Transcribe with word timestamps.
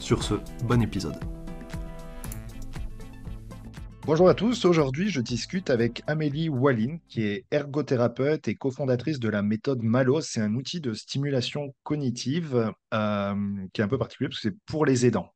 Sur 0.00 0.22
ce, 0.22 0.34
bon 0.64 0.80
épisode. 0.82 1.18
Bonjour 4.04 4.28
à 4.28 4.34
tous, 4.34 4.64
aujourd'hui 4.64 5.08
je 5.10 5.20
discute 5.20 5.68
avec 5.68 6.02
Amélie 6.06 6.48
Wallin, 6.48 6.98
qui 7.08 7.22
est 7.22 7.44
ergothérapeute 7.50 8.46
et 8.46 8.54
cofondatrice 8.54 9.18
de 9.18 9.28
la 9.28 9.42
méthode 9.42 9.82
MALO. 9.82 10.20
C'est 10.20 10.40
un 10.40 10.54
outil 10.54 10.80
de 10.80 10.94
stimulation 10.94 11.74
cognitive 11.82 12.72
euh, 12.94 13.34
qui 13.72 13.80
est 13.80 13.84
un 13.84 13.88
peu 13.88 13.98
particulier 13.98 14.28
parce 14.28 14.40
que 14.40 14.50
c'est 14.50 14.56
pour 14.66 14.86
les 14.86 15.06
aidants. 15.06 15.32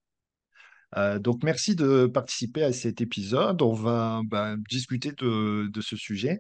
Euh, 0.97 1.19
donc 1.19 1.43
merci 1.43 1.75
de 1.75 2.07
participer 2.07 2.63
à 2.63 2.73
cet 2.73 3.01
épisode. 3.01 3.61
On 3.63 3.73
va 3.73 4.21
bah, 4.25 4.55
discuter 4.69 5.11
de, 5.13 5.69
de 5.69 5.81
ce 5.81 5.97
sujet. 5.97 6.39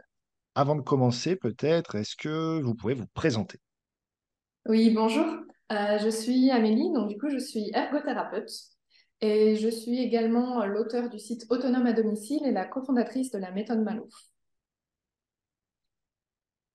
Avant 0.54 0.76
de 0.76 0.82
commencer, 0.82 1.34
peut-être, 1.34 1.96
est-ce 1.96 2.14
que 2.16 2.60
vous 2.60 2.74
pouvez 2.74 2.94
vous 2.94 3.06
présenter? 3.14 3.58
Oui, 4.66 4.90
bonjour. 4.94 5.24
Euh, 5.72 5.98
je 5.98 6.08
suis 6.08 6.50
Amélie, 6.50 6.92
donc 6.92 7.08
du 7.08 7.16
coup, 7.18 7.30
je 7.30 7.38
suis 7.38 7.70
ergothérapeute 7.74 8.50
et 9.20 9.54
je 9.56 9.68
suis 9.68 9.98
également 10.00 10.64
l'auteur 10.66 11.08
du 11.10 11.18
site 11.18 11.46
Autonome 11.50 11.86
à 11.86 11.92
domicile 11.92 12.44
et 12.44 12.52
la 12.52 12.64
cofondatrice 12.64 13.30
de 13.30 13.38
la 13.38 13.52
méthode 13.52 13.82
Malouf. 13.82 14.12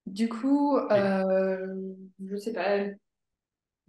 Du 0.05 0.29
coup, 0.29 0.77
euh, 0.77 1.95
je 2.23 2.33
ne 2.33 2.37
sais 2.37 2.53
pas. 2.53 2.77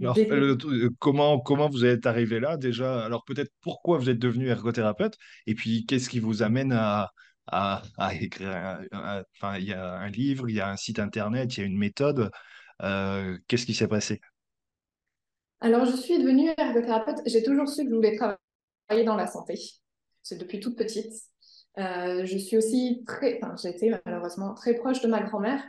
Alors, 0.02 0.20
euh, 0.30 0.56
comment, 0.98 1.40
comment 1.40 1.68
vous 1.68 1.84
êtes 1.84 2.06
arrivé 2.06 2.38
là 2.40 2.56
déjà? 2.56 3.04
Alors 3.04 3.24
peut-être 3.24 3.50
pourquoi 3.62 3.98
vous 3.98 4.10
êtes 4.10 4.18
devenu 4.18 4.48
ergothérapeute? 4.48 5.16
Et 5.46 5.54
puis 5.54 5.86
qu'est-ce 5.86 6.10
qui 6.10 6.20
vous 6.20 6.42
amène 6.42 6.72
à, 6.72 7.10
à, 7.46 7.82
à 7.96 8.14
écrire 8.14 8.80
enfin, 8.92 9.56
il 9.58 9.64
y 9.64 9.72
a 9.72 9.94
un 9.94 10.08
livre, 10.10 10.48
il 10.50 10.56
y 10.56 10.60
a 10.60 10.68
un 10.70 10.76
site 10.76 10.98
internet, 10.98 11.56
il 11.56 11.60
y 11.60 11.62
a 11.62 11.66
une 11.66 11.78
méthode. 11.78 12.30
qu'est-ce 12.80 13.66
qui 13.66 13.74
s'est 13.74 13.88
passé? 13.88 14.20
Alors, 15.66 15.84
je 15.84 15.96
suis 15.96 16.16
devenue 16.20 16.48
ergothérapeute. 16.56 17.22
J'ai 17.26 17.42
toujours 17.42 17.68
su 17.68 17.82
que 17.82 17.90
je 17.90 17.94
voulais 17.96 18.14
travailler 18.14 19.04
dans 19.04 19.16
la 19.16 19.26
santé. 19.26 19.58
C'est 20.22 20.38
depuis 20.38 20.60
toute 20.60 20.78
petite. 20.78 21.12
Euh, 21.78 22.24
je 22.24 22.38
suis 22.38 22.56
aussi 22.56 23.02
très, 23.04 23.40
enfin, 23.42 23.56
été 23.68 23.92
malheureusement 24.04 24.54
très 24.54 24.74
proche 24.74 25.00
de 25.00 25.08
ma 25.08 25.20
grand-mère. 25.22 25.60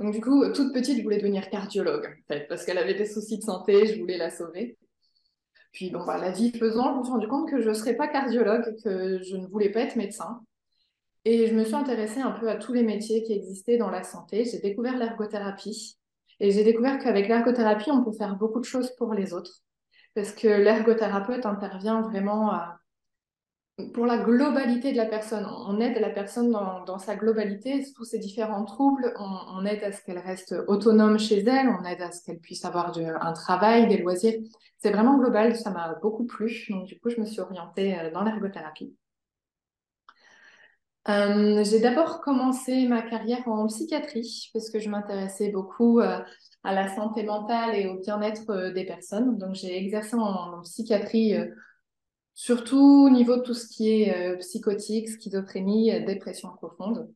Donc, 0.00 0.12
du 0.12 0.20
coup, 0.20 0.44
toute 0.50 0.74
petite, 0.74 0.98
je 0.98 1.04
voulais 1.04 1.18
devenir 1.18 1.50
cardiologue, 1.50 2.16
parce 2.48 2.64
qu'elle 2.64 2.78
avait 2.78 2.94
des 2.94 3.06
soucis 3.06 3.38
de 3.38 3.44
santé, 3.44 3.86
je 3.86 4.00
voulais 4.00 4.18
la 4.18 4.32
sauver. 4.32 4.76
Puis, 5.70 5.90
bon, 5.90 6.04
bah, 6.04 6.18
la 6.18 6.32
vie 6.32 6.50
faisant, 6.50 6.92
je 6.92 6.98
me 6.98 7.04
suis 7.04 7.12
rendu 7.12 7.28
compte 7.28 7.48
que 7.48 7.60
je 7.60 7.68
ne 7.68 7.74
serais 7.74 7.94
pas 7.94 8.08
cardiologue, 8.08 8.74
que 8.82 9.22
je 9.22 9.36
ne 9.36 9.46
voulais 9.46 9.70
pas 9.70 9.82
être 9.82 9.94
médecin. 9.94 10.40
Et 11.24 11.46
je 11.46 11.54
me 11.54 11.62
suis 11.62 11.76
intéressée 11.76 12.20
un 12.20 12.32
peu 12.32 12.50
à 12.50 12.56
tous 12.56 12.72
les 12.72 12.82
métiers 12.82 13.22
qui 13.22 13.32
existaient 13.32 13.76
dans 13.76 13.90
la 13.90 14.02
santé. 14.02 14.44
J'ai 14.46 14.58
découvert 14.58 14.98
l'ergothérapie. 14.98 15.96
Et 16.40 16.50
j'ai 16.50 16.64
découvert 16.64 16.98
qu'avec 16.98 17.28
l'ergothérapie, 17.28 17.90
on 17.90 18.04
peut 18.04 18.12
faire 18.12 18.36
beaucoup 18.36 18.60
de 18.60 18.64
choses 18.64 18.94
pour 18.96 19.14
les 19.14 19.32
autres. 19.32 19.62
Parce 20.14 20.32
que 20.32 20.48
l'ergothérapeute 20.48 21.46
intervient 21.46 22.02
vraiment 22.02 22.52
pour 23.92 24.06
la 24.06 24.18
globalité 24.18 24.92
de 24.92 24.96
la 24.96 25.06
personne. 25.06 25.46
On 25.66 25.80
aide 25.80 25.98
la 25.98 26.10
personne 26.10 26.52
dans, 26.52 26.98
sa 26.98 27.16
globalité, 27.16 27.84
tous 27.96 28.04
ses 28.04 28.18
différents 28.18 28.64
troubles. 28.64 29.12
On, 29.18 29.64
aide 29.66 29.82
à 29.82 29.90
ce 29.90 30.00
qu'elle 30.02 30.18
reste 30.18 30.54
autonome 30.68 31.18
chez 31.18 31.40
elle, 31.40 31.68
on 31.68 31.84
aide 31.84 32.00
à 32.00 32.12
ce 32.12 32.22
qu'elle 32.22 32.38
puisse 32.38 32.64
avoir 32.64 32.92
un 32.96 33.32
travail, 33.32 33.88
des 33.88 33.98
loisirs. 33.98 34.40
C'est 34.78 34.90
vraiment 34.90 35.18
global, 35.18 35.56
ça 35.56 35.70
m'a 35.70 35.98
beaucoup 36.02 36.24
plu. 36.24 36.66
Donc, 36.68 36.86
du 36.86 37.00
coup, 37.00 37.08
je 37.10 37.20
me 37.20 37.26
suis 37.26 37.40
orientée 37.40 37.98
euh, 37.98 38.10
dans 38.10 38.22
l'ergothérapie. 38.22 38.94
Euh, 41.08 41.62
j'ai 41.64 41.80
d'abord 41.80 42.22
commencé 42.22 42.86
ma 42.88 43.02
carrière 43.02 43.46
en 43.46 43.66
psychiatrie 43.66 44.50
parce 44.54 44.70
que 44.70 44.78
je 44.78 44.88
m'intéressais 44.88 45.50
beaucoup 45.50 46.00
euh, 46.00 46.20
à 46.62 46.74
la 46.74 46.94
santé 46.94 47.24
mentale 47.24 47.74
et 47.74 47.86
au 47.86 48.00
bien-être 48.00 48.50
euh, 48.50 48.72
des 48.72 48.86
personnes. 48.86 49.36
Donc 49.36 49.54
j'ai 49.54 49.76
exercé 49.76 50.16
en, 50.16 50.62
psychiatrie 50.62 51.34
surtout 52.34 53.06
au 53.06 53.10
niveau 53.10 53.36
de 53.36 53.42
tout 53.42 53.54
ce 53.54 53.68
qui 53.68 54.02
est 54.02 54.38
psychotique, 54.38 55.08
schizophrénie, 55.08 56.04
dépression 56.04 56.50
profonde. 56.56 57.12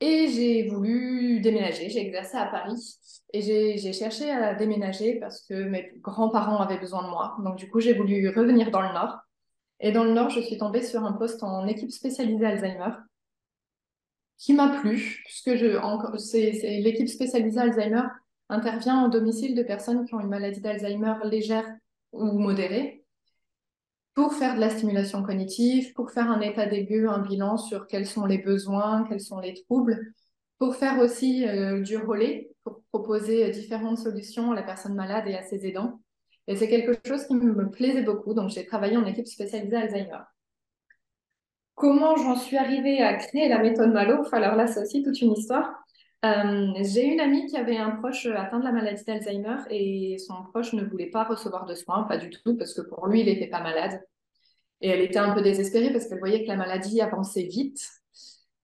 Et 0.00 0.28
j'ai 0.28 0.68
voulu 0.68 1.40
déménager, 1.40 1.88
j'ai 1.90 2.00
exercé 2.00 2.36
à 2.36 2.46
Paris 2.46 2.98
et 3.32 3.42
j'ai 3.42 3.92
cherché 3.92 4.30
à 4.30 4.54
déménager 4.54 5.16
parce 5.18 5.42
que 5.42 5.54
mes 5.54 5.92
grands-parents 5.98 6.58
avaient 6.58 6.78
besoin 6.78 7.02
de 7.04 7.08
moi. 7.10 7.36
Donc 7.44 7.56
du 7.56 7.68
coup 7.70 7.80
j'ai 7.80 7.94
voulu 7.94 8.28
revenir 8.28 8.70
dans 8.70 8.82
le 8.82 8.92
Nord. 8.92 9.27
Et 9.80 9.92
dans 9.92 10.04
le 10.04 10.12
Nord, 10.12 10.30
je 10.30 10.40
suis 10.40 10.58
tombée 10.58 10.82
sur 10.82 11.04
un 11.04 11.12
poste 11.12 11.42
en 11.42 11.66
équipe 11.66 11.90
spécialisée 11.90 12.46
Alzheimer 12.46 12.90
qui 14.36 14.54
m'a 14.54 14.80
plu, 14.80 15.20
puisque 15.24 15.46
l'équipe 15.46 17.08
spécialisée 17.08 17.60
Alzheimer 17.60 18.04
intervient 18.48 18.96
en 18.96 19.08
domicile 19.08 19.54
de 19.54 19.62
personnes 19.62 20.04
qui 20.06 20.14
ont 20.14 20.20
une 20.20 20.28
maladie 20.28 20.60
d'Alzheimer 20.60 21.14
légère 21.24 21.66
ou 22.12 22.38
modérée 22.38 23.04
pour 24.14 24.34
faire 24.34 24.56
de 24.56 24.60
la 24.60 24.70
stimulation 24.70 25.22
cognitive, 25.22 25.92
pour 25.92 26.10
faire 26.10 26.28
un 26.28 26.40
état 26.40 26.66
d'aiguë, 26.66 27.08
un 27.08 27.20
bilan 27.20 27.56
sur 27.56 27.86
quels 27.86 28.06
sont 28.06 28.26
les 28.26 28.38
besoins, 28.38 29.04
quels 29.08 29.20
sont 29.20 29.38
les 29.38 29.54
troubles, 29.54 30.12
pour 30.58 30.74
faire 30.74 30.98
aussi 30.98 31.46
euh, 31.46 31.82
du 31.82 31.96
relais, 31.96 32.50
pour 32.64 32.82
proposer 32.90 33.48
différentes 33.50 33.98
solutions 33.98 34.50
à 34.50 34.56
la 34.56 34.64
personne 34.64 34.94
malade 34.94 35.28
et 35.28 35.36
à 35.36 35.44
ses 35.44 35.66
aidants. 35.66 36.00
Et 36.48 36.56
c'est 36.56 36.68
quelque 36.68 36.98
chose 37.06 37.26
qui 37.26 37.34
me 37.34 37.70
plaisait 37.70 38.02
beaucoup. 38.02 38.32
Donc, 38.34 38.48
j'ai 38.48 38.64
travaillé 38.64 38.96
en 38.96 39.04
équipe 39.04 39.26
spécialisée 39.26 39.76
Alzheimer. 39.76 40.22
Comment 41.74 42.16
j'en 42.16 42.36
suis 42.36 42.56
arrivée 42.56 43.00
à 43.02 43.14
créer 43.14 43.48
la 43.48 43.58
méthode 43.58 43.92
Malo? 43.92 44.24
Alors 44.32 44.56
là, 44.56 44.66
c'est 44.66 44.80
aussi 44.80 45.02
toute 45.02 45.20
une 45.20 45.32
histoire. 45.32 45.70
Euh, 46.24 46.72
j'ai 46.82 47.04
une 47.04 47.20
amie 47.20 47.46
qui 47.46 47.56
avait 47.56 47.76
un 47.76 47.90
proche 47.90 48.26
atteint 48.26 48.58
de 48.58 48.64
la 48.64 48.72
maladie 48.72 49.04
d'Alzheimer 49.04 49.58
et 49.70 50.16
son 50.18 50.42
proche 50.50 50.72
ne 50.72 50.82
voulait 50.82 51.10
pas 51.10 51.24
recevoir 51.24 51.66
de 51.66 51.74
soins, 51.74 52.04
pas 52.04 52.16
du 52.16 52.30
tout, 52.30 52.56
parce 52.56 52.74
que 52.74 52.80
pour 52.80 53.06
lui, 53.06 53.20
il 53.20 53.26
n'était 53.26 53.46
pas 53.46 53.62
malade. 53.62 54.02
Et 54.80 54.88
elle 54.88 55.00
était 55.00 55.18
un 55.18 55.34
peu 55.34 55.42
désespérée 55.42 55.92
parce 55.92 56.06
qu'elle 56.08 56.18
voyait 56.18 56.42
que 56.44 56.48
la 56.48 56.56
maladie 56.56 57.00
avançait 57.00 57.42
vite 57.42 57.86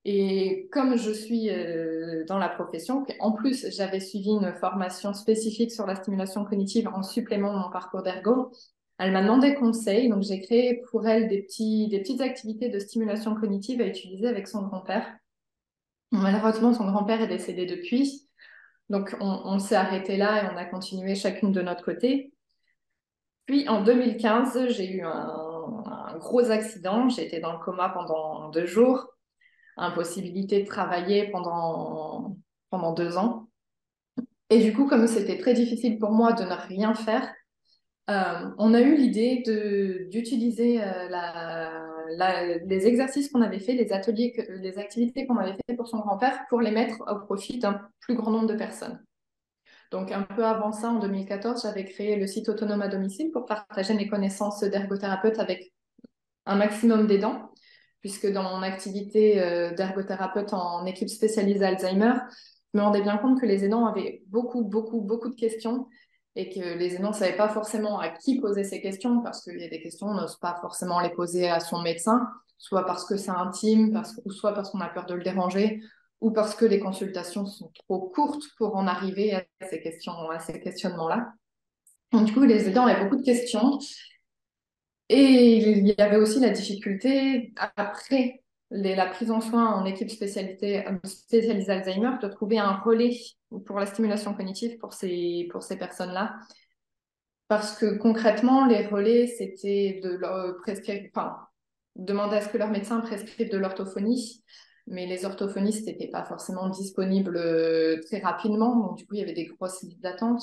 et 0.05 0.69
comme 0.71 0.97
je 0.97 1.11
suis 1.11 1.49
euh, 1.51 2.25
dans 2.27 2.37
la 2.37 2.51
profession, 2.51 3.07
en 3.21 3.33
plus 3.33 3.71
j'avais 3.71 4.01
suivi 4.01 4.31
une 4.31 4.53
formation 4.53 5.15
spécifique 5.15 5.73
sur 5.73 5.87
la 5.87 5.95
stimulation 5.95 6.45
cognitive 6.45 6.89
en 6.89 7.03
supplément 7.03 7.55
de 7.55 7.59
mon 7.59 7.71
parcours 7.71 8.03
d'ergo, 8.03 8.53
elle 8.99 9.13
m'a 9.13 9.23
demandé 9.23 9.55
conseil, 9.55 10.11
donc 10.11 10.23
j'ai 10.23 10.41
créé 10.41 10.83
pour 10.91 11.09
elle 11.09 11.29
des, 11.29 11.43
petites 11.43 12.21
activités 12.21 12.69
de 12.69 12.79
stimulation 12.79 13.35
cognitive 13.35 13.81
à 13.81 13.87
utiliser 13.87 14.29
avec 14.29 14.47
son 14.47 14.63
grand-père. 14.63 15.17
Malheureusement, 16.13 16.73
son 16.75 16.85
grand-père 16.85 17.21
est 17.23 17.29
décédé 17.29 17.67
depuis, 17.67 18.29
donc 18.91 19.17
on, 19.21 19.59
s'est 19.59 19.75
arrêté 19.75 20.17
là 20.17 20.45
et 20.45 20.55
on 20.55 20.57
a 20.57 20.65
continué 20.67 21.15
chacune 21.15 21.51
de 21.51 21.63
notre 21.63 21.83
côté. 21.83 22.33
Puis 23.47 23.69
en 23.69 23.83
2015, 23.83 24.69
j'ai 24.69 24.93
eu 24.93 25.03
un, 25.03 25.11
un 25.11 26.19
gros 26.19 26.51
accident, 26.51 27.09
j'ai 27.09 27.27
été 27.27 27.41
dans 27.41 27.53
le 27.53 27.59
coma 27.59 27.89
pendant 27.89 28.51
deux 28.51 28.67
jours 28.67 29.14
impossibilité 29.77 30.63
de 30.63 30.67
travailler 30.67 31.31
pendant, 31.31 32.37
pendant 32.71 32.93
deux 32.93 33.17
ans. 33.17 33.49
Et 34.51 34.63
du 34.63 34.73
coup, 34.75 34.87
comme 34.87 35.07
c'était 35.07 35.39
très 35.39 35.55
difficile 35.55 35.99
pour 35.99 36.11
moi 36.11 36.33
de 36.33 36.45
ne 36.45 36.55
rien 36.69 36.95
faire, 36.95 37.33
euh, 38.11 38.51
on 38.59 38.75
a 38.75 38.81
eu 38.81 38.97
l'idée 38.97 39.43
d'utiliser 40.11 40.83
euh, 40.83 42.59
les 42.67 42.87
exercices 42.87 43.31
qu'on 43.31 43.41
avait 43.41 43.61
fait, 43.61 43.73
les 43.73 43.93
ateliers, 43.93 44.35
les 44.61 44.79
activités 44.79 45.27
qu'on 45.27 45.39
avait 45.39 45.57
fait 45.67 45.75
pour 45.75 45.89
son 45.89 45.99
grand-père, 45.99 46.45
pour 46.51 46.61
les 46.61 46.71
mettre 46.71 47.03
au 47.11 47.21
profit 47.25 47.59
d'un 47.59 47.81
plus 48.01 48.15
grand 48.15 48.31
nombre 48.31 48.47
de 48.47 48.55
personnes. 48.55 49.03
Donc, 49.91 50.13
un 50.13 50.23
peu 50.23 50.45
avant 50.45 50.73
ça, 50.73 50.91
en 50.91 50.99
2014, 50.99 51.63
j'avais 51.63 51.85
créé 51.85 52.17
le 52.17 52.27
site 52.27 52.49
Autonome 52.49 52.83
à 52.83 52.89
domicile 52.89 53.31
pour 53.31 53.47
partager 53.47 53.95
mes 53.95 54.09
connaissances 54.09 54.61
d'ergothérapeute 54.61 55.39
avec 55.39 55.73
un 56.47 56.57
maximum 56.57 57.07
d'aidants 57.07 57.54
puisque 58.05 58.31
dans 58.31 58.43
mon 58.43 58.61
activité 58.61 59.41
euh, 59.41 59.73
d'ergothérapeute 59.73 60.53
en 60.53 60.85
équipe 60.85 61.09
spécialisée 61.09 61.65
Alzheimer, 61.65 62.13
je 62.75 62.79
me 62.79 62.85
rendais 62.85 63.01
bien 63.01 63.17
compte 63.17 63.41
que 63.41 63.47
les 63.47 63.65
aidants 63.65 63.87
avaient 63.87 64.23
beaucoup, 64.27 64.63
beaucoup, 64.63 65.01
beaucoup 65.01 65.31
de 65.31 65.35
questions 65.35 65.89
et 66.37 66.51
que 66.51 66.77
les 66.77 66.97
aidants 66.97 67.13
ne 67.13 67.15
savaient 67.15 67.39
pas 67.39 67.49
forcément 67.49 67.99
à 67.99 68.11
qui 68.11 68.43
poser 68.43 68.63
ces 68.63 68.83
questions 68.83 69.23
parce 69.23 69.43
qu'il 69.43 69.59
y 69.59 69.65
a 69.65 69.71
des 69.71 69.81
questions, 69.81 70.09
on 70.09 70.15
n'ose 70.17 70.37
pas 70.37 70.59
forcément 70.61 71.01
les 71.01 71.09
poser 71.09 71.49
à 71.49 71.61
son 71.61 71.81
médecin, 71.81 72.29
soit 72.59 72.85
parce 72.85 73.07
que 73.07 73.17
c'est 73.17 73.31
intime, 73.31 74.03
ou 74.27 74.31
soit 74.31 74.53
parce 74.53 74.69
qu'on 74.69 74.83
a 74.83 74.89
peur 74.89 75.07
de 75.07 75.15
le 75.15 75.23
déranger, 75.23 75.81
ou 76.21 76.31
parce 76.31 76.55
que 76.55 76.67
les 76.67 76.81
consultations 76.81 77.47
sont 77.47 77.73
trop 77.89 78.11
courtes 78.11 78.45
pour 78.59 78.77
en 78.77 78.87
arriver 78.87 79.33
à 79.33 79.45
ces 79.71 79.81
questions, 79.81 80.13
à 80.29 80.41
ces 80.41 80.61
questionnements-là. 80.61 81.33
Donc, 82.13 82.27
du 82.27 82.35
coup, 82.35 82.43
les 82.43 82.69
aidants 82.69 82.85
avaient 82.85 83.03
beaucoup 83.03 83.17
de 83.17 83.25
questions. 83.25 83.79
Et 85.09 85.57
il 85.57 85.87
y 85.87 86.01
avait 86.01 86.17
aussi 86.17 86.41
la 86.41 86.51
difficulté, 86.51 87.53
après 87.77 88.43
la 88.71 89.07
prise 89.07 89.31
en 89.31 89.41
soin 89.41 89.73
en 89.73 89.85
équipe 89.85 90.11
spécialité, 90.11 90.85
spécialisée 91.05 91.71
Alzheimer, 91.71 92.17
de 92.23 92.29
trouver 92.29 92.59
un 92.59 92.77
relais 92.79 93.17
pour 93.67 93.79
la 93.79 93.87
stimulation 93.87 94.35
cognitive 94.35 94.79
pour 94.79 94.93
ces, 94.93 95.47
pour 95.51 95.63
ces 95.63 95.77
personnes-là. 95.77 96.35
Parce 97.49 97.77
que 97.77 97.99
concrètement, 97.99 98.67
les 98.67 98.87
relais, 98.87 99.27
c'était 99.27 100.01
de 100.03 100.11
leur 100.11 100.57
prescrire, 100.57 101.03
enfin, 101.15 101.37
demander 101.95 102.37
à 102.37 102.41
ce 102.41 102.49
que 102.49 102.59
leur 102.59 102.71
médecin 102.71 103.01
prescrive 103.01 103.51
de 103.51 103.59
l'orthophonie, 103.59 104.43
mais 104.87 105.07
les 105.07 105.25
orthophonistes 105.25 105.87
n'étaient 105.87 106.09
pas 106.09 106.25
forcément 106.25 106.69
disponibles 106.69 107.37
euh, 107.37 108.01
très 108.07 108.19
rapidement, 108.19 108.77
donc 108.77 108.99
du 108.99 109.07
coup, 109.07 109.15
il 109.15 109.21
y 109.21 109.23
avait 109.23 109.35
des 109.35 109.47
grosses 109.47 109.83
listes 109.83 110.01
d'attente. 110.01 110.43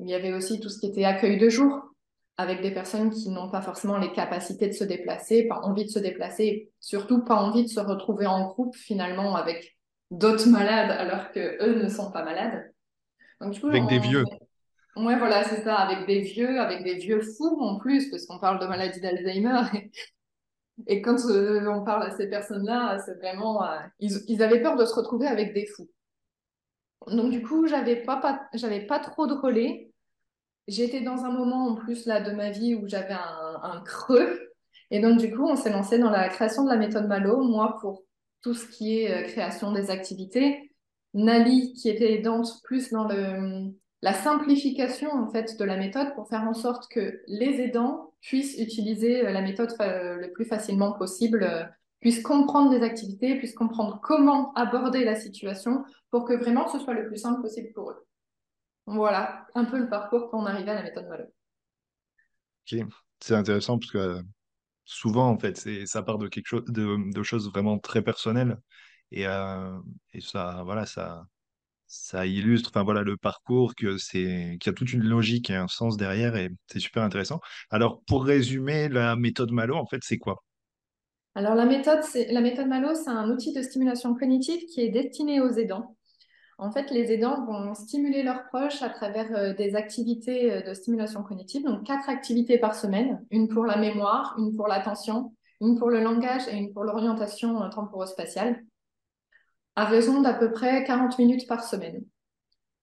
Il 0.00 0.08
y 0.08 0.14
avait 0.14 0.32
aussi 0.32 0.60
tout 0.60 0.68
ce 0.68 0.78
qui 0.78 0.86
était 0.86 1.04
accueil 1.04 1.38
de 1.38 1.48
jour, 1.48 1.93
avec 2.36 2.62
des 2.62 2.72
personnes 2.72 3.10
qui 3.10 3.30
n'ont 3.30 3.50
pas 3.50 3.62
forcément 3.62 3.96
les 3.96 4.12
capacités 4.12 4.66
de 4.66 4.72
se 4.72 4.84
déplacer, 4.84 5.46
pas 5.46 5.60
envie 5.60 5.84
de 5.84 5.90
se 5.90 6.00
déplacer, 6.00 6.72
surtout 6.80 7.24
pas 7.24 7.36
envie 7.36 7.62
de 7.62 7.68
se 7.68 7.80
retrouver 7.80 8.26
en 8.26 8.48
groupe 8.48 8.74
finalement 8.74 9.36
avec 9.36 9.76
d'autres 10.10 10.48
malades 10.48 10.90
alors 10.90 11.30
que 11.30 11.62
eux 11.62 11.82
ne 11.82 11.88
sont 11.88 12.10
pas 12.10 12.24
malades. 12.24 12.72
Donc, 13.40 13.56
avec 13.64 13.86
des 13.86 13.98
vieux. 13.98 14.24
Ouais, 14.96 15.18
voilà, 15.18 15.42
c'est 15.44 15.62
ça, 15.62 15.74
avec 15.76 16.06
des 16.06 16.20
vieux, 16.20 16.60
avec 16.60 16.84
des 16.84 16.94
vieux 16.94 17.20
fous 17.20 17.58
en 17.60 17.78
plus, 17.78 18.10
parce 18.10 18.26
qu'on 18.26 18.38
parle 18.38 18.60
de 18.60 18.66
maladie 18.66 19.00
d'Alzheimer. 19.00 19.62
Et, 20.86 21.02
quand 21.02 21.18
euh, 21.26 21.66
on 21.68 21.84
parle 21.84 22.04
à 22.04 22.16
ces 22.16 22.28
personnes-là, 22.28 22.98
c'est 22.98 23.14
vraiment. 23.14 23.64
Euh, 23.64 23.78
ils, 23.98 24.12
ils, 24.28 24.42
avaient 24.42 24.60
peur 24.60 24.76
de 24.76 24.84
se 24.84 24.94
retrouver 24.94 25.26
avec 25.26 25.52
des 25.52 25.66
fous. 25.66 25.88
Donc, 27.08 27.30
du 27.30 27.42
coup, 27.42 27.66
j'avais 27.66 27.96
pas, 27.96 28.16
pas, 28.16 28.42
j'avais 28.54 28.86
pas 28.86 28.98
trop 28.98 29.26
de 29.26 29.34
relais. 29.34 29.83
J'étais 30.66 31.02
dans 31.02 31.24
un 31.24 31.30
moment 31.30 31.68
en 31.68 31.74
plus 31.74 32.06
là 32.06 32.20
de 32.20 32.32
ma 32.32 32.50
vie 32.50 32.74
où 32.74 32.88
j'avais 32.88 33.14
un, 33.14 33.82
creux. 33.84 34.50
Et 34.90 35.00
donc, 35.00 35.18
du 35.18 35.34
coup, 35.34 35.46
on 35.46 35.56
s'est 35.56 35.70
lancé 35.70 35.98
dans 35.98 36.10
la 36.10 36.28
création 36.28 36.64
de 36.64 36.70
la 36.70 36.76
méthode 36.76 37.06
Malo, 37.06 37.42
moi 37.42 37.76
pour 37.80 38.02
tout 38.42 38.54
ce 38.54 38.66
qui 38.66 38.98
est 38.98 39.10
euh, 39.10 39.26
création 39.26 39.72
des 39.72 39.90
activités. 39.90 40.70
Nali, 41.14 41.72
qui 41.74 41.88
était 41.88 42.12
aidante 42.12 42.62
plus 42.64 42.90
dans 42.90 43.06
le, 43.06 43.72
la 44.02 44.12
simplification 44.12 45.10
en 45.10 45.30
fait 45.30 45.58
de 45.58 45.64
la 45.64 45.76
méthode 45.76 46.14
pour 46.14 46.28
faire 46.28 46.42
en 46.42 46.54
sorte 46.54 46.90
que 46.90 47.22
les 47.26 47.60
aidants 47.60 48.12
puissent 48.20 48.58
utiliser 48.58 49.26
euh, 49.26 49.32
la 49.32 49.42
méthode 49.42 49.74
euh, 49.80 50.16
le 50.16 50.32
plus 50.32 50.44
facilement 50.44 50.92
possible, 50.92 51.74
puissent 52.00 52.22
comprendre 52.22 52.70
des 52.70 52.82
activités, 52.82 53.36
puissent 53.36 53.54
comprendre 53.54 54.00
comment 54.02 54.52
aborder 54.54 55.04
la 55.04 55.14
situation 55.14 55.84
pour 56.10 56.24
que 56.24 56.34
vraiment 56.34 56.68
ce 56.68 56.78
soit 56.78 56.94
le 56.94 57.06
plus 57.06 57.16
simple 57.16 57.40
possible 57.40 57.72
pour 57.74 57.90
eux. 57.90 58.06
Voilà 58.86 59.46
un 59.54 59.64
peu 59.64 59.78
le 59.78 59.88
parcours 59.88 60.30
pour 60.30 60.40
en 60.40 60.46
arriver 60.46 60.70
à 60.70 60.74
la 60.74 60.82
méthode 60.82 61.08
Malo. 61.08 61.24
Ok, 62.70 62.80
c'est 63.20 63.34
intéressant 63.34 63.78
parce 63.78 63.90
que 63.90 64.20
souvent 64.84 65.28
en 65.28 65.38
fait 65.38 65.56
c'est 65.56 65.86
ça 65.86 66.02
part 66.02 66.18
de 66.18 66.28
quelque 66.28 66.46
chose 66.46 66.64
de, 66.66 67.22
choses 67.22 67.50
vraiment 67.50 67.78
très 67.78 68.02
personnelles 68.02 68.58
et, 69.10 69.22
et 69.22 70.20
ça 70.20 70.62
voilà 70.64 70.84
ça 70.84 71.26
ça 71.86 72.26
illustre 72.26 72.70
enfin 72.72 72.82
voilà 72.82 73.02
le 73.02 73.16
parcours 73.16 73.74
que 73.74 73.98
c'est 73.98 74.56
qu'il 74.60 74.70
y 74.70 74.70
a 74.70 74.72
toute 74.72 74.92
une 74.92 75.04
logique 75.04 75.50
et 75.50 75.54
un 75.54 75.68
sens 75.68 75.96
derrière 75.96 76.36
et 76.36 76.50
c'est 76.66 76.80
super 76.80 77.02
intéressant. 77.02 77.40
Alors 77.70 78.02
pour 78.06 78.24
résumer 78.24 78.88
la 78.88 79.16
méthode 79.16 79.52
Malo 79.52 79.76
en 79.76 79.86
fait 79.86 80.00
c'est 80.02 80.18
quoi? 80.18 80.42
Alors 81.34 81.54
la 81.54 81.66
méthode 81.66 82.00
la 82.30 82.40
méthode 82.40 82.66
Malo 82.66 82.94
c'est 82.94 83.10
un 83.10 83.30
outil 83.30 83.52
de 83.52 83.62
stimulation 83.62 84.14
cognitive 84.14 84.64
qui 84.66 84.80
est 84.80 84.90
destiné 84.90 85.40
aux 85.40 85.50
aidants. 85.50 85.96
En 86.58 86.70
fait, 86.70 86.90
les 86.90 87.12
aidants 87.12 87.44
vont 87.44 87.74
stimuler 87.74 88.22
leurs 88.22 88.44
proches 88.44 88.82
à 88.82 88.88
travers 88.88 89.34
euh, 89.34 89.54
des 89.54 89.74
activités 89.74 90.52
euh, 90.52 90.62
de 90.62 90.72
stimulation 90.74 91.22
cognitive, 91.22 91.64
donc 91.64 91.84
quatre 91.84 92.08
activités 92.08 92.58
par 92.58 92.74
semaine, 92.74 93.24
une 93.30 93.48
pour 93.48 93.66
la 93.66 93.76
mémoire, 93.76 94.36
une 94.38 94.54
pour 94.54 94.68
l'attention, 94.68 95.34
une 95.60 95.76
pour 95.78 95.90
le 95.90 96.00
langage 96.00 96.46
et 96.48 96.56
une 96.56 96.72
pour 96.72 96.84
l'orientation 96.84 97.62
euh, 97.62 97.68
temporo-spatiale 97.68 98.62
à 99.76 99.84
raison 99.84 100.22
d'à 100.22 100.34
peu 100.34 100.52
près 100.52 100.84
40 100.84 101.18
minutes 101.18 101.48
par 101.48 101.64
semaine. 101.64 102.04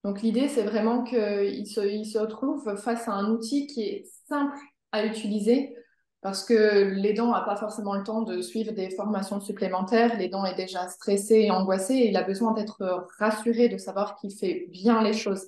Donc 0.03 0.21
l'idée, 0.21 0.50
c'est 0.50 0.63
vraiment 0.63 1.03
qu'il 1.03 1.67
se, 1.67 2.03
se 2.03 2.17
retrouve 2.17 2.75
face 2.75 3.07
à 3.07 3.13
un 3.13 3.29
outil 3.29 3.67
qui 3.67 3.83
est 3.83 4.03
simple 4.27 4.57
à 4.91 5.06
utiliser 5.06 5.74
parce 6.21 6.44
que 6.44 6.94
l'aidant 6.94 7.31
n'a 7.31 7.41
pas 7.41 7.56
forcément 7.56 7.95
le 7.95 8.03
temps 8.03 8.21
de 8.21 8.41
suivre 8.41 8.71
des 8.71 8.91
formations 8.91 9.41
supplémentaires, 9.41 10.18
l'aidant 10.18 10.45
est 10.45 10.56
déjà 10.56 10.88
stressé 10.88 11.41
et 11.41 11.51
angoissé 11.51 11.95
et 11.95 12.09
il 12.09 12.18
a 12.18 12.23
besoin 12.23 12.53
d'être 12.53 13.07
rassuré, 13.18 13.69
de 13.69 13.77
savoir 13.77 14.15
qu'il 14.15 14.31
fait 14.31 14.68
bien 14.69 15.03
les 15.03 15.13
choses. 15.13 15.47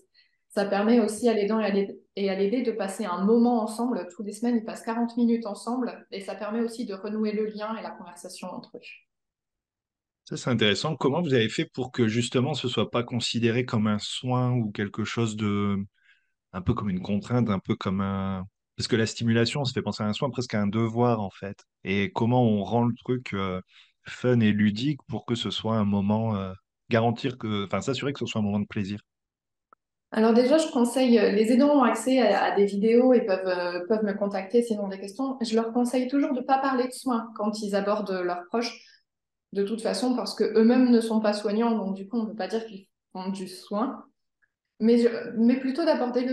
Ça 0.50 0.66
permet 0.66 1.00
aussi 1.00 1.30
à 1.30 1.34
l'aidant 1.34 1.60
et 2.16 2.30
à 2.30 2.36
l'aider 2.36 2.62
de 2.64 2.72
passer 2.72 3.06
un 3.06 3.24
moment 3.24 3.64
ensemble. 3.64 4.08
Tous 4.16 4.24
les 4.24 4.34
semaines, 4.34 4.58
ils 4.58 4.66
passent 4.66 4.84
40 4.84 5.16
minutes 5.18 5.46
ensemble 5.46 6.06
et 6.12 6.22
ça 6.22 6.36
permet 6.36 6.62
aussi 6.62 6.86
de 6.86 6.94
renouer 6.94 7.32
le 7.32 7.46
lien 7.46 7.76
et 7.76 7.82
la 7.82 7.92
conversation 7.92 8.50
entre 8.50 8.78
eux. 8.78 8.82
Ça, 10.26 10.38
c'est 10.38 10.50
intéressant. 10.50 10.96
Comment 10.96 11.22
vous 11.22 11.34
avez 11.34 11.50
fait 11.50 11.66
pour 11.66 11.92
que 11.92 12.08
justement 12.08 12.54
ce 12.54 12.68
soit 12.68 12.90
pas 12.90 13.04
considéré 13.04 13.66
comme 13.66 13.88
un 13.88 14.00
soin 14.00 14.52
ou 14.54 14.72
quelque 14.72 15.04
chose 15.04 15.36
de 15.36 15.78
un 16.54 16.62
peu 16.62 16.74
comme 16.74 16.90
une 16.90 17.02
contrainte, 17.02 17.50
un 17.50 17.60
peu 17.60 17.76
comme 17.76 18.02
un 18.02 18.48
parce 18.78 18.88
que 18.88 18.96
la 18.96 19.06
stimulation, 19.06 19.66
ça 19.66 19.74
fait 19.74 19.82
penser 19.82 20.04
à 20.04 20.08
un 20.08 20.14
soin, 20.14 20.30
presque 20.30 20.54
à 20.54 20.62
un 20.62 20.68
devoir 20.68 21.22
en 21.22 21.30
fait. 21.30 21.58
Et 21.84 22.12
comment 22.12 22.44
on 22.44 22.64
rend 22.64 22.84
le 22.84 22.94
truc 22.96 23.34
euh, 23.34 23.62
fun 24.04 24.40
et 24.40 24.52
ludique 24.52 25.00
pour 25.08 25.26
que 25.26 25.36
ce 25.36 25.50
soit 25.50 25.76
un 25.76 25.86
moment 25.86 26.36
euh, 26.36 26.54
garantir 26.90 27.38
que, 27.38 27.66
enfin, 27.66 27.82
s'assurer 27.82 28.14
que 28.14 28.20
ce 28.20 28.26
soit 28.26 28.42
un 28.42 28.44
moment 28.44 28.60
de 28.60 28.68
plaisir? 28.68 29.00
Alors 30.12 30.34
déjà, 30.34 30.58
je 30.58 30.72
conseille, 30.72 31.18
euh, 31.18 31.32
les 31.32 31.52
aidants 31.52 31.80
ont 31.80 31.84
accès 31.84 32.20
à, 32.20 32.56
des 32.56 32.66
vidéos 32.66 33.14
et 33.14 33.22
peuvent, 33.22 33.88
peuvent 33.88 34.04
me 34.04 34.14
contacter 34.14 34.62
s'ils 34.62 34.80
ont 34.80 34.88
des 34.88 35.00
questions. 35.00 35.38
Je 35.42 35.56
leur 35.56 35.72
conseille 35.74 36.08
toujours 36.08 36.34
de 36.34 36.40
ne 36.40 36.46
pas 36.46 36.60
parler 36.60 36.88
de 36.88 36.94
soins 36.94 37.32
quand 37.36 37.62
ils 37.62 37.76
abordent 37.76 38.22
leurs 38.24 38.46
proches 38.46 38.80
de 39.54 39.64
toute 39.64 39.82
façon 39.82 40.16
parce 40.16 40.36
qu'eux-mêmes 40.36 40.90
ne 40.90 41.00
sont 41.00 41.20
pas 41.20 41.34
soignants, 41.34 41.78
donc 41.78 41.96
du 41.96 42.08
coup, 42.08 42.18
on 42.18 42.24
ne 42.24 42.30
peut 42.30 42.36
pas 42.36 42.48
dire 42.48 42.66
qu'ils 42.66 42.88
font 43.12 43.30
du 43.30 43.48
soin. 43.48 44.06
Mais, 44.80 45.06
mais 45.38 45.60
plutôt 45.60 45.86
d'aborder 45.86 46.26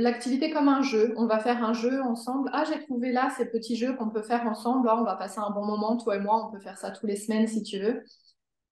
l'activité 0.00 0.50
comme 0.50 0.68
un 0.68 0.82
jeu. 0.82 1.14
On 1.16 1.26
va 1.26 1.38
faire 1.38 1.62
un 1.64 1.72
jeu 1.72 2.02
ensemble. 2.02 2.50
Ah, 2.52 2.64
j'ai 2.64 2.80
trouvé 2.84 3.12
là 3.12 3.30
ces 3.36 3.46
petits 3.46 3.76
jeux 3.76 3.94
qu'on 3.94 4.10
peut 4.10 4.22
faire 4.22 4.46
ensemble. 4.46 4.88
on 4.88 5.04
va 5.04 5.16
passer 5.16 5.38
un 5.38 5.50
bon 5.50 5.64
moment, 5.64 5.96
toi 5.96 6.16
et 6.16 6.20
moi. 6.20 6.46
On 6.46 6.52
peut 6.52 6.60
faire 6.60 6.78
ça 6.78 6.90
tous 6.90 7.06
les 7.06 7.16
semaines 7.16 7.46
si 7.46 7.62
tu 7.62 7.78
veux. 7.78 8.02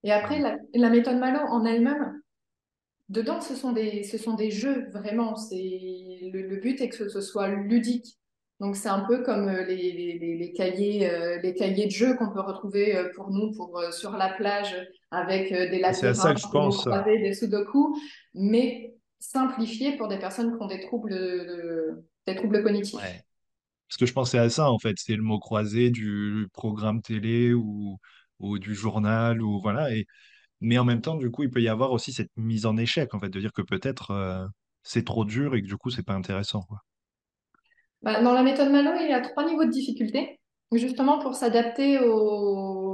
Et 0.04 0.12
après, 0.12 0.38
la, 0.40 0.90
méthode 0.90 1.18
Malo 1.18 1.40
en 1.48 1.64
elle-même, 1.64 2.20
dedans, 3.08 3.40
ce 3.40 3.54
sont, 3.54 3.72
des, 3.72 4.04
ce 4.04 4.18
sont 4.18 4.34
des 4.34 4.50
jeux, 4.50 4.88
vraiment. 4.90 5.36
C'est 5.36 6.30
le, 6.32 6.42
le 6.42 6.56
but 6.56 6.80
est 6.80 6.88
que 6.88 7.08
ce 7.08 7.20
soit 7.20 7.48
ludique. 7.48 8.18
Donc 8.60 8.74
c'est 8.74 8.88
un 8.88 9.00
peu 9.00 9.22
comme 9.22 9.48
euh, 9.48 9.64
les, 9.64 10.52
cahiers, 10.56 11.08
euh, 11.08 11.38
les 11.40 11.54
cahiers 11.54 11.86
de 11.86 11.92
jeu 11.92 12.16
qu'on 12.16 12.30
peut 12.30 12.40
retrouver 12.40 12.96
euh, 12.96 13.08
pour 13.14 13.30
nous 13.30 13.52
pour, 13.52 13.80
sur 13.92 14.16
la 14.16 14.30
plage 14.30 14.76
avec 15.10 15.50
des 15.50 15.78
labyrinthes, 15.78 17.04
des 17.06 17.34
sudoku, 17.34 17.96
mais 18.34 18.94
simplifiés 19.18 19.96
pour 19.96 20.08
des 20.08 20.18
personnes 20.18 20.56
qui 20.56 20.62
ont 20.62 20.66
des 20.66 20.80
troubles, 20.80 21.14
des 22.26 22.34
troubles 22.34 22.62
cognitifs. 22.62 23.00
Parce 23.00 23.96
que 23.98 24.06
je 24.06 24.12
pensais 24.12 24.38
à 24.38 24.50
ça 24.50 24.70
en 24.70 24.78
fait, 24.78 24.96
c'est 24.98 25.16
le 25.16 25.22
mot 25.22 25.38
croisé 25.38 25.90
du 25.90 26.48
programme 26.52 27.00
télé 27.00 27.54
ou, 27.54 27.98
ou 28.38 28.58
du 28.58 28.74
journal 28.74 29.40
ou 29.42 29.60
voilà. 29.60 29.94
Et, 29.94 30.06
mais 30.60 30.78
en 30.78 30.84
même 30.84 31.00
temps, 31.00 31.16
du 31.16 31.30
coup, 31.30 31.44
il 31.44 31.50
peut 31.50 31.62
y 31.62 31.68
avoir 31.68 31.92
aussi 31.92 32.12
cette 32.12 32.30
mise 32.36 32.66
en 32.66 32.76
échec 32.76 33.14
en 33.14 33.20
fait, 33.20 33.28
de 33.28 33.40
dire 33.40 33.52
que 33.52 33.62
peut-être 33.62 34.48
c'est 34.82 35.04
trop 35.04 35.24
dur 35.24 35.54
et 35.54 35.62
que 35.62 35.66
du 35.66 35.76
coup, 35.76 35.90
c'est 35.90 36.02
pas 36.02 36.14
intéressant. 36.14 36.62
Quoi. 36.62 36.82
Bah, 38.02 38.22
dans 38.22 38.32
la 38.32 38.42
méthode 38.42 38.70
Malo, 38.70 38.90
il 39.00 39.08
y 39.08 39.12
a 39.12 39.20
trois 39.20 39.44
niveaux 39.44 39.64
de 39.64 39.70
difficulté, 39.70 40.38
justement 40.72 41.18
pour 41.18 41.34
s'adapter 41.34 41.98
aux, 42.00 42.87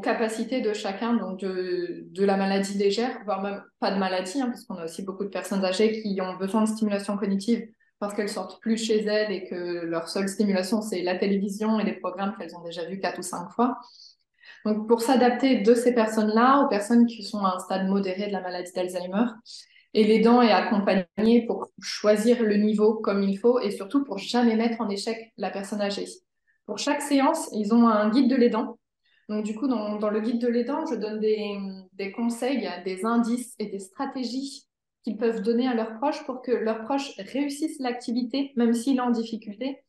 capacités 0.00 0.60
de 0.60 0.72
chacun, 0.72 1.14
donc 1.14 1.40
de, 1.40 2.24
la 2.24 2.36
maladie 2.36 2.76
légère, 2.76 3.20
voire 3.24 3.42
même 3.42 3.62
pas 3.78 3.90
de 3.90 3.98
maladie, 3.98 4.40
hein, 4.40 4.46
parce 4.46 4.64
qu'on 4.64 4.76
a 4.76 4.84
aussi 4.84 5.02
beaucoup 5.02 5.24
de 5.24 5.30
personnes 5.30 5.64
âgées 5.64 6.02
qui 6.02 6.20
ont 6.20 6.36
besoin 6.36 6.62
de 6.62 6.68
stimulation 6.68 7.16
cognitive 7.16 7.66
parce 7.98 8.14
qu'elles 8.14 8.28
sortent 8.28 8.60
plus 8.60 8.76
chez 8.76 9.04
elles 9.04 9.32
et 9.32 9.48
que 9.48 9.84
leur 9.84 10.08
seule 10.08 10.28
stimulation, 10.28 10.82
c'est 10.82 11.02
la 11.02 11.16
télévision 11.16 11.80
et 11.80 11.84
les 11.84 11.94
programmes 11.94 12.34
qu'elles 12.38 12.54
ont 12.54 12.62
déjà 12.62 12.84
vus 12.84 13.00
quatre 13.00 13.20
ou 13.20 13.22
cinq 13.22 13.48
fois. 13.50 13.78
Donc, 14.64 14.86
pour 14.88 15.00
s'adapter 15.00 15.60
de 15.60 15.74
ces 15.74 15.94
personnes-là 15.94 16.62
aux 16.62 16.68
personnes 16.68 17.06
qui 17.06 17.22
sont 17.22 17.44
à 17.44 17.54
un 17.54 17.58
stade 17.58 17.86
modéré 17.86 18.26
de 18.26 18.32
la 18.32 18.40
maladie 18.40 18.72
d'Alzheimer, 18.72 19.26
et 19.94 20.04
l'aidant 20.04 20.42
est 20.42 20.52
accompagné 20.52 21.46
pour 21.46 21.68
choisir 21.80 22.42
le 22.42 22.56
niveau 22.56 22.94
comme 22.94 23.22
il 23.22 23.38
faut 23.38 23.60
et 23.60 23.70
surtout 23.70 24.04
pour 24.04 24.18
jamais 24.18 24.54
mettre 24.54 24.80
en 24.82 24.90
échec 24.90 25.32
la 25.38 25.50
personne 25.50 25.80
âgée. 25.80 26.06
Pour 26.66 26.78
chaque 26.78 27.00
séance, 27.00 27.48
ils 27.52 27.72
ont 27.72 27.88
un 27.88 28.10
guide 28.10 28.28
de 28.28 28.36
l'aidant. 28.36 28.78
Donc 29.28 29.44
du 29.44 29.54
coup, 29.54 29.66
dans, 29.66 30.10
le 30.10 30.20
guide 30.20 30.40
de 30.40 30.48
l'aidant, 30.48 30.86
je 30.86 30.94
donne 30.94 31.18
des, 31.18 31.58
des, 31.94 32.12
conseils, 32.12 32.68
des 32.84 33.04
indices 33.04 33.54
et 33.58 33.66
des 33.66 33.80
stratégies 33.80 34.66
qu'ils 35.02 35.16
peuvent 35.16 35.42
donner 35.42 35.66
à 35.66 35.74
leurs 35.74 35.94
proches 35.98 36.24
pour 36.26 36.42
que 36.42 36.52
leurs 36.52 36.82
proches 36.82 37.16
réussissent 37.18 37.80
l'activité, 37.80 38.52
même 38.56 38.72
s'il 38.72 38.96
est 38.96 39.00
en 39.00 39.10
difficulté. 39.10 39.82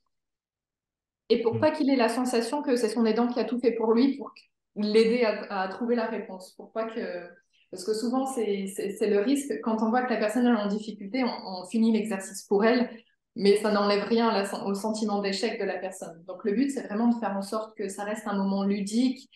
Et 1.30 1.42
pour 1.42 1.56
mm. 1.56 1.60
pas 1.60 1.72
qu'il 1.72 1.90
ait 1.90 1.96
la 1.96 2.10
sensation 2.10 2.62
que 2.62 2.76
c'est 2.76 2.90
son 2.90 3.06
aidant 3.06 3.28
qui 3.28 3.40
a 3.40 3.44
tout 3.44 3.60
fait 3.60 3.72
pour 3.72 3.94
lui, 3.94 4.18
pour 4.18 4.32
l'aider 4.76 5.24
à, 5.24 5.62
à, 5.64 5.68
trouver 5.70 5.96
la 5.96 6.06
réponse. 6.06 6.52
Pour 6.52 6.72
pas 6.72 6.86
que 6.86 7.28
Parce 7.72 7.84
que 7.84 7.94
souvent, 7.94 8.26
c'est 8.26 8.46
le 8.46 9.20
risque. 9.20 9.60
Quand 9.62 9.82
on 9.82 9.90
voit 9.90 10.04
que 10.04 10.14
la 10.14 10.20
personne 10.20 10.46
est 10.46 10.52
en 10.52 10.68
difficulté, 10.68 11.24
on, 11.24 11.66
finit 11.66 11.92
l'exercice 11.92 12.44
pour 12.44 12.64
elle, 12.64 12.90
mais 13.38 13.58
ça 13.62 13.72
n'enlève 13.72 14.04
rien 14.06 14.44
au 14.66 14.74
sentiment 14.74 15.22
d'échec 15.22 15.60
de 15.60 15.66
la 15.66 15.78
personne. 15.78 16.24
Donc 16.26 16.44
le 16.44 16.54
but, 16.54 16.72
c'est 16.72 16.84
vraiment 16.84 17.08
de 17.08 17.20
faire 17.20 17.38
en 17.38 17.42
sorte 17.42 17.78
que 17.78 17.88
ça 17.88 18.04
reste 18.04 18.28
un 18.28 18.36
moment 18.36 18.64
ludique, 18.64 19.30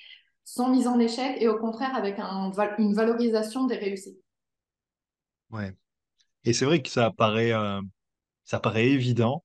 sans 0.43 0.69
mise 0.69 0.87
en 0.87 0.99
échec, 0.99 1.37
et 1.39 1.47
au 1.47 1.57
contraire 1.57 1.95
avec 1.95 2.17
une 2.79 2.93
valorisation 2.93 3.65
des 3.65 3.77
réussites. 3.77 4.19
Ouais. 5.51 5.73
Et 6.43 6.53
c'est 6.53 6.65
vrai 6.65 6.81
que 6.81 6.89
ça 6.89 7.11
paraît, 7.11 7.53
euh, 7.53 7.81
paraît 8.61 8.87
évident, 8.87 9.43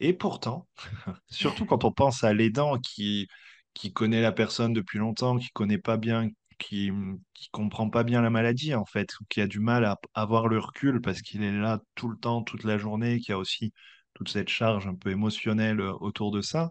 et 0.00 0.12
pourtant, 0.12 0.66
surtout 1.30 1.64
quand 1.64 1.84
on 1.84 1.92
pense 1.92 2.24
à 2.24 2.34
l'aidant 2.34 2.78
qui, 2.78 3.26
qui 3.72 3.92
connaît 3.92 4.20
la 4.20 4.32
personne 4.32 4.74
depuis 4.74 4.98
longtemps, 4.98 5.38
qui 5.38 5.48
connaît 5.50 5.78
pas 5.78 5.96
bien, 5.96 6.28
qui, 6.58 6.90
qui 7.34 7.48
comprend 7.50 7.90
pas 7.90 8.04
bien 8.04 8.22
la 8.22 8.30
maladie, 8.30 8.74
en 8.74 8.84
fait, 8.84 9.10
qui 9.28 9.40
a 9.40 9.46
du 9.46 9.60
mal 9.60 9.84
à 9.84 9.98
avoir 10.14 10.48
le 10.48 10.58
recul 10.58 11.00
parce 11.00 11.22
qu'il 11.22 11.42
est 11.42 11.52
là 11.52 11.80
tout 11.94 12.08
le 12.08 12.16
temps, 12.16 12.42
toute 12.42 12.64
la 12.64 12.78
journée, 12.78 13.20
qui 13.20 13.32
a 13.32 13.38
aussi 13.38 13.72
toute 14.16 14.30
cette 14.30 14.48
charge 14.48 14.86
un 14.86 14.94
peu 14.94 15.10
émotionnelle 15.10 15.80
euh, 15.80 15.92
autour 16.00 16.32
de 16.32 16.40
ça, 16.40 16.70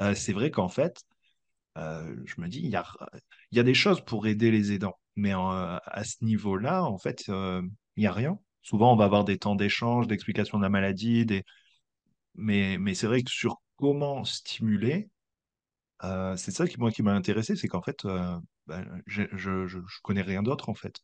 euh, 0.00 0.14
c'est 0.14 0.32
vrai 0.32 0.50
qu'en 0.50 0.68
fait, 0.68 1.02
euh, 1.78 2.16
je 2.24 2.40
me 2.40 2.48
dis, 2.48 2.60
il 2.60 2.70
y 2.70 2.76
a, 2.76 3.62
des 3.62 3.74
choses 3.74 4.00
pour 4.04 4.26
aider 4.26 4.50
les 4.50 4.72
aidants, 4.72 4.98
mais 5.16 5.32
à 5.32 6.04
ce 6.04 6.24
niveau-là, 6.24 6.84
en 6.84 6.98
fait, 6.98 7.24
il 7.28 7.70
n'y 7.96 8.06
a 8.06 8.12
rien. 8.12 8.38
Souvent, 8.62 8.92
on 8.92 8.96
va 8.96 9.04
avoir 9.04 9.24
des 9.24 9.38
temps 9.38 9.56
d'échange, 9.56 10.06
d'explication 10.06 10.58
de 10.58 10.62
la 10.62 10.70
maladie, 10.70 11.26
mais, 12.36 12.94
c'est 12.94 13.06
vrai 13.08 13.22
que 13.22 13.30
sur 13.30 13.60
comment 13.76 14.24
stimuler, 14.24 15.08
c'est 16.36 16.52
ça 16.52 16.66
qui, 16.68 17.02
m'a 17.02 17.12
intéressé, 17.12 17.56
c'est 17.56 17.68
qu'en 17.68 17.82
fait, 17.82 18.06
ben, 18.66 19.02
je, 19.06 19.22
je, 19.32 19.66
je, 19.66 19.78
connais 20.02 20.22
rien 20.22 20.42
d'autre, 20.42 20.68
en 20.68 20.74
fait. 20.74 21.00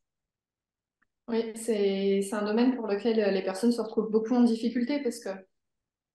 Oui, 1.28 1.52
c'est, 1.54 2.22
un 2.32 2.44
domaine 2.44 2.74
pour 2.74 2.86
lequel 2.86 3.32
les 3.32 3.42
personnes 3.42 3.72
se 3.72 3.80
retrouvent 3.80 4.10
beaucoup 4.10 4.34
en 4.34 4.42
difficulté 4.42 5.00
parce 5.02 5.20
que, 5.20 5.30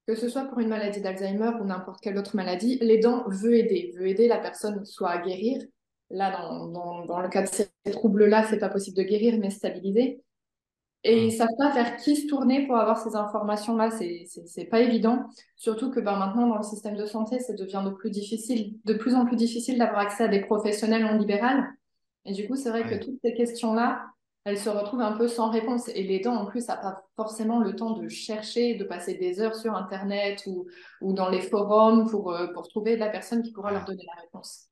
que 0.07 0.15
ce 0.15 0.27
soit 0.27 0.45
pour 0.45 0.59
une 0.59 0.67
maladie 0.67 1.01
d'Alzheimer 1.01 1.51
ou 1.61 1.65
n'importe 1.65 2.01
quelle 2.01 2.17
autre 2.17 2.35
maladie, 2.35 2.77
l'aidant 2.81 3.23
veut 3.29 3.55
aider, 3.55 3.93
veut 3.97 4.07
aider 4.07 4.27
la 4.27 4.39
personne 4.39 4.83
soit 4.85 5.09
à 5.09 5.21
guérir. 5.21 5.61
Là, 6.09 6.31
dans, 6.31 6.67
dans, 6.67 7.05
dans 7.05 7.19
le 7.19 7.29
cas 7.29 7.41
de 7.41 7.47
ces 7.47 7.69
troubles-là, 7.91 8.45
c'est 8.49 8.59
pas 8.59 8.69
possible 8.69 8.97
de 8.97 9.03
guérir, 9.03 9.39
mais 9.39 9.49
stabiliser. 9.49 10.21
Et 11.07 11.21
ils 11.21 11.25
ne 11.27 11.37
savent 11.37 11.55
pas 11.59 11.71
vers 11.71 11.97
qui 11.97 12.15
se 12.15 12.25
tourner 12.25 12.65
pour 12.65 12.77
avoir 12.77 12.97
ces 12.97 13.15
informations-là. 13.15 13.91
C'est, 13.91 14.65
pas 14.65 14.79
évident. 14.79 15.29
Surtout 15.55 15.91
que 15.91 15.99
ben, 15.99 16.17
maintenant, 16.17 16.47
dans 16.47 16.57
le 16.57 16.63
système 16.63 16.97
de 16.97 17.05
santé, 17.05 17.39
ça 17.39 17.53
devient 17.53 17.83
de 17.85 17.91
plus, 17.91 18.09
difficile, 18.09 18.79
de 18.85 18.95
plus 18.95 19.13
en 19.13 19.23
plus 19.23 19.35
difficile 19.35 19.77
d'avoir 19.77 19.99
accès 19.99 20.23
à 20.23 20.27
des 20.27 20.41
professionnels 20.41 21.05
en 21.05 21.15
libéral. 21.15 21.63
Et 22.25 22.33
du 22.33 22.47
coup, 22.47 22.55
c'est 22.55 22.71
vrai 22.71 22.89
que 22.89 22.95
toutes 22.95 23.19
ces 23.23 23.35
questions-là, 23.35 24.03
elles 24.45 24.57
se 24.57 24.67
retrouvent 24.67 25.01
un 25.01 25.11
peu 25.11 25.27
sans 25.27 25.51
réponse. 25.51 25.89
Et 25.89 26.01
les 26.01 26.21
dents, 26.21 26.37
en 26.37 26.47
plus, 26.47 26.67
n'ont 26.67 26.73
pas 26.81 27.03
forcément 27.15 27.59
le 27.59 27.75
temps 27.75 27.91
de 27.91 28.07
chercher, 28.07 28.73
de 28.73 28.83
passer 28.83 29.13
des 29.13 29.39
heures 29.39 29.55
sur 29.55 29.75
Internet 29.75 30.41
ou, 30.47 30.65
ou 31.01 31.13
dans 31.13 31.29
les 31.29 31.41
forums 31.41 32.09
pour, 32.09 32.31
euh, 32.31 32.47
pour 32.47 32.67
trouver 32.67 32.97
la 32.97 33.09
personne 33.09 33.43
qui 33.43 33.51
pourra 33.51 33.71
leur 33.71 33.85
donner 33.85 34.05
la 34.07 34.23
réponse. 34.23 34.69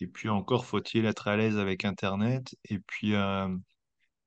Et 0.00 0.06
puis 0.06 0.30
encore, 0.30 0.64
faut-il 0.64 1.04
être 1.04 1.28
à 1.28 1.36
l'aise 1.36 1.58
avec 1.58 1.84
Internet? 1.84 2.56
Et 2.64 2.78
puis, 2.78 3.14
euh, 3.14 3.48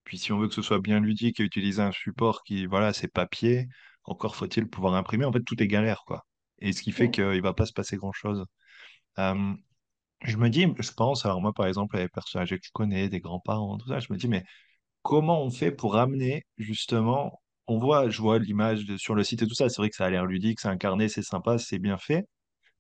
puis 0.04 0.18
si 0.18 0.32
on 0.32 0.40
veut 0.40 0.48
que 0.48 0.54
ce 0.56 0.62
soit 0.62 0.80
bien 0.80 1.00
ludique 1.00 1.40
et 1.40 1.44
utiliser 1.44 1.82
un 1.82 1.92
support 1.92 2.44
qui, 2.44 2.66
voilà, 2.66 2.94
c'est 2.94 3.08
papier, 3.08 3.68
encore 4.06 4.36
faut-il 4.36 4.68
pouvoir 4.68 4.96
imprimer. 4.96 5.26
En 5.26 5.32
fait, 5.34 5.44
tout 5.44 5.62
est 5.62 5.68
galère, 5.68 6.04
quoi. 6.06 6.26
Et 6.60 6.74
ce 6.74 6.82
qui 6.82 6.92
fait 6.92 7.12
qu'il 7.12 7.26
ne 7.26 7.42
va 7.42 7.54
pas 7.54 7.66
se 7.66 7.74
passer 7.74 7.98
grand-chose. 7.98 8.46
Euh, 9.20 9.54
je 10.24 10.38
me 10.38 10.50
dis, 10.50 10.68
je 10.80 10.92
pense, 10.94 11.26
alors 11.26 11.42
moi, 11.42 11.54
par 11.54 11.68
exemple, 11.68 11.98
les 11.98 12.08
personnes 12.10 12.42
âgées 12.42 12.58
que 12.60 12.66
je 12.66 12.72
connais, 12.74 13.10
des 13.10 13.20
grands-parents, 13.20 13.78
tout 13.78 13.88
ça, 13.90 14.00
je 14.00 14.12
me 14.12 14.18
dis, 14.18 14.28
mais 14.28 14.44
comment 15.02 15.44
on 15.44 15.52
fait 15.52 15.72
pour 15.72 15.98
amener, 15.98 16.44
justement, 16.58 17.42
on 17.68 17.80
voit, 17.80 18.10
je 18.10 18.22
vois 18.22 18.40
l'image 18.40 18.86
sur 18.98 19.16
le 19.16 19.24
site 19.24 19.44
et 19.44 19.48
tout 19.48 19.56
ça, 19.56 19.70
c'est 19.70 19.78
vrai 19.82 19.90
que 19.90 19.96
ça 19.96 20.06
a 20.06 20.10
l'air 20.10 20.26
ludique, 20.26 20.60
c'est 20.60 20.70
incarné, 20.70 21.10
c'est 21.10 21.24
sympa, 21.24 21.58
c'est 21.60 21.80
bien 21.80 21.98
fait, 21.98 22.26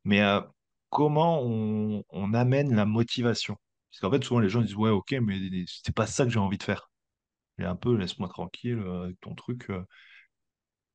mais 0.05 0.21
euh, 0.21 0.41
comment 0.89 1.41
on, 1.43 2.03
on 2.09 2.33
amène 2.33 2.75
la 2.75 2.85
motivation? 2.85 3.57
Parce 3.91 4.01
qu'en 4.01 4.11
fait, 4.11 4.23
souvent, 4.23 4.39
les 4.41 4.49
gens 4.49 4.61
disent, 4.61 4.75
ouais, 4.75 4.89
ok, 4.91 5.13
mais 5.21 5.39
c'est 5.67 5.95
pas 5.95 6.07
ça 6.07 6.25
que 6.25 6.31
j'ai 6.31 6.39
envie 6.39 6.57
de 6.57 6.63
faire. 6.63 6.89
Et 7.59 7.63
un 7.63 7.75
peu, 7.75 7.95
laisse-moi 7.95 8.29
tranquille 8.29 8.79
euh, 8.79 9.03
avec 9.03 9.19
ton 9.21 9.35
truc. 9.35 9.69
Euh. 9.69 9.83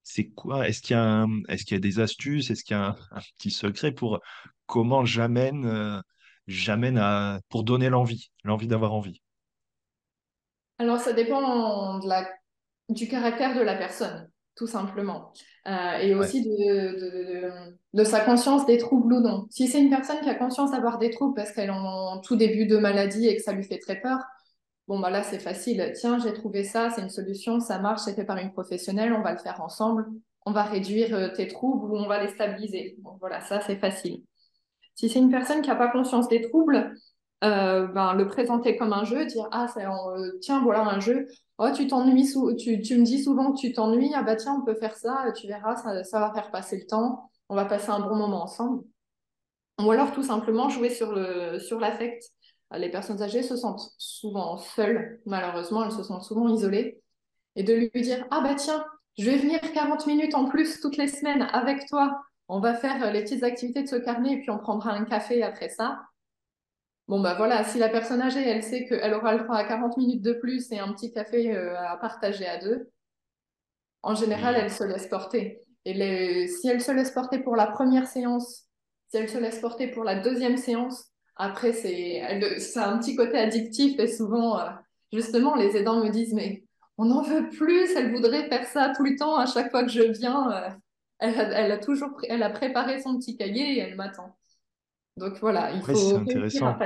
C'est 0.03 0.29
quoi? 0.31 0.67
Est-ce 0.69 0.81
qu'il 0.81 0.97
y 0.97 0.99
a 0.99 1.27
est-ce 1.49 1.65
qu'il 1.65 1.77
y 1.77 1.79
a 1.79 1.81
des 1.81 2.01
astuces? 2.01 2.51
Est-ce 2.51 2.65
qu'il 2.65 2.77
y 2.77 2.81
a 2.81 2.97
un, 3.11 3.21
petit 3.37 3.51
secret 3.51 3.93
pour 3.93 4.21
comment 4.67 5.05
j'amène 5.05 5.67
euh, 5.67 6.01
j'amène 6.47 6.99
à 6.99 7.41
pour 7.49 7.63
donner 7.63 7.91
l'envie, 7.91 8.31
l'envie 8.45 8.69
d'avoir 8.69 8.95
envie? 8.95 9.21
Alors, 10.79 10.99
ça 10.99 11.13
dépend 11.13 11.99
de 11.99 12.09
la, 12.09 12.29
du 12.89 13.09
caractère 13.09 13.55
de 13.57 13.61
la 13.61 13.75
personne, 13.75 14.31
tout 14.55 14.69
simplement. 14.69 15.33
et 15.67 16.15
aussi 16.15 16.45
de, 16.45 17.75
de, 17.93 18.05
sa 18.05 18.21
conscience 18.21 18.65
des 18.65 18.79
troubles 18.79 19.13
ou 19.13 19.21
non. 19.21 19.49
Si 19.51 19.67
c'est 19.67 19.81
une 19.81 19.91
personne 19.91 20.21
qui 20.21 20.31
a 20.31 20.37
conscience 20.37 20.71
d'avoir 20.71 20.99
des 20.99 21.11
troubles 21.11 21.35
parce 21.35 21.51
qu'elle 21.51 21.69
est 21.69 21.73
en 21.73 22.21
tout 22.21 22.37
début 22.37 22.67
de 22.67 22.77
maladie 22.79 23.27
et 23.27 23.37
que 23.37 23.43
ça 23.43 23.53
lui 23.53 23.65
fait 23.65 23.79
très 23.79 24.01
peur, 24.01 24.21
Bon, 24.89 24.99
bah 25.01 25.11
là, 25.11 25.23
c'est 25.23 25.39
facile. 25.39 25.93
Tiens, 25.95 26.19
j'ai 26.19 26.33
trouvé 26.33 26.65
ça, 26.65 26.89
c'est 26.89 27.03
une 27.03 27.11
solution, 27.11 27.61
ça 27.61 27.79
marche, 27.79 28.01
c'est 28.01 28.15
fait 28.15 28.25
par 28.25 28.39
une 28.39 28.53
professionnelle, 28.53 29.13
on 29.13 29.21
va 29.21 29.33
le 29.33 29.39
faire 29.39 29.61
ensemble, 29.61 30.07
on 30.47 30.53
va 30.53 30.63
réduire 30.63 31.15
euh, 31.15 31.29
tes 31.29 31.47
troubles 31.47 31.93
ou 31.93 31.97
on 31.99 32.09
va 32.09 32.23
les 32.23 32.29
stabiliser. 32.29 32.97
Voilà, 33.21 33.43
ça, 33.43 33.61
c'est 33.61 33.77
facile. 33.77 34.23
Si 34.95 35.11
c'est 35.11 35.19
une 35.19 35.31
personne 35.31 35.61
qui 35.61 35.69
n'a 35.69 35.77
pas 35.77 35.89
conscience 35.89 36.27
des 36.29 36.41
troubles, 36.41 36.95
euh, 37.45 37.87
ben, 37.89 38.15
le 38.15 38.27
présenter 38.29 38.79
comme 38.79 38.95
un 38.95 39.05
jeu, 39.05 39.27
dire 39.27 39.47
Ah, 39.53 39.67
euh, 39.77 40.39
tiens, 40.41 40.63
voilà 40.63 40.81
un 40.81 41.01
jeu. 41.01 41.29
Oh, 41.59 41.69
tu 41.75 41.87
t'ennuies, 41.87 42.27
tu, 42.59 42.81
tu, 42.81 42.99
me 42.99 43.05
dis 43.05 43.23
souvent 43.23 43.53
que 43.53 43.61
tu 43.61 43.75
t'ennuies. 43.75 44.13
Ah, 44.15 44.23
bah 44.23 44.37
tiens, 44.37 44.57
on 44.59 44.65
peut 44.65 44.75
faire 44.75 44.97
ça, 44.97 45.33
tu 45.37 45.47
verras, 45.47 45.77
ça, 45.77 46.03
ça 46.03 46.19
va 46.19 46.33
faire 46.33 46.51
passer 46.51 46.79
le 46.79 46.87
temps, 46.87 47.31
on 47.51 47.57
va 47.57 47.67
passer 47.67 47.91
un 47.91 48.01
bon 48.01 48.17
moment 48.17 48.43
ensemble. 48.45 48.85
Ou 49.83 49.91
alors 49.91 50.13
tout 50.13 50.23
simplement 50.23 50.71
jouer 50.71 50.89
sur 50.91 51.13
l'affect 51.13 52.33
les 52.77 52.91
personnes 52.91 53.23
âgées 53.23 53.43
se 53.43 53.57
sentent 53.57 53.91
souvent 53.97 54.59
seules, 54.59 55.21
malheureusement, 55.25 55.85
elles 55.85 55.93
se 55.93 56.03
sentent 56.03 56.25
souvent 56.25 56.49
isolées. 56.49 57.01
Et 57.57 57.63
de 57.63 57.75
lui 57.75 58.03
dire 58.03 58.27
Ah 58.31 58.41
bah 58.41 58.55
tiens, 58.55 58.85
je 59.17 59.25
vais 59.31 59.39
venir 59.39 59.61
40 59.61 60.07
minutes 60.07 60.35
en 60.35 60.45
plus 60.45 60.81
toutes 60.81 60.97
les 60.97 61.09
semaines 61.09 61.43
avec 61.53 61.87
toi. 61.87 62.23
On 62.49 62.61
va 62.61 62.75
faire 62.75 63.13
les 63.13 63.23
petites 63.23 63.43
activités 63.43 63.83
de 63.83 63.89
ce 63.89 63.97
carnet 63.97 64.35
et 64.35 64.41
puis 64.41 64.51
on 64.51 64.59
prendra 64.59 64.93
un 64.93 65.05
café 65.05 65.43
après 65.43 65.69
ça. 65.69 66.01
Bon, 67.09 67.21
bah 67.21 67.35
voilà, 67.35 67.65
si 67.65 67.79
la 67.79 67.89
personne 67.89 68.21
âgée, 68.21 68.47
elle 68.47 68.63
sait 68.63 68.85
qu'elle 68.85 69.15
aura 69.15 69.35
le 69.35 69.43
droit 69.43 69.57
à 69.57 69.65
40 69.65 69.97
minutes 69.97 70.23
de 70.23 70.35
plus 70.35 70.71
et 70.73 70.79
un 70.79 70.93
petit 70.93 71.11
café 71.11 71.57
euh, 71.57 71.75
à 71.81 71.97
partager 71.97 72.47
à 72.47 72.59
deux, 72.59 72.91
en 74.03 74.15
général, 74.15 74.57
elle 74.57 74.71
se 74.71 74.85
laisse 74.85 75.07
porter. 75.07 75.63
Et 75.85 76.47
si 76.49 76.69
elle 76.69 76.83
se 76.83 76.93
laisse 76.93 77.11
porter 77.11 77.39
pour 77.39 77.57
la 77.57 77.67
première 77.67 78.07
séance, 78.07 78.67
si 79.09 79.17
elle 79.17 79.29
se 79.29 79.39
laisse 79.39 79.59
porter 79.59 79.89
pour 79.89 80.05
la 80.05 80.21
deuxième 80.21 80.59
séance, 80.59 81.08
après, 81.39 81.73
c'est 81.73 82.21
un 82.21 82.99
petit 82.99 83.15
côté 83.15 83.39
addictif 83.39 83.99
et 84.01 84.09
souvent, 84.09 84.59
euh, 84.59 84.71
justement, 85.13 85.55
les 85.55 85.77
aidants 85.77 86.05
me 86.05 86.11
disent, 86.11 86.35
mais 86.35 86.65
on 86.99 87.05
n'en 87.05 87.23
veut 87.23 87.49
plus, 87.49 87.95
elle 87.97 88.13
voudrait 88.13 88.49
faire 88.49 88.67
ça 88.67 88.93
tout 88.97 89.05
le 89.05 89.17
temps, 89.17 89.37
à 89.37 89.47
chaque 89.47 89.71
fois 89.71 89.85
que 89.85 89.91
je 89.91 90.03
viens, 90.03 90.51
euh, 90.51 90.69
elle, 91.21 91.71
a, 91.71 91.79
toujours 91.79 92.11
elle 92.29 92.43
a 92.43 92.51
préparé 92.51 93.01
son 93.01 93.19
petit 93.19 93.37
cahier 93.37 93.77
et 93.77 93.79
elle 93.79 93.95
m'attend. 93.95 94.37
Donc 95.17 95.39
voilà, 95.41 95.73
il 95.73 95.81
faut 95.81 96.17
intéressant. 96.17 96.77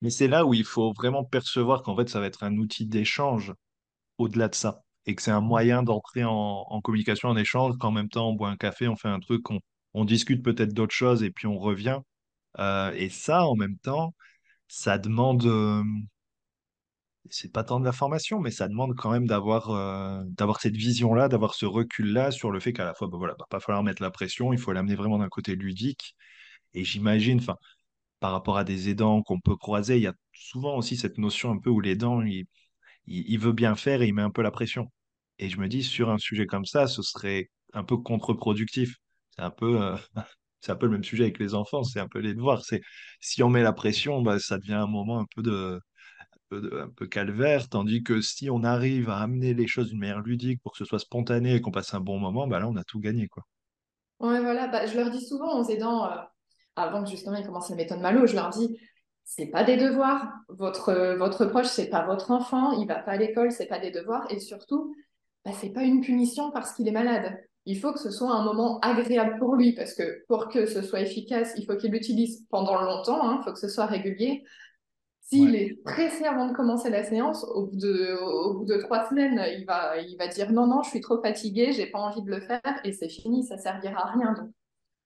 Mais 0.00 0.10
c'est 0.10 0.28
là 0.28 0.46
où 0.46 0.54
il 0.54 0.64
faut 0.64 0.92
vraiment 0.92 1.24
percevoir 1.24 1.82
qu'en 1.82 1.96
fait, 1.96 2.08
ça 2.08 2.20
va 2.20 2.26
être 2.26 2.42
un 2.42 2.56
outil 2.56 2.86
d'échange 2.86 3.52
au-delà 4.18 4.48
de 4.48 4.54
ça. 4.54 4.82
Et 5.06 5.14
que 5.14 5.20
c'est 5.20 5.30
un 5.30 5.40
moyen 5.40 5.82
d'entrer 5.82 6.24
en, 6.24 6.30
en, 6.32 6.80
communication, 6.80 7.28
en 7.28 7.36
échange, 7.36 7.76
qu'en 7.78 7.90
même 7.90 8.08
temps, 8.08 8.30
on 8.30 8.32
boit 8.34 8.48
un 8.48 8.56
café, 8.56 8.88
on 8.88 8.96
fait 8.96 9.08
un 9.08 9.20
truc, 9.20 9.50
on, 9.50 9.60
on 9.92 10.04
discute 10.06 10.42
peut-être 10.42 10.72
d'autres 10.72 10.94
choses 10.94 11.22
et 11.22 11.30
puis 11.30 11.46
on 11.46 11.58
revient. 11.58 12.00
Euh, 12.58 12.92
et 12.92 13.08
ça, 13.10 13.46
en 13.46 13.56
même 13.56 13.78
temps, 13.78 14.14
ça 14.68 14.98
demande, 14.98 15.44
euh, 15.46 15.82
c'est 17.30 17.52
pas 17.52 17.64
tant 17.64 17.80
de 17.80 17.84
la 17.84 17.92
formation, 17.92 18.40
mais 18.40 18.50
ça 18.50 18.68
demande 18.68 18.94
quand 18.96 19.10
même 19.10 19.26
d'avoir 19.26 19.70
euh, 19.70 20.22
d'avoir 20.26 20.60
cette 20.60 20.76
vision-là, 20.76 21.28
d'avoir 21.28 21.54
ce 21.54 21.66
recul-là 21.66 22.30
sur 22.30 22.50
le 22.50 22.60
fait 22.60 22.72
qu'à 22.72 22.84
la 22.84 22.94
fois, 22.94 23.08
bah, 23.08 23.16
voilà, 23.18 23.34
va 23.38 23.46
pas 23.48 23.60
falloir 23.60 23.82
mettre 23.82 24.02
la 24.02 24.10
pression, 24.10 24.52
il 24.52 24.58
faut 24.58 24.72
l'amener 24.72 24.94
vraiment 24.94 25.18
d'un 25.18 25.28
côté 25.28 25.56
ludique. 25.56 26.14
Et 26.74 26.84
j'imagine, 26.84 27.40
par 28.20 28.32
rapport 28.32 28.58
à 28.58 28.64
des 28.64 28.88
aidants 28.90 29.22
qu'on 29.22 29.40
peut 29.40 29.56
croiser, 29.56 29.96
il 29.96 30.02
y 30.02 30.06
a 30.06 30.14
souvent 30.32 30.76
aussi 30.76 30.96
cette 30.96 31.18
notion 31.18 31.52
un 31.52 31.58
peu 31.58 31.70
où 31.70 31.80
l'aidant, 31.80 32.22
il, 32.22 32.46
il, 33.06 33.38
veut 33.38 33.52
bien 33.52 33.76
faire 33.76 34.02
et 34.02 34.08
il 34.08 34.14
met 34.14 34.22
un 34.22 34.30
peu 34.30 34.42
la 34.42 34.50
pression. 34.50 34.90
Et 35.38 35.48
je 35.50 35.58
me 35.60 35.68
dis, 35.68 35.82
sur 35.84 36.10
un 36.10 36.18
sujet 36.18 36.46
comme 36.46 36.64
ça, 36.66 36.86
ce 36.88 37.02
serait 37.02 37.50
un 37.74 37.84
peu 37.84 37.96
contre-productif. 37.98 38.96
C'est 39.30 39.42
un 39.42 39.50
peu, 39.50 39.96
c'est 40.64 40.72
un 40.72 40.76
peu 40.76 40.86
le 40.86 40.92
même 40.92 41.04
sujet 41.04 41.24
avec 41.24 41.38
les 41.38 41.54
enfants, 41.54 41.84
c'est 41.84 42.00
un 42.00 42.08
peu 42.08 42.20
les 42.20 42.34
devoirs. 42.34 42.64
C'est 42.64 42.80
si 43.20 43.42
on 43.42 43.50
met 43.50 43.62
la 43.62 43.72
pression, 43.72 44.22
bah, 44.22 44.38
ça 44.38 44.58
devient 44.58 44.74
un 44.74 44.86
moment 44.86 45.20
un 45.20 45.26
peu 45.34 45.42
de, 45.42 45.80
un 46.52 46.88
peu, 46.88 47.06
calvaire, 47.06 47.68
tandis 47.68 48.02
que 48.02 48.20
si 48.20 48.48
on 48.50 48.64
arrive 48.64 49.10
à 49.10 49.18
amener 49.18 49.54
les 49.54 49.66
choses 49.66 49.90
d'une 49.90 49.98
manière 49.98 50.20
ludique 50.20 50.62
pour 50.62 50.72
que 50.72 50.78
ce 50.78 50.84
soit 50.84 50.98
spontané 50.98 51.54
et 51.56 51.60
qu'on 51.60 51.70
passe 51.70 51.92
un 51.94 52.00
bon 52.00 52.18
moment, 52.18 52.46
bah 52.46 52.60
là 52.60 52.68
on 52.68 52.76
a 52.76 52.84
tout 52.84 53.00
gagné 53.00 53.28
quoi. 53.28 53.42
Ouais 54.20 54.40
voilà, 54.40 54.68
bah, 54.68 54.86
je 54.86 54.96
leur 54.96 55.10
dis 55.10 55.24
souvent 55.24 55.60
aux 55.60 55.68
aidants, 55.68 56.06
euh, 56.06 56.16
avant 56.76 57.04
que 57.04 57.10
justement 57.10 57.36
ils 57.36 57.44
commencent 57.44 57.70
la 57.70 57.76
méthode 57.76 58.00
Malo, 58.00 58.26
je 58.26 58.34
leur 58.34 58.50
dis 58.50 58.78
c'est 59.24 59.46
pas 59.46 59.64
des 59.64 59.76
devoirs. 59.76 60.32
Votre, 60.48 61.16
votre 61.18 61.46
proche, 61.46 61.66
c'est 61.66 61.88
pas 61.88 62.06
votre 62.06 62.30
enfant, 62.30 62.72
il 62.80 62.86
va 62.86 62.96
pas 62.96 63.12
à 63.12 63.16
l'école, 63.16 63.50
c'est 63.50 63.66
pas 63.66 63.78
des 63.78 63.90
devoirs. 63.90 64.26
Et 64.30 64.38
surtout, 64.38 64.94
bah, 65.44 65.52
c'est 65.58 65.70
pas 65.70 65.82
une 65.82 66.00
punition 66.00 66.50
parce 66.50 66.72
qu'il 66.72 66.86
est 66.88 66.92
malade. 66.92 67.38
Il 67.66 67.78
faut 67.78 67.92
que 67.92 67.98
ce 67.98 68.10
soit 68.10 68.30
un 68.30 68.44
moment 68.44 68.78
agréable 68.80 69.38
pour 69.38 69.56
lui, 69.56 69.72
parce 69.72 69.94
que 69.94 70.24
pour 70.28 70.48
que 70.48 70.66
ce 70.66 70.82
soit 70.82 71.00
efficace, 71.00 71.54
il 71.56 71.64
faut 71.64 71.76
qu'il 71.76 71.92
l'utilise 71.92 72.44
pendant 72.50 72.80
longtemps, 72.80 73.22
il 73.22 73.36
hein, 73.36 73.40
faut 73.44 73.52
que 73.52 73.58
ce 73.58 73.68
soit 73.68 73.86
régulier. 73.86 74.44
S'il 75.20 75.54
est 75.54 75.82
pressé 75.82 76.24
avant 76.24 76.48
de 76.48 76.52
commencer 76.52 76.90
la 76.90 77.02
séance, 77.02 77.44
au 77.44 77.66
bout 77.66 77.76
de, 77.76 78.22
au 78.22 78.58
bout 78.58 78.66
de 78.66 78.76
trois 78.76 79.08
semaines, 79.08 79.42
il 79.58 79.64
va, 79.64 79.98
il 79.98 80.16
va 80.18 80.28
dire 80.28 80.52
non, 80.52 80.66
non, 80.66 80.82
je 80.82 80.90
suis 80.90 81.00
trop 81.00 81.20
fatigué, 81.22 81.72
j'ai 81.72 81.86
pas 81.86 81.98
envie 81.98 82.22
de 82.22 82.30
le 82.30 82.40
faire, 82.40 82.60
et 82.84 82.92
c'est 82.92 83.08
fini, 83.08 83.42
ça 83.42 83.56
servira 83.56 84.08
à 84.08 84.12
rien. 84.12 84.34
Donc, 84.34 84.50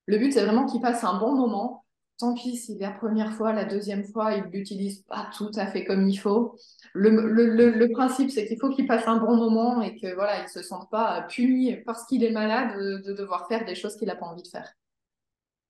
le 0.07 0.19
but, 0.19 0.33
c'est 0.33 0.45
vraiment 0.45 0.67
qu'il 0.67 0.81
passe 0.81 1.05
un 1.05 1.19
bon 1.21 1.37
moment, 1.37 1.85
tant 2.19 2.35
pis 2.35 2.57
si 2.57 2.77
la 2.79 2.91
première 2.91 3.33
fois, 3.33 3.53
la 3.53 3.65
deuxième 3.65 4.05
fois, 4.05 4.35
il 4.35 4.45
l'utilise 4.45 5.03
pas 5.03 5.31
tout 5.37 5.51
à 5.55 5.67
fait 5.67 5.85
comme 5.85 6.09
il 6.09 6.17
faut. 6.17 6.57
Le, 6.93 7.93
principe, 7.93 8.31
c'est 8.31 8.47
qu'il 8.47 8.59
faut 8.59 8.71
qu'il 8.71 8.87
passe 8.87 9.07
un 9.07 9.19
bon 9.19 9.37
moment 9.37 9.81
et 9.83 9.97
que 9.99 10.15
voilà, 10.15 10.43
il 10.43 10.49
se 10.49 10.63
sente 10.63 10.91
pas 10.91 11.23
puni 11.23 11.77
parce 11.87 12.05
qu'il 12.07 12.25
est 12.25 12.33
malade 12.33 12.77
de, 12.77 13.13
devoir 13.13 13.47
faire 13.49 13.65
des 13.65 13.75
choses 13.75 13.97
qu'il 13.97 14.09
n'a 14.09 14.17
pas 14.17 14.27
envie 14.27 14.43
de 14.43 14.49
faire. 14.49 14.73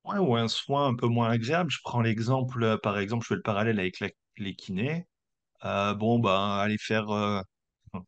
Ouais, 0.04 0.18
ou 0.18 0.36
un 0.36 0.48
soin 0.48 0.88
un 0.88 0.94
peu 0.94 1.06
moins 1.06 1.30
agréable. 1.30 1.70
Je 1.70 1.80
prends 1.84 2.00
l'exemple, 2.00 2.62
euh, 2.62 2.78
par 2.78 2.98
exemple, 2.98 3.24
je 3.24 3.28
fais 3.28 3.34
le 3.34 3.42
parallèle 3.42 3.78
avec 3.78 4.02
les 4.38 4.54
kinés. 4.54 5.06
Euh, 5.64 5.94
bon, 5.94 6.18
ben, 6.18 6.58
aller 6.58 6.78
faire 6.78 7.10
euh, 7.10 7.40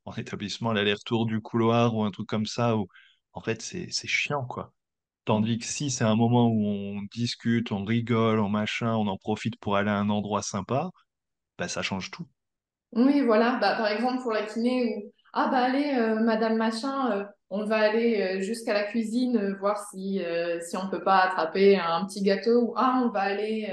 en 0.05 0.15
établissement 0.15 0.73
l'aller-retour 0.73 1.27
du 1.27 1.41
couloir 1.41 1.95
ou 1.95 2.05
un 2.05 2.11
truc 2.11 2.27
comme 2.29 2.47
ça, 2.47 2.77
où 2.77 2.87
en 3.33 3.41
fait, 3.43 3.61
c'est 3.61 3.91
chiant, 4.09 4.45
quoi. 4.47 4.73
Tandis 5.25 5.59
que 5.59 5.67
si 5.67 5.91
c'est 5.91 6.05
un 6.05 6.17
moment 6.17 6.49
où 6.49 6.65
on 6.65 7.03
discute, 7.13 7.73
on 7.73 7.85
rigole, 7.85 8.41
on 8.41 8.49
machin, 8.49 8.95
on 8.95 9.07
en 9.07 9.17
profite 9.17 9.59
pour 9.61 9.77
aller 9.77 9.91
à 9.91 9.99
un 9.99 10.11
endroit 10.11 10.43
sympa, 10.43 10.91
bah, 11.59 11.69
ça 11.69 11.83
change 11.83 12.11
tout. 12.11 12.27
Oui, 12.93 13.21
voilà. 13.21 13.59
Bah, 13.61 13.77
par 13.77 13.89
exemple, 13.89 14.23
pour 14.23 14.33
la 14.33 14.45
kiné, 14.45 14.97
où 14.97 15.13
ah 15.33 15.49
bah 15.49 15.59
allez, 15.59 15.95
euh, 15.97 16.21
Madame 16.21 16.57
Machin, 16.57 17.13
euh, 17.13 17.25
on 17.51 17.65
va 17.65 17.77
aller 17.77 18.21
euh, 18.21 18.41
jusqu'à 18.41 18.75
la 18.75 18.85
cuisine 18.85 19.57
voir 19.61 19.79
si, 19.91 20.21
si 20.63 20.77
on 20.77 20.89
peut 20.89 21.03
pas 21.03 21.19
attraper 21.19 21.77
un 21.77 22.05
petit 22.07 22.23
gâteau, 22.23 22.63
ou 22.63 22.75
ah, 22.77 23.03
on 23.05 23.11
va 23.11 23.21
aller, 23.21 23.69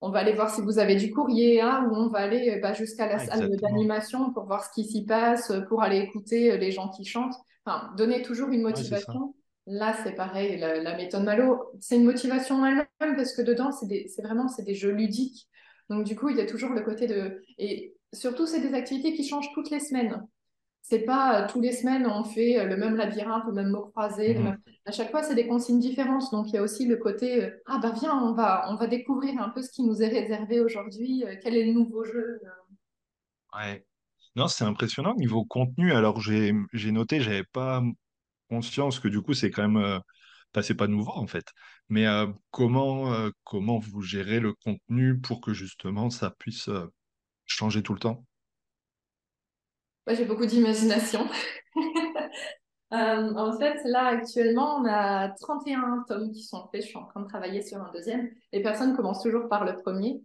on 0.00 0.10
va 0.10 0.20
aller 0.20 0.32
voir 0.32 0.50
si 0.50 0.60
vous 0.60 0.78
avez 0.78 0.96
du 0.96 1.12
courrier, 1.12 1.60
ah, 1.60 1.84
ou 1.88 1.94
on 1.94 2.08
va 2.08 2.20
aller 2.20 2.60
bah, 2.60 2.72
jusqu'à 2.72 3.06
la 3.06 3.18
salle 3.18 3.50
d'animation 3.56 4.32
pour 4.32 4.44
voir 4.44 4.64
ce 4.64 4.70
qui 4.74 4.84
s'y 4.84 5.04
passe, 5.04 5.52
pour 5.68 5.82
aller 5.82 5.98
écouter 5.98 6.56
les 6.58 6.70
gens 6.70 6.88
qui 6.88 7.04
chantent. 7.04 7.36
Enfin, 7.64 7.90
donner 7.96 8.22
toujours 8.22 8.50
une 8.50 8.62
motivation. 8.62 9.34
Là, 9.66 9.96
c'est 10.04 10.12
pareil, 10.12 10.58
la, 10.58 10.96
méthode 10.96 11.24
Malo, 11.24 11.72
c'est 11.80 11.96
une 11.96 12.04
motivation 12.04 12.64
elle-même 12.64 13.16
parce 13.16 13.34
que 13.34 13.42
dedans, 13.42 13.72
c'est 13.72 14.22
vraiment 14.22 14.46
c'est 14.46 14.62
des 14.62 14.76
jeux 14.76 14.92
ludiques. 14.92 15.48
Donc, 15.90 16.04
du 16.04 16.14
coup, 16.14 16.28
il 16.28 16.36
y 16.36 16.40
a 16.40 16.46
toujours 16.46 16.70
le 16.70 16.82
côté 16.82 17.06
de. 17.06 17.42
Et 17.58 17.94
surtout, 18.12 18.46
c'est 18.46 18.60
des 18.60 18.74
activités 18.74 19.12
qui 19.14 19.26
changent 19.26 19.52
toutes 19.54 19.70
les 19.70 19.80
semaines. 19.80 20.22
C'est 20.82 21.00
pas 21.00 21.42
euh, 21.42 21.48
tous 21.48 21.60
les 21.60 21.72
semaines, 21.72 22.06
on 22.06 22.22
fait 22.22 22.60
euh, 22.60 22.64
le 22.64 22.76
même 22.76 22.94
labyrinthe, 22.94 23.42
le 23.46 23.52
même 23.52 23.70
mot 23.70 23.86
croisé. 23.86 24.34
Mhm. 24.34 24.56
À 24.84 24.92
chaque 24.92 25.10
fois, 25.10 25.24
c'est 25.24 25.34
des 25.34 25.48
consignes 25.48 25.80
différentes. 25.80 26.30
Donc, 26.30 26.46
il 26.48 26.54
y 26.54 26.58
a 26.58 26.62
aussi 26.62 26.86
le 26.86 26.96
côté 26.96 27.44
euh, 27.44 27.50
Ah, 27.66 27.80
bah, 27.82 27.92
viens, 27.98 28.16
on 28.16 28.34
va, 28.34 28.70
on 28.70 28.76
va 28.76 28.86
découvrir 28.86 29.40
un 29.42 29.48
peu 29.48 29.62
ce 29.62 29.70
qui 29.70 29.82
nous 29.82 30.00
est 30.00 30.08
réservé 30.08 30.60
aujourd'hui. 30.60 31.24
quel 31.42 31.56
est 31.56 31.66
le 31.66 31.72
nouveau 31.72 32.04
jeu 32.04 32.40
Ouais. 33.52 33.84
Non, 34.36 34.46
c'est 34.46 34.64
impressionnant 34.64 35.16
niveau 35.16 35.44
contenu. 35.44 35.92
Alors, 35.92 36.20
j'ai 36.20 36.52
noté, 36.92 37.20
j'avais 37.20 37.42
pas 37.42 37.82
conscience 38.48 39.00
que 39.00 39.08
du 39.08 39.20
coup, 39.20 39.34
c'est 39.34 39.50
quand 39.50 39.68
même, 39.68 39.82
euh, 39.82 39.98
c'est 40.62 40.74
pas 40.74 40.86
nouveau 40.86 41.12
en 41.12 41.26
fait. 41.26 41.46
Mais 41.88 42.06
euh, 42.06 42.26
comment, 42.50 43.12
euh, 43.12 43.30
comment 43.44 43.78
vous 43.78 44.02
gérez 44.02 44.40
le 44.40 44.52
contenu 44.52 45.18
pour 45.18 45.40
que 45.40 45.52
justement 45.52 46.10
ça 46.10 46.30
puisse 46.38 46.70
changer 47.44 47.82
tout 47.82 47.94
le 47.94 48.00
temps? 48.00 48.24
Moi, 50.06 50.14
j'ai 50.14 50.24
beaucoup 50.24 50.46
d'imagination. 50.46 51.28
en 52.90 53.58
fait, 53.58 53.80
là, 53.84 54.06
actuellement, 54.06 54.76
on 54.76 54.84
a 54.86 55.30
31 55.30 56.04
tomes 56.06 56.30
qui 56.30 56.42
sont 56.42 56.68
faits. 56.70 56.82
Je 56.82 56.88
suis 56.88 56.96
en 56.96 57.06
train 57.06 57.22
de 57.22 57.28
travailler 57.28 57.60
sur 57.62 57.78
un 57.78 57.90
deuxième. 57.92 58.30
Les 58.52 58.62
personnes 58.62 58.94
commencent 58.94 59.22
toujours 59.22 59.48
par 59.48 59.64
le 59.64 59.74
premier. 59.76 60.22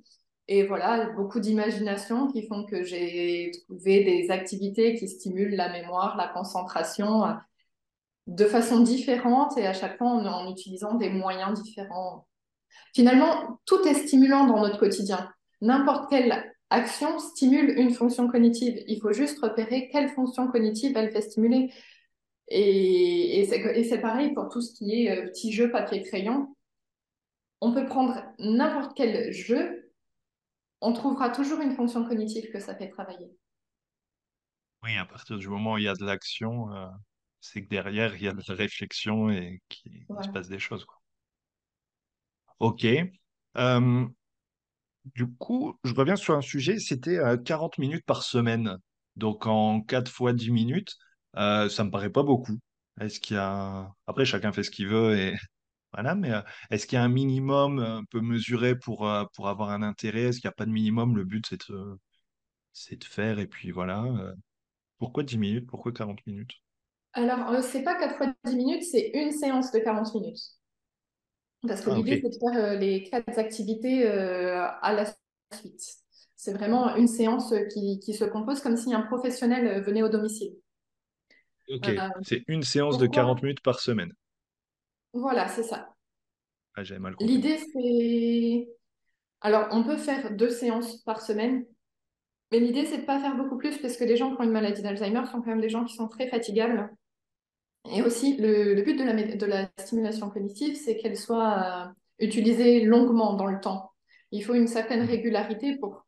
Et 0.48 0.66
voilà, 0.66 1.10
beaucoup 1.12 1.40
d'imagination 1.40 2.28
qui 2.28 2.48
font 2.48 2.66
que 2.66 2.84
j'ai 2.84 3.52
trouvé 3.64 4.04
des 4.04 4.32
activités 4.32 4.96
qui 4.96 5.08
stimulent 5.08 5.56
la 5.56 5.72
mémoire, 5.72 6.18
la 6.18 6.28
concentration, 6.28 7.24
de 8.32 8.46
façon 8.46 8.80
différente 8.80 9.58
et 9.58 9.68
à 9.68 9.74
chaque 9.74 9.98
fois 9.98 10.08
en, 10.08 10.50
utilisant 10.50 10.96
des 10.96 11.10
moyens 11.10 11.62
différents. 11.62 12.28
Finalement, 12.96 13.60
tout 13.66 13.82
est 13.88 13.94
stimulant 13.94 14.46
dans 14.46 14.62
notre 14.62 14.80
quotidien. 14.80 15.30
N'importe 15.60 16.10
quelle 16.10 16.54
action 16.70 17.20
stimule 17.20 17.78
une 17.78 17.94
fonction 17.94 18.30
cognitive. 18.30 18.82
Il 18.88 19.02
faut 19.02 19.12
juste 19.12 19.40
repérer 19.40 19.90
quelle 19.90 20.10
fonction 20.10 20.48
cognitive 20.48 20.96
elle 20.96 21.12
fait 21.12 21.22
stimuler. 21.22 21.74
Et, 22.48 23.42
et 23.42 23.84
c'est 23.84 24.02
pareil 24.02 24.34
pour 24.34 24.50
tout 24.50 24.62
ce 24.62 24.74
qui 24.74 25.06
est 25.06 25.12
euh, 25.12 25.28
petit 25.28 25.52
jeu 25.52 25.70
papier-crayon. 25.70 26.56
On 27.60 27.74
peut 27.74 27.86
prendre 27.86 28.24
n'importe 28.40 28.96
quel 28.96 29.32
jeu, 29.32 29.92
on 30.80 30.94
trouvera 30.94 31.30
toujours 31.30 31.60
une 31.60 31.76
fonction 31.76 32.06
cognitive 32.06 32.50
que 32.52 32.60
ça 32.60 32.76
fait 32.76 32.90
travailler. 32.90 33.30
Oui, 34.84 34.98
à 34.98 35.06
partir 35.06 35.38
du 35.38 35.48
moment 35.48 35.74
où 35.74 35.78
il 35.78 35.84
y 35.84 35.88
a 35.88 35.94
de 35.94 36.04
l'action, 36.04 36.74
euh, 36.74 36.88
c'est 37.42 37.64
que 37.64 37.70
derrière, 37.70 38.16
il 38.16 38.24
y 38.24 38.28
a 38.28 38.34
de 38.34 38.44
la 38.48 38.56
réflexion 38.56 39.30
et 39.30 39.62
qu'il 39.68 40.06
se 40.24 40.30
passe 40.30 40.48
des 40.48 40.60
choses. 40.60 40.86
Quoi. 40.86 41.02
Ok. 42.60 42.86
Euh, 43.58 44.08
du 45.16 45.28
coup, 45.36 45.78
je 45.84 45.94
reviens 45.94 46.16
sur 46.16 46.36
un 46.36 46.42
sujet, 46.42 46.80
c'était 46.80 47.20
40 47.44 47.80
euh, 47.80 47.82
minutes 47.82 48.06
par 48.06 48.24
semaine. 48.24 48.78
Donc 49.16 49.48
en 49.48 49.82
4 49.82 50.12
fois 50.12 50.34
10 50.34 50.52
minutes, 50.52 50.96
euh, 51.38 51.70
ça 51.70 51.84
me 51.84 51.92
paraît 51.92 52.12
pas 52.12 52.24
beaucoup. 52.24 52.58
Est-ce 53.00 53.20
qu'il 53.20 53.36
y 53.36 53.40
a... 53.40 53.92
Après, 54.08 54.26
chacun 54.26 54.52
fait 54.52 54.64
ce 54.64 54.72
qu'il 54.72 54.88
veut 54.88 55.18
et 55.18 55.36
voilà, 55.94 56.16
mais 56.16 56.32
est-ce 56.70 56.88
qu'il 56.88 56.98
y 56.98 57.00
a 57.00 57.04
un 57.04 57.10
minimum 57.10 57.80
un 57.80 58.04
peu 58.06 58.22
mesuré 58.22 58.78
pour, 58.78 59.10
pour 59.36 59.50
avoir 59.50 59.72
un 59.72 59.82
intérêt? 59.84 60.24
Est-ce 60.24 60.40
qu'il 60.40 60.48
n'y 60.48 60.54
a 60.54 60.56
pas 60.56 60.66
de 60.66 60.72
minimum? 60.72 61.16
Le 61.18 61.26
but, 61.26 61.46
c'est 61.50 61.70
de, 61.70 61.98
c'est 62.74 62.98
de 62.98 63.06
faire 63.06 63.40
et 63.40 63.48
puis 63.48 63.72
voilà. 63.72 64.06
Pourquoi 65.00 65.24
10 65.24 65.38
minutes? 65.38 65.68
Pourquoi 65.68 65.92
40 65.94 66.26
minutes? 66.28 66.62
Alors, 67.14 67.50
euh, 67.50 67.62
c'est 67.62 67.84
pas 67.84 67.96
4 67.96 68.16
fois 68.16 68.34
10 68.46 68.56
minutes, 68.56 68.84
c'est 68.84 69.12
une 69.14 69.32
séance 69.32 69.72
de 69.72 69.80
40 69.80 70.16
minutes. 70.16 70.40
Parce 71.68 71.82
que 71.82 71.92
ah, 71.92 71.96
l'idée, 71.96 72.22
c'est 72.24 72.30
de 72.30 72.36
faire 72.40 72.66
euh, 72.66 72.76
les 72.76 73.04
quatre 73.04 73.38
activités 73.38 74.08
euh, 74.08 74.66
à 74.82 74.94
la 74.94 75.06
suite. 75.54 75.82
C'est 76.36 76.54
vraiment 76.54 76.96
une 76.96 77.08
séance 77.08 77.54
qui, 77.74 78.14
se 78.14 78.26
compose 78.26 78.62
comme 78.62 78.78
si 78.78 78.94
un 78.94 79.02
professionnel 79.02 79.84
venait 79.84 80.02
au 80.02 80.10
domicile. 80.10 80.56
Ok, 81.70 81.92
c'est 82.24 82.44
une 82.48 82.64
séance 82.64 82.98
de 82.98 83.06
40 83.06 83.44
minutes 83.44 83.62
par 83.62 83.80
semaine. 83.80 84.12
Voilà, 85.14 85.48
c'est 85.50 85.64
ça. 85.64 85.94
Ah, 86.76 86.84
j'avais 86.84 87.00
mal 87.00 87.16
compris. 87.16 87.36
L'idée, 87.36 87.58
c'est... 87.58 88.68
Alors, 89.42 89.68
on 89.72 89.84
peut 89.84 89.98
faire 89.98 90.36
deux 90.36 90.50
séances 90.50 90.98
par 91.04 91.22
semaine, 91.22 91.64
mais 92.52 92.60
l'idée, 92.60 92.86
c'est 92.86 92.98
de 92.98 93.02
ne 93.02 93.06
pas 93.08 93.20
faire 93.20 93.36
beaucoup 93.36 93.58
plus 93.58 93.78
parce 93.78 93.96
que 93.98 94.04
les 94.04 94.18
gens 94.18 94.34
qui 94.34 94.42
ont 94.42 94.44
une 94.44 94.52
maladie 94.52 94.82
d'Alzheimer 94.82 95.26
sont 95.28 95.42
quand 95.42 95.48
même 95.48 95.62
des 95.62 95.70
gens 95.70 95.86
qui 95.86 95.96
sont 95.96 96.08
très 96.08 96.28
fatigables 96.28 96.90
et 97.90 98.02
aussi, 98.02 98.38
le, 98.38 98.82
but 98.82 98.96
de 98.96 99.04
la, 99.04 99.14
de 99.14 99.46
la, 99.46 99.70
stimulation 99.78 100.30
cognitive, 100.30 100.76
c'est 100.76 100.98
qu'elle 100.98 101.18
soit 101.18 101.88
euh, 101.88 101.92
utilisée 102.20 102.82
longuement 102.82 103.34
dans 103.34 103.48
le 103.48 103.60
temps. 103.60 103.92
Il 104.32 104.44
faut 104.44 104.54
une 104.54 104.68
certaine 104.68 105.02
régularité 105.02 105.78
pour 105.78 106.06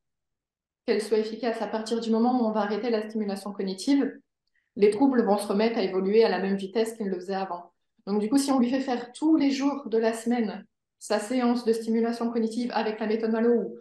qu'elle 0.86 1.02
soit 1.02 1.18
efficace. 1.18 1.62
À 1.62 1.68
partir 1.68 2.00
du 2.00 2.12
moment 2.12 2.40
où 2.40 2.46
on 2.46 2.52
va 2.52 2.62
arrêter 2.62 2.90
la 2.90 3.08
stimulation 3.10 3.52
cognitive, 3.52 4.12
les 4.76 4.92
troubles 4.92 5.24
vont 5.24 5.38
se 5.38 5.48
remettre 5.48 5.78
à 5.78 5.84
évoluer 5.84 6.24
à 6.24 6.30
la 6.30 6.40
même 6.40 6.56
vitesse 6.56 6.94
qu'ils 6.94 7.08
le 7.08 7.20
faisaient 7.20 7.34
avant. 7.34 7.72
Donc 8.06 8.20
du 8.20 8.30
coup, 8.30 8.38
si 8.38 8.52
on 8.52 8.60
lui 8.60 8.70
fait 8.70 8.80
faire 8.80 9.12
tous 9.14 9.36
les 9.36 9.52
jours 9.52 9.88
de 9.88 9.98
la 9.98 10.14
semaine 10.14 10.66
sa 11.00 11.20
séance 11.20 11.66
de 11.66 11.74
stimulation 11.74 12.32
cognitive 12.32 12.72
avec 12.74 12.98
la 13.00 13.08
méthode 13.08 13.32
Malo, 13.32 13.76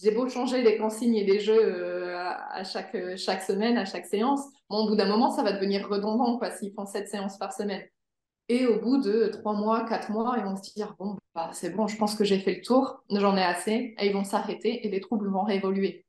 j'ai 0.00 0.10
beau 0.10 0.26
changer 0.26 0.62
les 0.62 0.78
consignes 0.78 1.16
et 1.16 1.24
les 1.24 1.38
jeux 1.38 1.62
euh, 1.62 2.11
à 2.32 2.64
chaque, 2.64 2.96
chaque 3.16 3.42
semaine, 3.42 3.78
à 3.78 3.84
chaque 3.84 4.06
séance, 4.06 4.40
bon, 4.68 4.84
au 4.84 4.88
bout 4.88 4.96
d'un 4.96 5.06
moment, 5.06 5.30
ça 5.30 5.42
va 5.42 5.52
devenir 5.52 5.88
redondant 5.88 6.38
quoi, 6.38 6.50
s'ils 6.50 6.72
font 6.72 6.86
cette 6.86 7.08
séance 7.08 7.38
par 7.38 7.52
semaine. 7.52 7.82
Et 8.48 8.66
au 8.66 8.80
bout 8.80 8.98
de 8.98 9.28
trois 9.28 9.54
mois, 9.54 9.84
quatre 9.84 10.10
mois, 10.10 10.34
ils 10.36 10.44
vont 10.44 10.56
se 10.56 10.72
dire 10.74 10.94
bon, 10.98 11.16
bah, 11.34 11.50
c'est 11.52 11.70
bon, 11.70 11.86
je 11.86 11.96
pense 11.96 12.14
que 12.14 12.24
j'ai 12.24 12.38
fait 12.38 12.56
le 12.56 12.62
tour, 12.62 13.02
j'en 13.10 13.36
ai 13.36 13.42
assez, 13.42 13.94
et 13.98 14.06
ils 14.06 14.12
vont 14.12 14.24
s'arrêter 14.24 14.86
et 14.86 14.90
les 14.90 15.00
troubles 15.00 15.28
vont 15.30 15.44
réévoluer. 15.44 16.04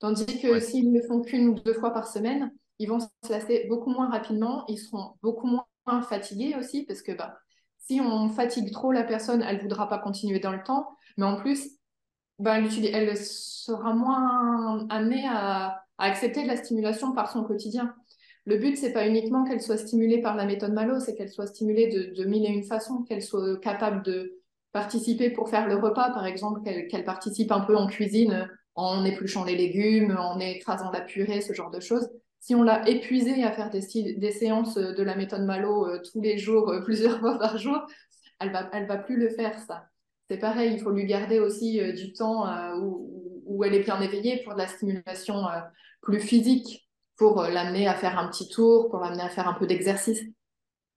Tandis 0.00 0.40
que 0.40 0.58
s'ils 0.60 0.92
ne 0.92 1.00
font 1.02 1.22
qu'une 1.22 1.48
ou 1.48 1.54
deux 1.54 1.74
fois 1.74 1.92
par 1.92 2.08
semaine, 2.08 2.52
ils 2.78 2.88
vont 2.88 2.98
se 3.00 3.08
lasser 3.30 3.66
beaucoup 3.68 3.90
moins 3.90 4.10
rapidement, 4.10 4.64
ils 4.68 4.78
seront 4.78 5.14
beaucoup 5.22 5.46
moins 5.46 6.02
fatigués 6.02 6.56
aussi, 6.58 6.84
parce 6.84 7.02
que 7.02 7.12
bah, 7.12 7.38
si 7.78 8.00
on 8.00 8.28
fatigue 8.30 8.72
trop 8.72 8.92
la 8.92 9.04
personne, 9.04 9.42
elle 9.42 9.58
ne 9.58 9.62
voudra 9.62 9.88
pas 9.88 9.98
continuer 9.98 10.40
dans 10.40 10.52
le 10.52 10.62
temps, 10.62 10.88
mais 11.16 11.24
en 11.24 11.36
plus, 11.36 11.73
bah, 12.38 12.58
elle 12.58 13.16
sera 13.16 13.94
moins 13.94 14.86
amenée 14.88 15.24
à, 15.28 15.80
accepter 15.98 16.42
de 16.42 16.48
la 16.48 16.56
stimulation 16.56 17.12
par 17.12 17.30
son 17.30 17.44
quotidien. 17.44 17.94
Le 18.46 18.58
but, 18.58 18.76
c'est 18.76 18.92
pas 18.92 19.06
uniquement 19.06 19.44
qu'elle 19.44 19.62
soit 19.62 19.78
stimulée 19.78 20.20
par 20.20 20.34
la 20.34 20.44
méthode 20.44 20.72
Malo, 20.72 20.98
c'est 20.98 21.14
qu'elle 21.14 21.30
soit 21.30 21.46
stimulée 21.46 21.86
de, 21.88 22.24
mille 22.24 22.44
et 22.44 22.48
une 22.48 22.64
façons, 22.64 23.02
qu'elle 23.04 23.22
soit 23.22 23.58
capable 23.60 24.02
de 24.02 24.40
participer 24.72 25.30
pour 25.30 25.48
faire 25.48 25.68
le 25.68 25.76
repas, 25.76 26.10
par 26.10 26.26
exemple, 26.26 26.62
qu'elle 26.62 27.04
participe 27.04 27.52
un 27.52 27.60
peu 27.60 27.76
en 27.76 27.86
cuisine 27.86 28.48
en 28.74 29.04
épluchant 29.04 29.44
les 29.44 29.56
légumes, 29.56 30.16
en 30.18 30.40
écrasant 30.40 30.90
la 30.90 31.00
purée, 31.00 31.40
ce 31.40 31.52
genre 31.52 31.70
de 31.70 31.80
choses. 31.80 32.10
Si 32.40 32.54
on 32.54 32.62
l'a 32.62 32.86
épuisée 32.88 33.44
à 33.44 33.52
faire 33.52 33.70
des, 33.70 33.80
séances 33.80 34.74
de 34.74 35.02
la 35.02 35.14
méthode 35.14 35.44
Malo 35.44 35.86
euh, 35.86 36.02
tous 36.02 36.20
les 36.20 36.36
jours, 36.36 36.68
euh, 36.70 36.82
plusieurs 36.82 37.18
fois 37.20 37.38
par 37.38 37.56
jour, 37.56 37.86
elle 38.40 38.50
va, 38.50 38.68
elle 38.72 38.86
va 38.86 38.98
plus 38.98 39.16
le 39.16 39.30
faire, 39.30 39.58
ça. 39.60 39.86
C'est 40.28 40.38
pareil, 40.38 40.74
il 40.74 40.80
faut 40.80 40.90
lui 40.90 41.04
garder 41.04 41.38
aussi 41.38 41.80
euh, 41.80 41.92
du 41.92 42.12
temps 42.12 42.46
où, 42.78 43.42
où, 43.44 43.64
elle 43.64 43.74
est 43.74 43.82
bien 43.82 44.00
éveillée 44.00 44.42
pour 44.42 44.54
de 44.54 44.58
la 44.58 44.66
stimulation 44.66 45.44
plus 46.00 46.20
physique, 46.20 46.88
pour 47.16 47.42
l'amener 47.42 47.86
à 47.86 47.94
faire 47.94 48.18
un 48.18 48.28
petit 48.28 48.48
tour, 48.48 48.90
pour 48.90 49.00
l'amener 49.00 49.22
à 49.22 49.28
faire 49.28 49.48
un 49.48 49.54
peu 49.54 49.66
d'exercice. 49.66 50.22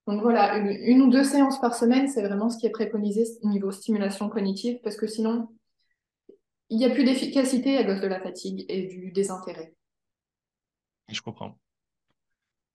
Donc 0.08 0.22
voilà, 0.22 0.58
une, 0.58 0.70
une, 0.70 1.02
ou 1.02 1.10
deux 1.10 1.26
séances 1.26 1.60
par 1.60 1.76
semaine, 1.76 2.08
c'est 2.08 2.26
vraiment 2.26 2.50
ce 2.50 2.58
qui 2.58 2.66
est 2.66 2.72
préconisé 2.72 3.26
au 3.44 3.50
niveau 3.50 3.72
stimulation 3.72 4.30
cognitive, 4.30 4.80
parce 4.82 4.96
que 4.96 5.08
sinon, 5.08 5.50
il 6.70 6.78
n'y 6.78 6.86
a 6.86 6.90
plus 6.90 7.04
d'efficacité 7.04 7.78
à 7.78 7.84
cause 7.84 8.02
de 8.02 8.08
la 8.08 8.20
fatigue 8.20 8.66
et 8.68 8.88
du 8.88 9.12
désintérêt. 9.12 9.74
Je 11.10 11.22
comprends. 11.22 11.58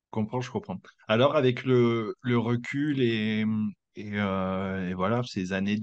Je 0.06 0.10
comprends, 0.10 0.40
je 0.40 0.50
comprends. 0.50 0.78
Alors, 1.08 1.36
avec 1.36 1.64
le, 1.64 2.14
recul 2.24 3.02
et, 3.02 3.44
euh, 3.98 4.88
et, 4.88 4.94
voilà, 4.94 5.22
ces 5.24 5.52
années 5.52 5.78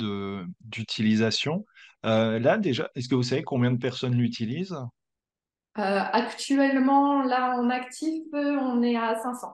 d'utilisation, 0.62 1.66
euh, 2.06 2.40
là 2.40 2.58
déjà, 2.58 2.90
est-ce 2.96 3.08
que 3.08 3.16
vous 3.16 3.24
savez 3.24 3.44
combien 3.44 3.72
de 3.72 3.78
personnes 3.78 4.16
l'utilisent? 4.16 4.78
Euh, 5.78 5.82
actuellement, 5.82 7.24
là, 7.24 7.58
en 7.58 7.70
actif, 7.70 8.24
on 8.34 8.82
est 8.82 8.98
à 8.98 9.16
500. 9.16 9.48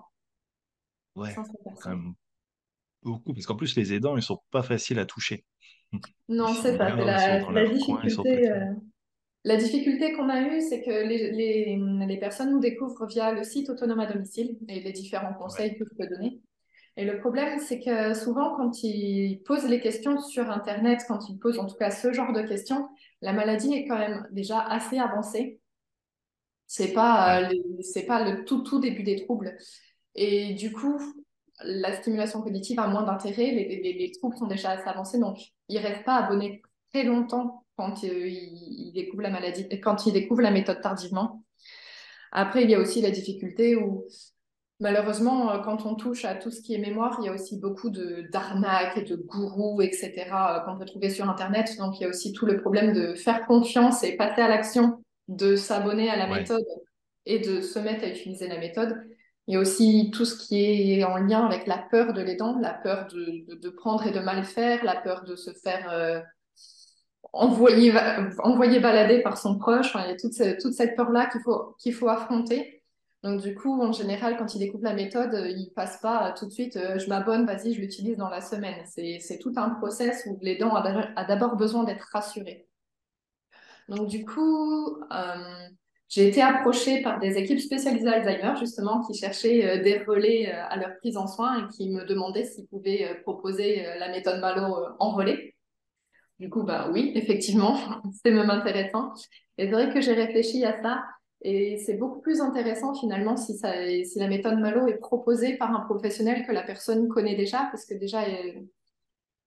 Ouais, 1.16 1.34
quand 1.82 1.90
même 1.90 2.14
beaucoup, 3.04 3.34
parce 3.34 3.46
qu'en 3.46 3.56
plus, 3.56 3.76
les 3.76 3.94
aidants, 3.94 4.14
ils 4.14 4.18
ne 4.18 4.22
sont 4.22 4.40
pas 4.52 4.64
faciles 4.64 5.00
à 5.00 5.06
toucher. 5.06 5.46
Non, 6.28 6.54
c'est 6.54 6.78
ça. 6.78 6.90
la, 6.96 7.66
difficulté. 7.66 8.50
La 9.44 9.58
difficulté 9.58 10.14
qu'on 10.14 10.28
a 10.28 10.42
eue, 10.42 10.62
c'est 10.62 10.82
que 10.82 10.90
les, 10.90 11.32
les, 11.32 12.18
personnes 12.18 12.52
nous 12.52 12.60
découvrent 12.60 13.06
via 13.06 13.32
le 13.32 13.44
site 13.44 13.70
autonome 13.70 14.00
à 14.00 14.12
domicile 14.12 14.58
et 14.68 14.82
les 14.82 14.92
différents 14.92 15.36
conseils 15.36 15.78
que 15.78 15.86
je 15.86 15.96
peux 15.96 16.08
donner. 16.08 16.42
Et 16.98 17.04
le 17.04 17.20
problème, 17.20 17.60
c'est 17.60 17.80
que 17.80 18.14
souvent, 18.14 18.56
quand 18.56 18.84
ils 18.84 19.42
posent 19.46 19.68
les 19.68 19.82
questions 19.82 20.22
sur 20.22 20.50
Internet, 20.50 21.02
quand 21.08 21.28
ils 21.30 21.38
posent 21.38 21.60
en 21.60 21.68
tout 21.68 21.76
cas 21.76 21.92
ce 21.92 22.14
genre 22.14 22.32
de 22.32 22.42
questions, 22.42 22.88
la 23.22 23.34
maladie 23.34 23.74
est 23.74 23.86
quand 23.86 23.98
même 23.98 24.28
déjà 24.32 24.60
assez 24.62 24.98
avancée. 24.98 25.60
C'est 26.68 26.94
pas, 26.94 27.42
euh, 27.42 27.54
c'est 27.82 28.06
pas 28.06 28.30
le 28.30 28.46
tout, 28.46 28.64
tout 28.64 28.80
début 28.80 29.04
des 29.04 29.24
troubles. 29.26 29.58
Et 30.16 30.54
du 30.54 30.72
coup, 30.72 30.98
la 31.64 31.94
stimulation 31.94 32.42
cognitive 32.42 32.80
a 32.80 32.88
moins 32.88 33.04
d'intérêt, 33.04 33.52
les, 33.52 34.12
troubles 34.18 34.38
sont 34.38 34.48
déjà 34.48 34.72
assez 34.72 34.88
avancés, 34.88 35.20
donc 35.20 35.38
ils 35.70 35.78
ne 35.78 35.86
restent 35.86 36.06
pas 36.06 36.16
abonnés 36.16 36.62
très 36.92 37.04
longtemps 37.04 37.66
quand 37.78 38.04
euh, 38.04 38.28
ils, 38.28 38.92
découvrent 38.94 39.24
la 39.24 39.30
maladie, 39.30 39.68
quand 39.82 40.06
ils 40.06 40.14
découvrent 40.14 40.42
la 40.42 40.52
méthode 40.52 40.82
tardivement. 40.82 41.44
Après, 42.32 42.64
il 42.64 42.70
y 42.70 42.76
a 42.76 42.80
aussi 42.80 43.02
la 43.02 43.12
difficulté 43.12 43.76
où 43.76 44.06
malheureusement, 44.80 45.52
euh, 45.52 45.60
quand 45.60 45.86
on 45.86 45.96
touche 45.96 46.26
à 46.26 46.36
tout 46.36 46.52
ce 46.52 46.62
qui 46.62 46.74
est 46.74 46.80
mémoire, 46.80 47.18
il 47.22 47.26
y 47.26 47.30
a 47.30 47.34
aussi 47.34 47.60
beaucoup 47.60 47.90
d'arnaques 47.90 48.98
et 48.98 49.04
de 49.04 49.16
gourous, 49.16 49.82
etc., 49.82 50.12
euh, 50.32 50.60
qu'on 50.62 50.78
peut 50.78 50.86
trouver 50.86 51.10
sur 51.10 51.30
Internet. 51.30 51.78
Donc, 51.78 52.00
il 52.00 52.04
y 52.04 52.06
a 52.06 52.10
aussi 52.10 52.34
tout 52.34 52.46
le 52.46 52.58
problème 52.58 52.94
de 52.94 53.14
faire 53.14 53.46
confiance 53.46 54.04
et 54.04 54.16
passer 54.16 54.42
à 54.42 54.48
l'action, 54.48 55.04
de 55.28 55.56
s'abonner 55.56 56.10
à 56.10 56.16
la 56.16 56.28
méthode 56.28 56.66
et 57.26 57.40
de 57.40 57.62
se 57.62 57.80
mettre 57.80 58.04
à 58.04 58.10
utiliser 58.10 58.48
la 58.48 58.58
méthode. 58.58 58.96
Il 59.48 59.54
y 59.54 59.58
a 59.58 59.60
aussi 59.60 60.12
tout 60.12 60.26
ce 60.26 60.36
qui 60.36 61.00
est 61.00 61.04
en 61.04 61.18
lien 61.18 61.46
avec 61.46 61.68
la 61.68 61.78
peur 61.78 62.14
de 62.14 62.22
l'aidant, 62.22 62.58
la 62.60 62.74
peur 62.74 63.08
de, 63.14 63.56
de, 63.56 63.70
prendre 63.70 64.06
et 64.08 64.12
de 64.12 64.20
mal 64.20 64.44
faire, 64.44 64.84
la 64.84 64.96
peur 64.96 65.24
de 65.24 65.36
se 65.36 65.52
faire 65.52 65.88
euh, 65.92 66.20
envoyer, 67.32 67.94
envoyer 68.40 68.80
balader 68.80 69.22
par 69.22 69.38
son 69.38 69.58
proche. 69.60 69.96
il 69.96 70.10
y 70.10 70.14
a 70.14 70.16
toute, 70.16 70.34
cette, 70.34 70.60
toute 70.62 70.74
cette 70.74 70.96
peur-là 70.96 71.28
qu'il 71.28 71.42
faut, 71.42 71.76
qu'il 71.78 71.94
faut 71.94 72.10
affronter. 72.10 72.75
Donc 73.26 73.42
du 73.42 73.54
coup, 73.56 73.82
en 73.82 73.92
général, 73.92 74.38
quand 74.38 74.56
il 74.56 74.60
découvre 74.60 74.86
la 74.86 74.94
méthode, 74.94 75.34
il 75.50 75.72
passe 75.76 76.00
pas 76.00 76.32
tout 76.32 76.46
de 76.46 76.52
suite 76.52 76.78
euh, 76.78 76.98
je 76.98 77.10
m'abonne, 77.10 77.46
vas-y, 77.46 77.74
je 77.74 77.82
l'utilise 77.82 78.16
dans 78.16 78.30
la 78.30 78.40
semaine. 78.40 78.86
C'est 78.86 79.40
tout 79.42 79.52
un 79.58 79.72
process 79.72 80.26
où 80.28 80.38
l'aidant 80.42 80.74
a 80.74 81.26
d'abord 81.26 81.58
besoin 81.58 81.84
d'être 81.84 82.08
rassuré. 82.14 82.68
Donc 83.90 84.08
du 84.08 84.24
coup, 84.26 84.98
euh, 85.12 85.68
j'ai 86.08 86.28
été 86.28 86.42
approchée 86.42 87.02
par 87.02 87.20
des 87.20 87.38
équipes 87.38 87.60
spécialisées 87.60 88.08
Alzheimer, 88.08 88.58
justement, 88.60 89.02
qui 89.02 89.18
cherchaient 89.18 89.66
euh, 89.66 89.84
des 89.84 89.98
relais 90.00 90.54
euh, 90.54 90.66
à 90.70 90.78
leur 90.78 90.96
prise 91.00 91.18
en 91.18 91.28
soins 91.28 91.66
et 91.66 91.68
qui 91.76 91.90
me 91.90 92.06
demandaient 92.06 92.46
s'ils 92.46 92.68
pouvaient 92.68 93.10
euh, 93.10 93.22
proposer 93.24 93.84
la 94.00 94.10
méthode 94.10 94.40
Malo 94.40 94.78
en 95.00 95.12
relais. 95.12 95.56
Du 96.40 96.50
coup, 96.50 96.64
bah 96.64 96.90
oui, 96.92 97.12
effectivement, 97.16 97.78
c'est 98.24 98.32
même 98.32 98.50
intéressant. 98.50 99.14
Et 99.58 99.66
c'est 99.66 99.72
vrai 99.72 99.92
que 99.92 100.02
j'ai 100.02 100.14
réfléchi 100.14 100.64
à 100.64 100.82
ça 100.82 101.04
et 101.48 101.78
c'est 101.78 101.94
beaucoup 101.94 102.22
plus 102.22 102.42
intéressant 102.42 102.96
finalement 102.96 103.38
si, 103.38 103.56
ça, 103.56 103.72
si 104.04 104.18
la 104.18 104.28
méthode 104.28 104.60
Malo 104.60 104.88
est 104.88 104.98
proposée 104.98 105.58
par 105.58 105.76
un 105.76 105.82
professionnel 105.82 106.46
que 106.46 106.52
la 106.52 106.64
personne 106.64 107.08
connaît 107.08 107.36
déjà, 107.36 107.68
parce 107.72 107.86
que 107.86 107.94
déjà, 107.94 108.22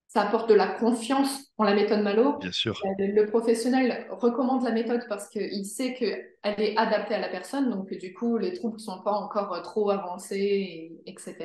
ça 0.08 0.22
apporte 0.22 0.48
de 0.48 0.54
la 0.54 0.68
confiance 0.68 1.52
en 1.58 1.64
la 1.64 1.74
méthode 1.74 2.02
Malo. 2.02 2.38
Bien 2.38 2.52
sûr. 2.52 2.80
Euh, 2.84 2.88
le, 2.98 3.26
professionnel 3.26 4.06
recommande 4.10 4.64
la 4.64 4.72
méthode 4.72 5.04
parce 5.08 5.28
qu'il 5.28 5.66
sait 5.66 5.94
qu'elle 5.94 6.60
est 6.60 6.76
adaptée 6.76 7.14
à 7.14 7.20
la 7.20 7.28
personne, 7.28 7.68
donc 7.68 7.92
du 7.92 8.14
coup, 8.14 8.38
les 8.38 8.54
troubles 8.54 8.76
ne 8.76 8.80
sont 8.80 9.02
pas 9.02 9.12
encore 9.12 9.52
euh, 9.52 9.60
trop 9.60 9.90
avancés, 9.90 10.92
etc. 11.04 11.36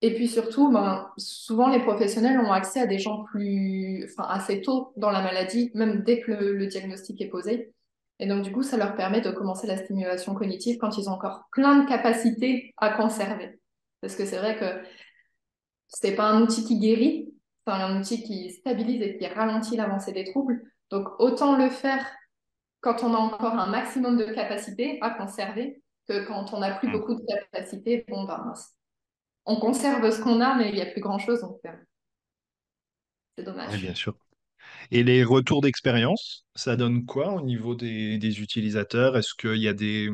Et 0.00 0.14
puis 0.14 0.28
surtout, 0.28 0.70
ben, 0.70 1.10
souvent 1.16 1.68
les 1.68 1.80
professionnels 1.80 2.38
ont 2.38 2.52
accès 2.52 2.80
à 2.80 2.86
des 2.86 2.98
gens 2.98 3.24
plus, 3.24 4.04
enfin, 4.04 4.28
assez 4.28 4.60
tôt 4.60 4.92
dans 4.96 5.10
la 5.10 5.22
maladie, 5.22 5.70
même 5.74 6.02
dès 6.04 6.20
que 6.20 6.30
le, 6.30 6.66
diagnostic 6.66 7.20
est 7.20 7.28
posé. 7.28 7.72
Et 8.20 8.26
donc, 8.26 8.42
du 8.42 8.52
coup, 8.52 8.62
ça 8.62 8.76
leur 8.76 8.94
permet 8.94 9.20
de 9.20 9.30
commencer 9.30 9.66
la 9.66 9.76
stimulation 9.76 10.34
cognitive 10.34 10.78
quand 10.78 10.96
ils 10.98 11.08
ont 11.08 11.14
encore 11.14 11.48
plein 11.52 11.82
de 11.82 11.88
capacités 11.88 12.72
à 12.76 12.90
conserver. 12.90 13.58
Parce 14.00 14.14
que 14.14 14.24
c'est 14.24 14.38
vrai 14.38 14.58
que 14.58 14.86
c'est 15.88 16.14
pas 16.14 16.30
un 16.30 16.42
outil 16.42 16.64
qui 16.64 16.78
guérit, 16.78 17.34
c'est 17.66 17.72
un 17.72 17.98
outil 17.98 18.22
qui 18.22 18.50
stabilise 18.50 19.02
et 19.02 19.18
qui 19.18 19.26
ralentit 19.26 19.76
l'avancée 19.76 20.12
des 20.12 20.24
troubles. 20.24 20.62
Donc, 20.90 21.08
autant 21.18 21.56
le 21.56 21.70
faire 21.70 22.06
quand 22.80 23.02
on 23.02 23.14
a 23.14 23.18
encore 23.18 23.54
un 23.54 23.66
maximum 23.66 24.16
de 24.18 24.26
capacité 24.26 24.98
à 25.00 25.10
conserver 25.10 25.82
que 26.06 26.26
quand 26.26 26.52
on 26.52 26.60
n'a 26.60 26.74
plus 26.78 26.88
mm. 26.88 26.92
beaucoup 26.92 27.14
de 27.14 27.22
capacité. 27.26 28.04
Bon, 28.08 28.24
ben, 28.24 28.52
on 29.46 29.56
conserve 29.56 30.08
ce 30.10 30.22
qu'on 30.22 30.40
a, 30.40 30.54
mais 30.54 30.68
il 30.68 30.74
n'y 30.74 30.82
a 30.82 30.86
plus 30.86 31.00
grand-chose. 31.00 31.40
Donc, 31.40 31.60
c'est 33.36 33.44
dommage. 33.44 33.72
Oui, 33.72 33.80
bien 33.80 33.94
sûr. 33.94 34.14
Et 34.90 35.02
les 35.04 35.24
retours 35.24 35.60
d'expérience, 35.62 36.44
ça 36.54 36.76
donne 36.76 37.04
quoi 37.06 37.32
au 37.34 37.40
niveau 37.42 37.74
des, 37.74 38.18
des 38.18 38.40
utilisateurs? 38.40 39.16
Est-ce 39.16 39.34
qu'il 39.34 39.56
y 39.62 39.68
a 39.68 39.72
des, 39.74 40.04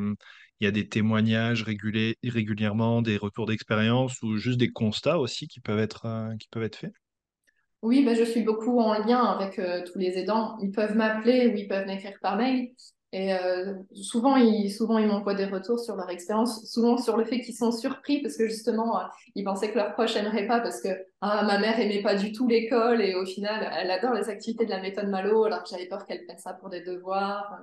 il 0.61 0.65
y 0.65 0.67
a 0.67 0.71
des 0.71 0.89
témoignages 0.89 1.63
régulièrement, 1.65 3.03
des 3.03 3.17
retours 3.17 3.47
d'expérience 3.47 4.21
ou 4.23 4.37
juste 4.39 4.59
des 4.59 4.71
constats 4.73 5.19
aussi 5.19 5.49
qui 5.49 5.61
peuvent 5.61 5.79
être, 5.81 6.07
euh, 6.07 6.37
qui 6.37 6.49
peuvent 6.51 6.63
être 6.65 6.77
faits? 6.77 6.93
Oui, 7.83 8.05
bah, 8.05 8.15
je 8.15 8.25
suis 8.25 8.43
beaucoup 8.43 8.79
en 8.81 8.93
lien 9.07 9.23
avec 9.25 9.59
euh, 9.59 9.83
tous 9.85 9.99
les 9.99 10.19
aidants. 10.19 10.59
Ils 10.63 10.71
peuvent 10.71 10.97
m'appeler 10.97 11.47
ou 11.49 11.57
ils 11.57 11.69
peuvent 11.69 11.87
m'écrire 11.87 12.19
par 12.21 12.37
mail. 12.37 12.71
Et 13.13 13.35
euh, 13.35 13.75
souvent, 13.95 14.37
ils, 14.37 14.71
souvent, 14.71 14.99
ils 14.99 15.07
m'envoient 15.09 15.35
des 15.35 15.47
retours 15.47 15.81
sur 15.81 15.97
leur 15.97 16.09
expérience, 16.11 16.71
souvent 16.71 16.97
sur 16.97 17.17
le 17.17 17.25
fait 17.25 17.41
qu'ils 17.41 17.57
sont 17.57 17.73
surpris 17.73 18.23
parce 18.23 18.37
que 18.37 18.47
justement, 18.47 19.01
ils 19.35 19.43
pensaient 19.43 19.73
que 19.73 19.77
leurs 19.77 19.95
proches 19.95 20.15
n'aimeraient 20.15 20.47
pas 20.47 20.61
parce 20.61 20.81
que 20.81 20.91
ah, 21.21 21.43
ma 21.43 21.59
mère 21.59 21.81
aimait 21.81 22.03
pas 22.03 22.15
du 22.15 22.33
tout 22.33 22.47
l'école 22.47 23.03
et 23.03 23.17
au 23.17 23.27
final, 23.27 23.69
elle 23.77 23.91
adore 23.91 24.15
les 24.15 24.29
activités 24.29 24.65
de 24.65 24.71
la 24.71 24.81
méthode 24.81 25.09
Malo 25.09 25.45
alors 25.45 25.65
que 25.65 25.71
j'avais 25.71 25.87
peur 25.87 26.05
qu'elle 26.07 26.25
prenne 26.25 26.39
ça 26.39 26.53
pour 26.55 26.71
des 26.71 26.83
devoirs. 26.83 27.59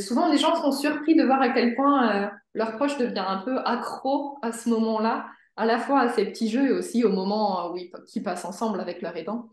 Souvent, 0.00 0.30
les 0.30 0.38
gens 0.38 0.54
sont 0.56 0.70
surpris 0.70 1.16
de 1.16 1.24
voir 1.24 1.40
à 1.40 1.48
quel 1.48 1.74
point 1.74 2.24
euh, 2.24 2.28
leur 2.54 2.76
proche 2.76 2.98
devient 2.98 3.24
un 3.26 3.38
peu 3.38 3.58
accro 3.64 4.38
à 4.42 4.52
ce 4.52 4.68
moment-là, 4.68 5.26
à 5.56 5.64
la 5.66 5.78
fois 5.78 6.00
à 6.00 6.08
ces 6.08 6.26
petits 6.26 6.48
jeux 6.48 6.68
et 6.68 6.72
aussi 6.72 7.04
au 7.04 7.08
moment 7.10 7.72
où 7.72 7.76
ils, 7.76 8.22
passent 8.22 8.44
ensemble 8.44 8.80
avec 8.80 9.02
leur 9.02 9.16
aidant. 9.16 9.48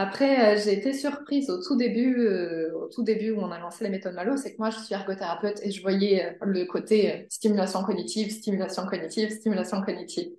Après, 0.00 0.54
euh, 0.54 0.60
j'ai 0.62 0.74
été 0.74 0.92
surprise 0.92 1.50
au 1.50 1.60
tout 1.60 1.74
début, 1.74 2.20
euh, 2.20 2.72
au 2.78 2.86
tout 2.86 3.02
début 3.02 3.32
où 3.32 3.40
on 3.40 3.50
a 3.50 3.58
lancé 3.58 3.82
la 3.82 3.90
méthode 3.90 4.14
Malo, 4.14 4.36
c'est 4.36 4.52
que 4.52 4.58
moi, 4.58 4.70
je 4.70 4.78
suis 4.78 4.94
ergothérapeute 4.94 5.58
et 5.64 5.72
je 5.72 5.82
voyais 5.82 6.38
le 6.40 6.66
côté 6.66 7.26
stimulation 7.30 7.82
cognitive, 7.82 8.30
stimulation 8.30 8.86
cognitive, 8.86 9.30
stimulation 9.30 9.82
cognitive. 9.82 10.30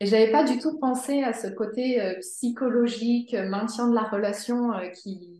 Et 0.00 0.06
j'avais 0.06 0.32
pas 0.32 0.44
du 0.44 0.58
tout 0.58 0.78
pensé 0.78 1.22
à 1.22 1.34
ce 1.34 1.48
côté 1.48 2.00
psychologique, 2.20 3.34
maintien 3.34 3.88
de 3.88 3.94
la 3.94 4.04
relation 4.04 4.70
qui, 4.94 5.38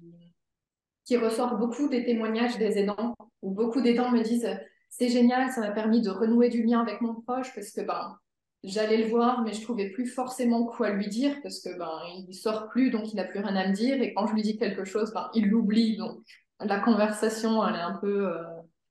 qui 1.07 1.17
ressort 1.17 1.57
beaucoup 1.57 1.89
des 1.89 2.05
témoignages 2.05 2.59
des 2.59 2.77
aidants, 2.77 3.15
où 3.41 3.51
beaucoup 3.51 3.81
d'aidants 3.81 4.11
me 4.11 4.21
disent 4.21 4.47
c'est 4.91 5.09
génial, 5.09 5.51
ça 5.51 5.63
m'a 5.63 5.71
permis 5.71 6.03
de 6.03 6.11
renouer 6.11 6.51
du 6.51 6.63
lien 6.63 6.83
avec 6.83 7.01
mon 7.01 7.15
proche 7.15 7.55
parce 7.55 7.71
que 7.71 7.81
ben 7.81 8.19
j'allais 8.62 8.99
le 8.99 9.09
voir, 9.09 9.42
mais 9.42 9.53
je 9.53 9.62
trouvais 9.62 9.90
plus 9.90 10.07
forcément 10.07 10.64
quoi 10.64 10.90
lui 10.90 11.09
dire 11.09 11.37
parce 11.42 11.61
que 11.61 11.77
ben 11.79 11.90
il 12.29 12.35
sort 12.35 12.68
plus, 12.68 12.90
donc 12.90 13.12
il 13.12 13.16
n'a 13.16 13.25
plus 13.25 13.40
rien 13.40 13.57
à 13.57 13.68
me 13.68 13.73
dire, 13.73 14.01
et 14.03 14.12
quand 14.14 14.27
je 14.27 14.35
lui 14.35 14.42
dis 14.42 14.59
quelque 14.59 14.85
chose, 14.85 15.12
ben 15.14 15.31
il 15.35 15.49
l'oublie, 15.49 15.96
donc 15.96 16.18
la 16.61 16.79
conversation 16.81 17.66
elle 17.66 17.77
est 17.77 17.81
un 17.81 17.99
peu, 18.01 18.29
euh, 18.29 18.42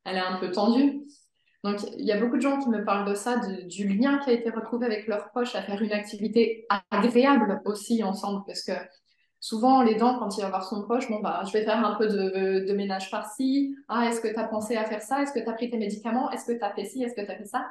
elle 0.06 0.18
est 0.18 0.20
un 0.20 0.38
peu 0.40 0.52
tendue. 0.52 1.02
Donc, 1.64 1.80
il 1.98 2.06
y 2.06 2.12
a 2.12 2.20
beaucoup 2.20 2.38
de 2.38 2.42
gens 2.42 2.58
qui 2.60 2.70
me 2.70 2.86
parlent 2.86 3.10
de 3.10 3.16
ça, 3.16 3.38
du 3.38 3.88
lien 3.88 4.20
qui 4.20 4.30
a 4.30 4.34
été 4.34 4.50
retrouvé 4.50 4.86
avec 4.86 5.08
leurs 5.08 5.30
proches, 5.30 5.56
à 5.56 5.62
faire 5.62 5.82
une 5.82 5.92
activité 5.92 6.66
agréable 6.90 7.62
aussi 7.66 8.02
ensemble, 8.02 8.44
parce 8.48 8.64
que 8.64 8.72
souvent, 9.42 9.82
les 9.82 9.96
dents, 9.96 10.20
quand 10.20 10.38
il 10.38 10.42
va 10.42 10.50
voir 10.50 10.64
son 10.64 10.84
proche, 10.84 11.10
bon, 11.10 11.20
bah, 11.20 11.42
je 11.46 11.52
vais 11.52 11.66
faire 11.66 11.86
un 11.86 11.96
peu 11.96 12.08
de, 12.08 12.74
ménage 12.74 13.12
par-ci. 13.12 13.76
Ah, 13.90 14.08
est-ce 14.08 14.22
que 14.22 14.30
tu 14.30 14.40
as 14.40 14.48
pensé 14.48 14.78
à 14.78 14.86
faire 14.86 15.02
ça? 15.02 15.22
Est-ce 15.22 15.34
que 15.34 15.40
tu 15.40 15.50
as 15.50 15.54
pris 15.54 15.70
tes 15.70 15.78
médicaments? 15.78 16.32
Est-ce 16.32 16.46
que 16.46 16.58
tu 16.58 16.64
as 16.64 16.74
fait 16.74 16.86
ci? 16.86 17.04
Est-ce 17.04 17.14
que 17.14 17.26
tu 17.26 17.32
as 17.32 17.36
fait 17.36 17.46
ça? 17.46 17.68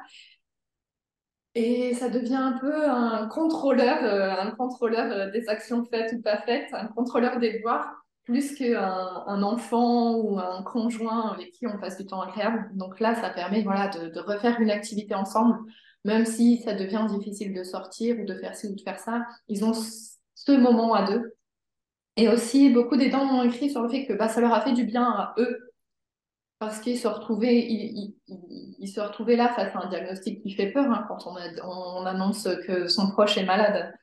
Et 1.59 1.93
ça 1.93 2.09
devient 2.09 2.35
un 2.35 2.57
peu 2.57 2.89
un 2.89 3.27
contrôleur, 3.27 4.03
euh, 4.03 4.31
un 4.31 4.51
contrôleur 4.51 5.11
euh, 5.11 5.31
des 5.31 5.49
actions 5.49 5.83
faites 5.83 6.13
ou 6.13 6.21
pas 6.21 6.37
faites, 6.37 6.69
un 6.73 6.87
contrôleur 6.87 7.37
des 7.39 7.57
devoirs 7.57 7.99
plus 8.23 8.53
qu'un 8.55 9.23
un 9.27 9.43
enfant 9.43 10.15
ou 10.15 10.39
un 10.39 10.61
conjoint 10.61 11.31
avec 11.31 11.51
qui 11.51 11.67
on 11.67 11.79
passe 11.79 11.97
du 11.97 12.05
temps 12.05 12.21
agréable. 12.21 12.69
Donc 12.75 12.99
là, 12.99 13.15
ça 13.15 13.29
permet 13.29 13.63
voilà, 13.63 13.87
de, 13.87 14.19
refaire 14.19 14.61
une 14.61 14.69
activité 14.69 15.15
ensemble, 15.15 15.57
même 16.05 16.25
si 16.25 16.61
ça 16.61 16.75
devient 16.75 17.05
difficile 17.09 17.53
de 17.53 17.63
sortir 17.63 18.19
ou 18.19 18.25
de 18.25 18.35
faire 18.35 18.55
ci 18.55 18.67
ou 18.67 18.75
de 18.75 18.81
faire 18.81 18.99
ça. 18.99 19.25
Ils 19.47 19.65
ont 19.65 19.73
ce 19.73 20.51
moment 20.51 20.93
à 20.93 21.07
deux. 21.09 21.33
Et 22.17 22.29
aussi, 22.29 22.69
beaucoup 22.69 22.97
d'aidants 22.97 23.25
m'ont 23.25 23.43
écrit 23.43 23.71
sur 23.71 23.81
le 23.81 23.89
fait 23.89 24.05
que 24.05 24.13
bah, 24.13 24.29
ça 24.29 24.41
leur 24.41 24.53
a 24.53 24.61
fait 24.61 24.73
du 24.73 24.83
bien 24.83 25.03
à 25.03 25.33
eux, 25.39 25.68
parce 26.59 26.79
qu'ils 26.79 26.99
se 26.99 27.07
retrouvaient, 27.07 27.57
ils, 27.57 28.87
se 28.87 28.99
retrouvaient 28.99 29.37
là 29.37 29.49
face 29.49 29.73
à 29.75 29.85
un 29.85 29.89
diagnostic 29.89 30.41
qui 30.41 30.51
fait 30.51 30.71
peur 30.71 30.91
hein, 30.91 31.05
quand 31.07 31.25
on, 31.25 31.35
on 31.63 32.05
annonce 32.05 32.47
que 32.67 32.87
son 32.87 33.09
proche 33.11 33.37
est 33.37 33.45
malade 33.45 33.93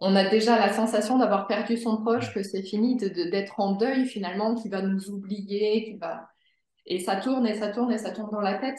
on 0.00 0.16
a 0.16 0.28
déjà 0.28 0.58
la 0.58 0.72
sensation 0.72 1.18
d'avoir 1.18 1.46
perdu 1.46 1.76
son 1.76 1.98
proche, 1.98 2.34
que 2.34 2.42
c'est 2.42 2.62
fini, 2.62 2.96
d'être 2.96 3.60
en 3.60 3.72
deuil 3.72 4.06
finalement, 4.06 4.54
qui 4.54 4.68
va 4.68 4.82
nous 4.82 5.10
oublier, 5.10 5.84
qui 5.84 5.96
va... 5.98 6.28
Et 6.86 6.98
ça 6.98 7.16
tourne 7.16 7.46
et 7.46 7.54
ça 7.54 7.68
tourne 7.68 7.92
et 7.92 7.98
ça 7.98 8.10
tourne 8.10 8.30
dans 8.30 8.40
la 8.40 8.58
tête. 8.58 8.78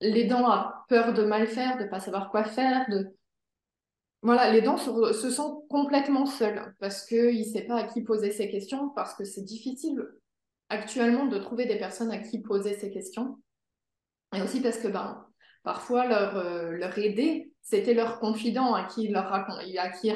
L'aidant 0.00 0.48
a 0.48 0.84
peur 0.88 1.12
de 1.12 1.24
mal 1.24 1.46
faire, 1.46 1.76
de 1.76 1.84
pas 1.84 2.00
savoir 2.00 2.30
quoi 2.30 2.44
faire. 2.44 2.88
De... 2.88 3.14
Voilà, 4.22 4.50
l'aidant 4.50 4.76
se, 4.76 5.12
se 5.12 5.28
sent 5.28 5.42
complètement 5.68 6.24
seul 6.24 6.74
parce 6.80 7.04
qu'il 7.04 7.38
ne 7.38 7.44
sait 7.44 7.66
pas 7.66 7.80
à 7.80 7.84
qui 7.84 8.02
poser 8.02 8.30
ses 8.30 8.48
questions, 8.48 8.88
parce 8.90 9.14
que 9.14 9.24
c'est 9.24 9.44
difficile 9.44 10.02
actuellement 10.68 11.26
de 11.26 11.38
trouver 11.38 11.66
des 11.66 11.78
personnes 11.78 12.10
à 12.10 12.18
qui 12.18 12.40
poser 12.40 12.74
ses 12.74 12.90
questions. 12.90 13.38
Et 14.34 14.42
aussi 14.42 14.60
parce 14.60 14.78
que 14.78 14.88
ben, 14.88 15.26
parfois 15.62 16.06
leur, 16.06 16.36
euh, 16.36 16.72
leur 16.72 16.98
aider 16.98 17.54
c'était 17.64 17.94
leur 17.94 18.20
confident 18.20 18.74
à 18.74 18.84
qui, 18.84 19.08
leur 19.08 19.32
à 19.32 19.46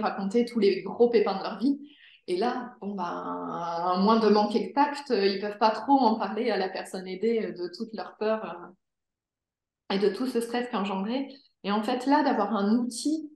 racontaient 0.03 0.45
tous 0.45 0.59
les 0.61 0.83
gros 0.83 1.09
pépins 1.09 1.39
de 1.39 1.43
leur 1.43 1.59
vie. 1.59 1.81
Et 2.27 2.37
là, 2.37 2.75
bon, 2.83 2.95
ben, 2.95 3.05
à 3.05 3.97
moins 4.01 4.21
de 4.21 4.29
manquer 4.29 4.69
de 4.69 4.73
tact, 4.75 5.09
ils 5.09 5.41
peuvent 5.41 5.57
pas 5.57 5.71
trop 5.71 5.99
en 5.99 6.17
parler 6.19 6.51
à 6.51 6.59
la 6.59 6.69
personne 6.69 7.09
aidée 7.09 7.53
de 7.53 7.69
toute 7.75 7.95
leur 7.95 8.17
peur 8.19 8.45
euh, 9.91 9.95
et 9.95 9.99
de 9.99 10.11
tout 10.11 10.27
ce 10.27 10.43
stress 10.43 10.69
qu'engendrait. 10.71 11.29
Et 11.65 11.73
en 11.73 11.83
fait, 11.83 12.05
là, 12.05 12.23
d'avoir 12.23 12.55
un 12.55 12.77
outil 12.77 13.33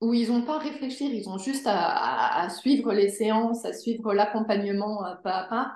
où 0.00 0.14
ils 0.14 0.32
n'ont 0.32 0.42
pas 0.42 0.56
à 0.56 0.58
réfléchir, 0.58 1.12
ils 1.12 1.28
ont 1.28 1.36
juste 1.36 1.66
à, 1.66 2.48
suivre 2.48 2.94
les 2.94 3.10
séances, 3.10 3.66
à 3.66 3.74
suivre 3.74 4.14
l'accompagnement 4.14 5.04
euh, 5.04 5.14
pas 5.16 5.40
à 5.40 5.44
pas, 5.44 5.72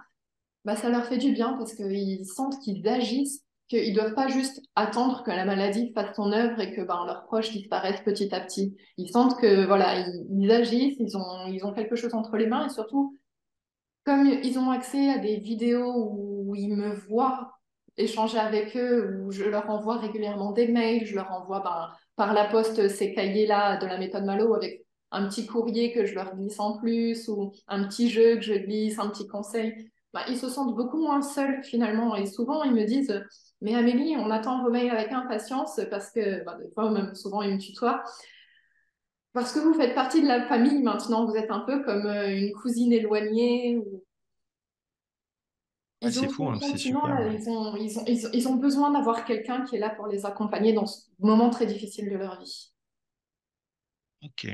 bah, 0.66 0.76
ça 0.76 0.90
leur 0.90 1.07
fait 1.07 1.16
du 1.16 1.33
bien 1.33 1.55
parce 1.55 1.74
qu'ils 1.74 2.26
sentent 2.26 2.59
qu'ils 2.61 2.87
agissent 2.88 3.42
qu'ils 3.68 3.94
ne 3.94 3.98
doivent 3.98 4.14
pas 4.14 4.29
juste 4.29 4.61
attendre 4.74 5.22
que 5.24 5.31
la 5.31 5.44
maladie 5.44 5.92
fasse 5.92 6.14
son 6.14 6.33
œuvre 6.33 6.61
et 6.61 6.72
que 6.74 6.83
ben, 6.83 7.05
leurs 7.07 7.24
proches 7.24 7.50
disparaissent 7.52 8.02
petit 8.02 8.33
à 8.35 8.40
petit. 8.40 8.76
Ils 8.96 9.09
sentent 9.09 9.40
que 9.40 9.64
voilà, 9.66 10.07
ils, 10.31 10.50
agissent, 10.50 10.96
ils 11.00 11.16
ont, 11.16 11.46
ils 11.48 11.64
ont 11.64 11.72
quelque 11.72 11.96
chose 11.96 12.14
entre 12.14 12.37
les 12.37 12.46
mains 12.46 12.66
et 12.66 12.68
surtout, 12.68 13.16
comme 14.05 14.26
ils 14.26 14.59
ont 14.59 14.70
accès 14.70 15.09
à 15.09 15.18
des 15.18 15.38
vidéos 15.38 16.11
où 16.12 16.55
ils 16.55 16.74
me 16.74 16.94
voient 16.94 17.52
échanger 17.96 18.38
avec 18.38 18.76
eux, 18.76 19.22
où 19.24 19.33
je 19.33 19.44
leur 19.44 19.68
envoie 19.70 19.98
régulièrement 19.98 20.52
des 20.52 20.68
mails, 20.68 21.05
je 21.07 21.14
leur 21.14 21.33
envoie 21.33 21.61
ben, 21.61 21.88
par 22.14 22.35
la 22.35 22.44
poste 22.44 22.88
ces 22.88 23.12
cahiers-là 23.14 23.79
de 23.79 23.87
la 23.87 23.98
méthode 23.98 24.24
Malo 24.24 24.55
avec 24.55 24.85
un 25.11 25.29
petit 25.29 25.46
courrier 25.46 25.92
que 25.92 26.05
je 26.05 26.14
leur 26.14 26.37
glisse 26.37 26.61
en 26.61 26.76
plus 26.76 27.29
ou 27.29 27.52
un 27.68 27.87
petit 27.88 28.11
jeu 28.11 28.37
que 28.37 28.42
je 28.42 28.55
glisse, 28.55 28.98
un 28.98 29.09
petit 29.09 29.26
conseil. 29.26 29.90
Ben, 30.16 30.22
ils 30.29 30.38
se 30.38 30.48
sentent 30.48 30.74
beaucoup 30.74 30.98
moins 30.98 31.22
seuls 31.22 31.62
finalement 31.62 32.16
et 32.16 32.26
souvent 32.26 32.64
ils 32.64 32.72
me 32.72 32.85
disent 32.85 33.22
mais 33.62 33.74
Amélie, 33.74 34.16
on 34.16 34.31
attend 34.31 34.62
vos 34.62 34.70
mails 34.70 34.90
avec 34.90 35.12
impatience 35.12 35.81
parce 35.90 36.11
que, 36.11 36.44
bah, 36.44 36.59
des 36.62 36.70
fois, 36.72 36.90
même 36.90 37.14
souvent, 37.14 37.42
ils 37.42 37.55
me 37.55 37.59
tutoient. 37.59 38.02
Parce 39.33 39.52
que 39.52 39.61
vous 39.61 39.74
faites 39.74 39.94
partie 39.94 40.22
de 40.22 40.26
la 40.26 40.46
famille 40.46 40.83
maintenant, 40.83 41.26
vous 41.26 41.37
êtes 41.37 41.50
un 41.50 41.61
peu 41.61 41.83
comme 41.83 42.07
euh, 42.07 42.29
une 42.29 42.52
cousine 42.52 42.92
éloignée. 42.92 43.83
c'est 46.02 46.29
fou, 46.29 46.48
hein, 46.48 46.59
c'est 46.61 46.76
super. 46.76 47.33
Ils 47.33 47.48
ont, 47.48 47.76
ils, 47.76 47.98
ont, 47.98 48.05
ils, 48.07 48.48
ont, 48.48 48.57
besoin 48.57 48.90
d'avoir 48.90 49.24
quelqu'un 49.24 49.64
qui 49.64 49.76
est 49.76 49.79
là 49.79 49.90
pour 49.90 50.07
les 50.07 50.24
accompagner 50.24 50.72
dans 50.72 50.87
ce 50.87 51.07
moment 51.18 51.50
très 51.50 51.66
difficile 51.66 52.11
de 52.11 52.16
leur 52.16 52.40
vie. 52.40 52.72
Ok, 54.22 54.48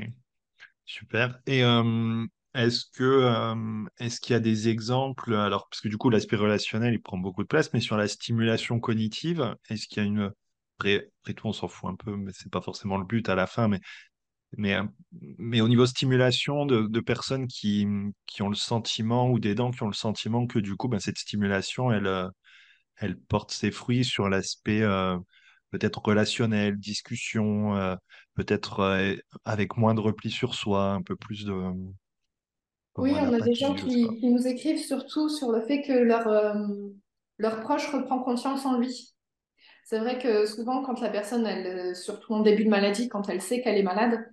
super. 0.85 1.41
Et 1.45 1.63
euh, 1.63 2.25
est-ce 2.53 2.85
que 2.93 3.55
est-ce 3.97 4.19
qu'il 4.19 4.33
y 4.33 4.35
a 4.35 4.39
des 4.39 4.69
exemples, 4.69 5.33
alors 5.33 5.67
parce 5.69 5.81
que 5.81 5.87
du 5.87 5.97
coup 5.97 6.09
l'aspect 6.09 6.35
relationnel 6.35 6.93
il 6.93 7.01
prend 7.01 7.17
beaucoup 7.17 7.43
de 7.43 7.47
place, 7.47 7.73
mais 7.73 7.79
sur 7.79 7.97
la 7.97 8.07
stimulation 8.07 8.79
cognitive, 8.79 9.55
est-ce 9.69 9.87
qu'il 9.87 10.03
y 10.03 10.05
a 10.05 10.09
une 10.09 10.31
après, 10.79 11.11
tout 11.35 11.47
on 11.47 11.53
s'en 11.53 11.67
fout 11.67 11.89
un 11.89 11.95
peu, 11.95 12.15
mais 12.17 12.31
c'est 12.33 12.51
pas 12.51 12.61
forcément 12.61 12.97
le 12.97 13.05
but 13.05 13.29
à 13.29 13.35
la 13.35 13.47
fin, 13.47 13.67
mais 13.67 13.79
mais, 14.57 14.77
mais 15.39 15.61
au 15.61 15.67
niveau 15.67 15.85
stimulation 15.87 16.65
de, 16.67 16.99
personnes 16.99 17.47
qui, 17.47 17.87
qui 18.27 18.43
ont 18.43 18.49
le 18.49 18.55
sentiment 18.55 19.29
ou 19.31 19.39
des 19.39 19.55
dents 19.55 19.71
qui 19.71 19.81
ont 19.83 19.87
le 19.87 19.93
sentiment 19.93 20.45
que 20.47 20.59
du 20.59 20.75
coup 20.75 20.87
ben, 20.87 20.99
cette 20.99 21.17
stimulation 21.17 21.91
elle 21.91 22.29
elle 22.97 23.17
porte 23.19 23.51
ses 23.51 23.71
fruits 23.71 24.05
sur 24.05 24.29
l'aspect 24.29 24.83
peut-être 25.71 25.99
relationnel, 26.05 26.77
discussion, 26.77 27.97
peut-être 28.35 29.09
avec 29.45 29.77
moins 29.77 29.95
de 29.95 30.01
repli 30.01 30.29
sur 30.31 30.55
soi, 30.55 30.91
un 30.91 31.01
peu 31.01 31.15
plus 31.15 31.45
de 31.45 31.53
oui, 32.97 33.11
on 33.13 33.33
a 33.33 33.39
des 33.39 33.55
gens 33.55 33.73
qui, 33.73 34.07
nous 34.21 34.47
écrivent 34.47 34.83
surtout 34.83 35.29
sur 35.29 35.51
le 35.51 35.61
fait 35.61 35.81
que 35.81 35.93
leur, 35.93 36.27
euh, 36.27 36.53
leur 37.37 37.61
proche 37.61 37.91
reprend 37.91 38.19
confiance 38.19 38.65
en 38.65 38.77
lui. 38.77 39.13
C'est 39.85 39.99
vrai 39.99 40.19
que 40.19 40.45
souvent, 40.45 40.83
quand 40.83 41.01
la 41.01 41.09
personne, 41.09 41.45
elle, 41.45 41.67
euh, 41.67 41.93
surtout 41.93 42.33
en 42.33 42.41
début 42.41 42.65
de 42.65 42.69
maladie, 42.69 43.09
quand 43.09 43.27
elle 43.29 43.41
sait 43.41 43.61
qu'elle 43.61 43.77
est 43.77 43.83
malade, 43.83 44.25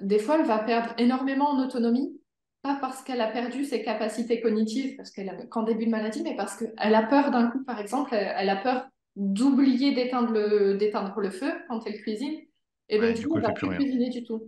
des 0.00 0.18
fois, 0.18 0.38
elle 0.38 0.46
va 0.46 0.58
perdre 0.58 0.94
énormément 0.98 1.50
en 1.50 1.62
autonomie, 1.62 2.18
pas 2.62 2.78
parce 2.80 3.02
qu'elle 3.02 3.20
a 3.20 3.28
perdu 3.28 3.64
ses 3.64 3.82
capacités 3.82 4.40
cognitives, 4.40 4.96
parce 4.96 5.10
qu'elle 5.10 5.48
qu'en 5.50 5.62
début 5.62 5.86
de 5.86 5.90
maladie, 5.90 6.22
mais 6.22 6.34
parce 6.34 6.56
qu'elle 6.56 6.94
a 6.94 7.02
peur 7.02 7.30
d'un 7.30 7.50
coup, 7.50 7.62
par 7.64 7.78
exemple, 7.78 8.14
elle, 8.14 8.48
a 8.48 8.56
peur 8.56 8.88
d'oublier 9.16 9.92
d'éteindre 9.92 10.32
le, 10.32 10.76
d'éteindre 10.76 11.20
le 11.20 11.30
feu 11.30 11.52
quand 11.68 11.80
elle 11.86 12.00
cuisine, 12.00 12.40
et 12.88 12.98
donc 12.98 13.14
du 13.14 13.28
coup, 13.28 13.36
elle 13.36 13.42
ne 13.42 13.46
va 13.48 13.52
plus 13.52 13.68
cuisiner 13.68 14.08
du 14.08 14.24
tout. 14.24 14.42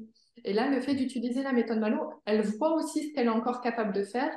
Et 0.45 0.53
là, 0.53 0.69
le 0.69 0.81
fait 0.81 0.95
d'utiliser 0.95 1.43
la 1.43 1.53
méthode 1.53 1.79
Malo, 1.79 2.13
elle 2.25 2.43
voit 2.43 2.75
aussi 2.75 3.09
ce 3.09 3.15
qu'elle 3.15 3.27
est 3.27 3.31
encore 3.31 3.61
capable 3.61 3.93
de 3.93 4.05
faire. 4.05 4.33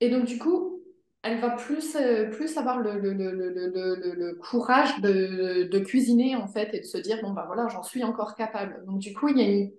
Et 0.00 0.10
donc, 0.10 0.24
du 0.24 0.38
coup, 0.38 0.80
elle 1.22 1.38
va 1.38 1.50
plus, 1.50 1.96
euh, 1.96 2.30
plus 2.30 2.56
avoir 2.56 2.78
le, 2.80 2.98
le, 2.98 3.12
le, 3.12 4.34
courage 4.36 5.00
de, 5.00 5.68
de, 5.70 5.78
cuisiner, 5.78 6.36
en 6.36 6.46
fait, 6.48 6.72
et 6.74 6.80
de 6.80 6.84
se 6.86 6.98
dire, 6.98 7.20
bon, 7.22 7.32
ben 7.32 7.44
voilà, 7.46 7.68
j'en 7.68 7.82
suis 7.82 8.02
encore 8.04 8.34
capable. 8.34 8.84
Donc, 8.86 8.98
du 9.00 9.12
coup, 9.12 9.28
il 9.28 9.38
y 9.38 9.42
a 9.42 9.48
une, 9.48 9.70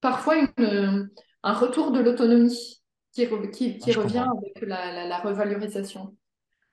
parfois 0.00 0.36
une, 0.36 1.10
un 1.42 1.52
retour 1.52 1.92
de 1.92 2.00
l'autonomie 2.00 2.82
qui, 3.12 3.28
qui, 3.52 3.78
qui 3.78 3.92
ah, 3.92 4.00
revient 4.00 4.26
avec 4.36 4.60
la, 4.62 5.06
la, 5.06 5.18
revalorisation. 5.18 6.16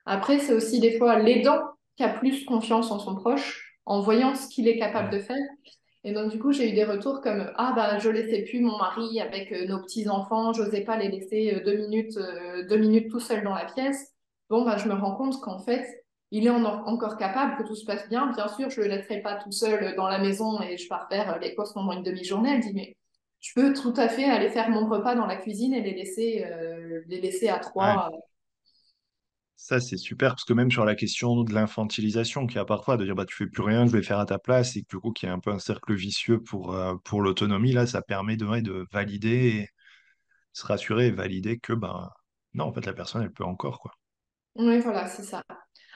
Après, 0.06 0.38
c'est 0.38 0.54
aussi 0.54 0.80
des 0.80 0.98
fois 0.98 1.18
l'aidant 1.18 1.60
qui 1.96 2.02
a 2.02 2.08
plus 2.08 2.44
confiance 2.44 2.90
en 2.90 2.98
son 2.98 3.14
proche 3.14 3.78
en 3.86 4.00
voyant 4.00 4.34
ce 4.34 4.48
qu'il 4.48 4.68
est 4.68 4.78
capable 4.78 5.10
de 5.10 5.18
faire. 5.20 5.36
Et 6.04 6.12
donc, 6.12 6.30
du 6.30 6.38
coup, 6.38 6.52
j'ai 6.52 6.70
eu 6.70 6.74
des 6.74 6.84
retours 6.84 7.20
comme 7.20 7.52
Ah, 7.56 7.72
bah, 7.74 7.98
je 7.98 8.08
laissais 8.08 8.42
plus 8.42 8.60
mon 8.60 8.76
mari 8.78 9.20
avec 9.20 9.52
euh, 9.52 9.66
nos 9.66 9.80
petits-enfants, 9.82 10.52
j'osais 10.52 10.82
pas 10.82 10.96
les 10.96 11.08
laisser 11.08 11.54
euh, 11.54 11.64
deux, 11.64 11.76
minutes, 11.76 12.16
euh, 12.16 12.66
deux 12.68 12.76
minutes 12.76 13.10
tout 13.10 13.20
seul 13.20 13.42
dans 13.42 13.54
la 13.54 13.64
pièce. 13.64 14.14
Bon, 14.48 14.64
bah, 14.64 14.76
je 14.76 14.88
me 14.88 14.94
rends 14.94 15.16
compte 15.16 15.40
qu'en 15.40 15.58
fait, 15.58 16.04
il 16.30 16.46
est 16.46 16.50
encore 16.50 17.16
capable, 17.16 17.56
que 17.56 17.66
tout 17.66 17.74
se 17.74 17.84
passe 17.84 18.08
bien. 18.08 18.32
Bien 18.32 18.48
sûr, 18.48 18.70
je 18.70 18.80
le 18.80 18.86
laisserai 18.86 19.22
pas 19.22 19.36
tout 19.36 19.50
seul 19.50 19.94
dans 19.96 20.08
la 20.08 20.18
maison 20.18 20.60
et 20.62 20.76
je 20.76 20.86
pars 20.88 21.08
faire 21.08 21.38
les 21.40 21.54
courses 21.54 21.72
pendant 21.72 21.92
une 21.92 22.02
demi-journée. 22.02 22.54
Elle 22.54 22.60
dit 22.60 22.74
Mais 22.74 22.96
je 23.40 23.52
peux 23.54 23.72
tout 23.72 23.94
à 23.96 24.08
fait 24.08 24.24
aller 24.24 24.50
faire 24.50 24.68
mon 24.70 24.88
repas 24.88 25.14
dans 25.14 25.26
la 25.26 25.36
cuisine 25.36 25.74
et 25.74 25.80
les 25.80 25.94
laisser, 25.94 26.44
les 27.06 27.20
laisser 27.20 27.48
à 27.48 27.58
trois. 27.58 28.10
Ça, 29.60 29.80
c'est 29.80 29.96
super, 29.96 30.30
parce 30.30 30.44
que 30.44 30.52
même 30.52 30.70
sur 30.70 30.84
la 30.84 30.94
question 30.94 31.42
de 31.42 31.52
l'infantilisation 31.52 32.46
qu'il 32.46 32.56
y 32.56 32.60
a 32.60 32.64
parfois, 32.64 32.96
de 32.96 33.04
dire 33.04 33.16
bah, 33.16 33.26
tu 33.26 33.34
fais 33.34 33.48
plus 33.48 33.62
rien, 33.62 33.86
je 33.86 33.90
vais 33.90 34.04
faire 34.04 34.20
à 34.20 34.24
ta 34.24 34.38
place, 34.38 34.76
et 34.76 34.82
que 34.82 34.86
du 34.88 34.98
coup, 34.98 35.10
qu'il 35.10 35.28
y 35.28 35.32
a 35.32 35.34
un 35.34 35.40
peu 35.40 35.50
un 35.50 35.58
cercle 35.58 35.94
vicieux 35.94 36.40
pour, 36.40 36.74
euh, 36.74 36.94
pour 37.04 37.20
l'autonomie, 37.22 37.72
là, 37.72 37.84
ça 37.84 38.00
permet 38.00 38.36
de, 38.36 38.46
de 38.60 38.86
valider, 38.92 39.48
et 39.48 39.68
se 40.52 40.64
rassurer 40.64 41.08
et 41.08 41.10
valider 41.10 41.58
que 41.58 41.72
bah, 41.72 42.12
non, 42.54 42.66
en 42.66 42.72
fait, 42.72 42.86
la 42.86 42.92
personne, 42.92 43.22
elle 43.22 43.32
peut 43.32 43.44
encore. 43.44 43.80
quoi. 43.80 43.90
Oui, 44.54 44.78
voilà, 44.78 45.08
c'est 45.08 45.24
ça. 45.24 45.42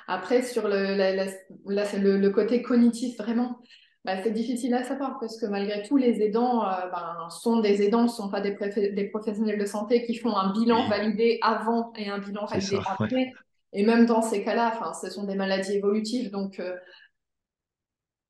Après, 0.09 0.43
sur 0.43 0.67
le, 0.67 0.97
le, 0.97 2.17
le, 2.19 2.31
côté 2.31 2.63
cognitif, 2.63 3.17
vraiment, 3.17 3.61
bah, 4.05 4.21
c'est 4.25 4.33
difficile 4.33 4.75
à 4.75 4.83
savoir 4.83 5.19
parce 5.21 5.41
que 5.41 5.47
malgré 5.47 5.83
tout, 5.83 5.97
les 5.97 6.21
aidants 6.21 6.67
euh, 6.67 6.91
ben, 6.91 7.29
sont 7.31 7.61
des 7.61 7.83
aidants, 7.83 8.03
ne 8.03 8.09
sont 8.09 8.29
pas 8.29 8.41
des, 8.41 8.57
des, 8.91 9.09
professionnels 9.09 9.61
de 9.61 9.67
santé 9.67 10.05
qui 10.05 10.17
font 10.17 10.37
un 10.37 10.53
bilan 10.53 10.89
validé 10.89 11.39
avant 11.43 11.93
et 11.97 12.09
un 12.09 12.19
bilan 12.19 12.47
validé 12.47 12.81
après. 12.85 13.33
Et 13.73 13.85
même 13.85 14.07
dans 14.07 14.23
ces 14.23 14.45
cas-là, 14.45 14.79
ce 15.01 15.11
sont 15.11 15.25
des 15.25 15.35
maladies 15.35 15.75
évolutives. 15.75 16.31
Donc, 16.31 16.61
euh, 16.61 16.77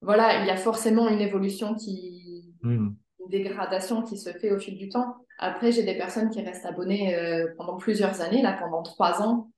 voilà, 0.00 0.40
il 0.42 0.46
y 0.46 0.50
a 0.50 0.56
forcément 0.56 1.08
une 1.08 1.20
évolution 1.20 1.74
qui, 1.74 2.54
Hmm. 2.62 2.96
une 3.20 3.30
dégradation 3.30 4.02
qui 4.02 4.18
se 4.18 4.30
fait 4.32 4.52
au 4.52 4.58
fil 4.58 4.76
du 4.78 4.88
temps. 4.88 5.16
Après, 5.38 5.72
j'ai 5.72 5.84
des 5.84 5.96
personnes 5.98 6.30
qui 6.30 6.42
restent 6.42 6.66
abonnées 6.66 7.16
euh, 7.16 7.48
pendant 7.58 7.76
plusieurs 7.78 8.20
années, 8.20 8.42
là, 8.42 8.54
pendant 8.54 8.82
trois 8.82 9.22
ans. 9.22 9.50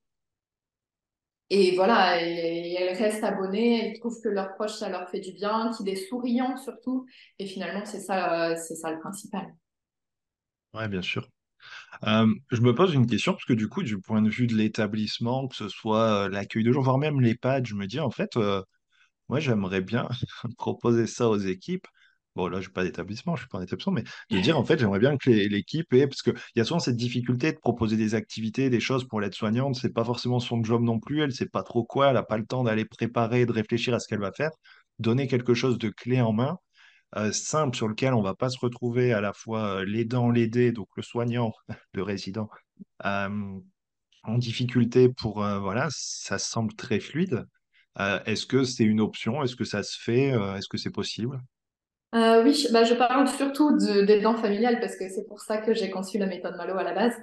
Et 1.51 1.75
voilà, 1.75 2.21
et, 2.23 2.71
et 2.71 2.73
elles 2.81 2.97
restent 2.97 3.23
abonnées, 3.23 3.85
elles 3.91 3.99
trouvent 3.99 4.19
que 4.21 4.29
leurs 4.29 4.55
proches, 4.55 4.73
ça 4.75 4.89
leur 4.89 5.09
fait 5.09 5.19
du 5.19 5.31
bien, 5.31 5.71
qu'ils 5.75 5.89
est 5.89 5.95
souriant 5.95 6.57
surtout. 6.57 7.05
Et 7.39 7.45
finalement, 7.45 7.85
c'est 7.85 7.99
ça, 7.99 8.51
euh, 8.51 8.55
c'est 8.57 8.75
ça 8.75 8.91
le 8.91 8.99
principal. 8.99 9.53
Ouais, 10.73 10.87
bien 10.87 11.01
sûr. 11.01 11.27
Je 12.03 12.61
me 12.61 12.73
pose 12.73 12.93
une 12.93 13.07
question 13.07 13.33
parce 13.33 13.45
que 13.45 13.53
du 13.53 13.67
coup, 13.67 13.83
du 13.83 13.99
point 13.99 14.21
de 14.21 14.29
vue 14.29 14.47
de 14.47 14.55
l'établissement, 14.55 15.47
que 15.47 15.55
ce 15.55 15.69
soit 15.69 16.29
l'accueil 16.29 16.63
de 16.63 16.71
gens, 16.71 16.81
voire 16.81 16.97
même 16.97 17.21
l'EHPAD, 17.21 17.65
je 17.65 17.75
me 17.75 17.87
dis 17.87 17.99
en 17.99 18.11
fait, 18.11 18.37
moi 19.29 19.39
j'aimerais 19.39 19.81
bien 19.81 20.07
proposer 20.57 21.07
ça 21.07 21.29
aux 21.29 21.37
équipes. 21.37 21.87
Bon, 22.35 22.47
là, 22.47 22.57
je 22.57 22.63
suis 22.63 22.71
pas 22.71 22.83
d'établissement, 22.83 23.35
je 23.37 23.43
suis 23.43 23.49
pas 23.49 23.59
un 23.59 23.61
établissement, 23.61 23.93
mais 23.93 24.03
de 24.29 24.39
dire 24.41 24.59
en 24.59 24.65
fait, 24.65 24.77
j'aimerais 24.77 24.99
bien 24.99 25.15
que 25.17 25.29
l'équipe 25.29 25.93
ait, 25.93 26.05
parce 26.05 26.21
qu'il 26.21 26.33
y 26.57 26.59
a 26.59 26.65
souvent 26.65 26.81
cette 26.81 26.97
difficulté 26.97 27.53
de 27.53 27.57
proposer 27.59 27.95
des 27.95 28.13
activités, 28.13 28.69
des 28.69 28.81
choses 28.81 29.07
pour 29.07 29.21
l'aide-soignante, 29.21 29.75
c'est 29.75 29.93
pas 29.93 30.03
forcément 30.03 30.41
son 30.41 30.61
job 30.61 30.83
non 30.83 30.99
plus, 30.99 31.21
elle 31.21 31.31
sait 31.31 31.47
pas 31.47 31.63
trop 31.63 31.85
quoi, 31.85 32.09
elle 32.09 32.17
a 32.17 32.23
pas 32.23 32.37
le 32.37 32.45
temps 32.45 32.63
d'aller 32.63 32.83
préparer, 32.83 33.45
de 33.45 33.53
réfléchir 33.53 33.93
à 33.93 33.99
ce 33.99 34.07
qu'elle 34.09 34.19
va 34.19 34.33
faire. 34.33 34.51
Donner 34.99 35.27
quelque 35.27 35.53
chose 35.53 35.77
de 35.77 35.89
clé 35.89 36.19
en 36.19 36.33
main 36.33 36.57
euh, 37.17 37.31
simple 37.31 37.75
sur 37.75 37.87
lequel 37.87 38.13
on 38.13 38.21
va 38.21 38.35
pas 38.35 38.49
se 38.49 38.59
retrouver 38.59 39.13
à 39.13 39.21
la 39.21 39.33
fois 39.33 39.79
euh, 39.81 39.85
l'aidant, 39.85 40.29
l'aidé, 40.31 40.71
donc 40.71 40.87
le 40.97 41.03
soignant, 41.03 41.53
le 41.93 42.03
résident, 42.03 42.49
euh, 43.05 43.59
en 44.23 44.37
difficulté 44.37 45.09
pour 45.09 45.43
euh, 45.43 45.59
voilà, 45.59 45.87
ça 45.91 46.37
semble 46.39 46.73
très 46.75 46.99
fluide. 46.99 47.45
Est-ce 47.99 48.45
que 48.47 48.63
c'est 48.65 48.83
une 48.85 49.01
option? 49.01 49.43
Est-ce 49.43 49.55
que 49.55 49.65
ça 49.65 49.83
se 49.83 49.97
fait? 50.01 50.29
Est-ce 50.57 50.67
que 50.69 50.77
c'est 50.77 50.91
possible? 50.91 51.41
Euh, 52.13 52.43
oui, 52.43 52.65
bah, 52.71 52.83
je 52.85 52.93
parle 52.93 53.27
surtout 53.27 53.75
d'aidants 53.77 54.35
familiales 54.37 54.79
parce 54.79 54.95
que 54.95 55.09
c'est 55.09 55.25
pour 55.27 55.41
ça 55.41 55.57
que 55.57 55.73
j'ai 55.73 55.89
conçu 55.89 56.17
la 56.17 56.27
méthode 56.27 56.55
Malo 56.55 56.77
à 56.77 56.83
la 56.83 56.93
base. 56.93 57.13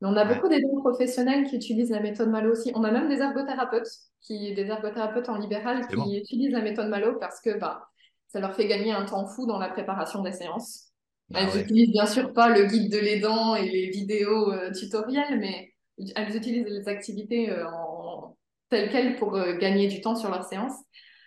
Mais 0.00 0.08
on 0.08 0.16
a 0.16 0.24
Ouais, 0.24 0.34
beaucoup 0.34 0.48
d'aidants 0.48 0.80
professionnels 0.80 1.46
qui 1.46 1.54
utilisent 1.56 1.90
la 1.90 2.00
méthode 2.00 2.28
Malo 2.28 2.50
aussi. 2.52 2.72
On 2.74 2.82
a 2.82 2.90
même 2.90 3.08
des 3.08 3.20
ergothérapeutes, 3.20 3.86
qui, 4.20 4.52
des 4.54 4.66
ergothérapeutes 4.66 5.28
en 5.28 5.38
libéral 5.38 5.86
bon. 5.88 6.12
qui 6.12 6.18
utilisent 6.18 6.52
la 6.52 6.62
méthode 6.62 6.88
Malo 6.88 7.18
parce 7.20 7.40
que 7.40 7.56
bah, 7.58 7.88
ça 8.32 8.40
leur 8.40 8.54
fait 8.54 8.66
gagner 8.66 8.92
un 8.92 9.04
temps 9.04 9.26
fou 9.26 9.46
dans 9.46 9.58
la 9.58 9.68
préparation 9.68 10.22
des 10.22 10.32
séances. 10.32 10.88
Bah 11.30 11.40
Elles 11.40 11.54
ouais, 11.54 11.62
utilisent 11.62 11.92
bien 11.92 12.06
sûr 12.06 12.32
pas 12.32 12.48
le 12.48 12.64
guide 12.66 12.90
de 12.90 12.98
l'aidant 12.98 13.54
et 13.54 13.68
les 13.68 13.90
vidéos 13.90 14.52
euh, 14.52 14.70
tutoriels, 14.72 15.38
mais 15.38 15.72
elles 16.16 16.34
utilisent 16.36 16.66
les 16.66 16.88
activités 16.88 17.50
euh, 17.50 17.66
en, 17.70 18.36
telles 18.70 18.90
quelles 18.90 19.16
pour 19.16 19.36
euh, 19.36 19.56
gagner 19.56 19.86
du 19.86 20.00
temps 20.00 20.16
sur 20.16 20.30
leurs 20.30 20.44
séances. 20.44 20.78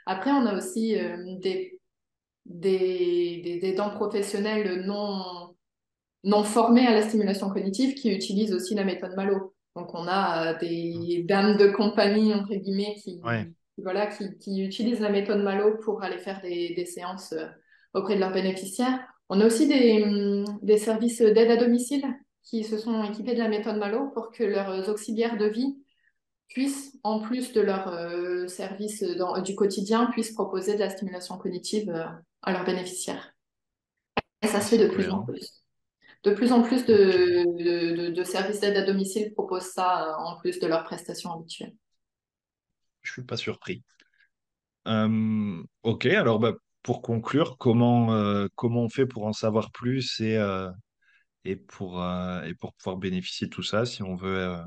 Après, 0.06 0.32
on 0.32 0.46
a 0.46 0.56
aussi 0.58 0.98
euh, 0.98 1.18
des 1.40 1.80
des, 2.46 3.42
des, 3.44 3.60
des 3.60 3.74
dents 3.74 3.90
professionnels 3.90 4.86
non, 4.86 5.56
non 6.24 6.44
formés 6.44 6.86
à 6.86 6.94
la 6.94 7.02
stimulation 7.02 7.50
cognitive 7.50 7.96
qui 7.96 8.12
utilisent 8.14 8.54
aussi 8.54 8.76
la 8.76 8.84
méthode 8.84 9.16
Malo. 9.16 9.56
Donc, 9.76 9.94
on 9.94 10.08
a 10.08 10.54
des 10.56 11.24
dames 11.28 11.58
de 11.58 11.68
compagnie, 11.68 12.34
entre 12.34 12.54
guillemets, 12.54 12.96
qui, 13.04 13.20
ouais, 13.24 13.52
voilà, 13.78 14.08
qui, 14.08 14.64
utilisent 14.64 15.02
la 15.02 15.10
méthode 15.10 15.44
Malo 15.44 15.78
pour 15.78 16.04
aller 16.04 16.18
faire 16.18 16.42
des, 16.42 16.86
séances 16.86 17.34
euh, 17.34 17.48
auprès 17.94 18.16
de 18.16 18.20
leurs 18.20 18.34
bénéficiaires. 18.34 19.00
On 19.30 19.42
a 19.42 19.46
aussi 19.46 19.68
des, 19.68 20.04
hum, 20.04 20.60
des 20.62 20.78
services 20.78 21.22
d'aide 21.22 21.52
à 21.52 21.58
domicile 21.58 22.06
qui 22.44 22.64
se 22.64 22.78
sont 22.78 23.04
équipés 23.04 23.34
de 23.34 23.40
la 23.40 23.50
méthode 23.50 23.78
Malo 23.78 24.10
pour 24.10 24.32
que 24.32 24.44
leurs 24.44 24.88
auxiliaires 24.90 25.38
de 25.38 25.46
vie 25.46 25.76
puissent, 26.48 26.98
en 27.04 27.20
plus 27.20 27.54
de 27.54 27.62
leur 27.62 27.88
euh, 27.88 28.48
service 28.48 29.04
du 29.44 29.56
quotidien, 29.56 30.06
puissent 30.08 30.34
proposer 30.34 30.76
de 30.76 30.80
la 30.80 30.90
stimulation 30.90 31.38
cognitive 31.38 31.90
euh, 31.90 32.06
à 32.44 32.52
leurs 32.52 32.66
bénéficiaires. 32.66 33.34
Et 34.42 34.48
ça 34.48 34.62
se 34.62 34.70
fait 34.70 34.78
de 34.78 34.88
plus 34.88 35.10
en 35.10 35.24
plus. 35.24 35.64
De 36.24 36.32
plus 36.32 36.52
en 36.52 36.62
plus 36.62 36.86
de 36.86 38.24
services 38.24 38.60
d'aide 38.60 38.78
à 38.78 38.86
domicile 38.86 39.34
proposent 39.34 39.72
ça 39.74 40.10
euh, 40.10 40.24
en 40.24 40.38
plus 40.38 40.60
de 40.60 40.68
leurs 40.68 40.84
prestations 40.84 41.32
habituelles. 41.32 41.74
Je 43.06 43.14
suis 43.14 43.24
pas 43.24 43.38
surpris. 43.38 43.84
Euh, 44.88 45.64
ok, 45.84 46.06
alors 46.08 46.40
bah, 46.40 46.54
pour 46.84 47.02
conclure, 47.02 47.58
comment, 47.58 48.14
euh, 48.14 48.48
comment 48.56 48.84
on 48.84 48.90
fait 48.90 49.06
pour 49.06 49.26
en 49.26 49.34
savoir 49.34 49.72
plus 49.72 50.20
et, 50.22 50.38
euh, 50.38 50.70
et 51.44 51.56
pour, 51.56 52.04
pouvoir 52.78 52.98
bénéficier 52.98 53.48
de 53.48 53.52
tout 53.52 53.64
ça, 53.64 53.86
si 53.86 54.04
on 54.04 54.16
veut 54.16 54.58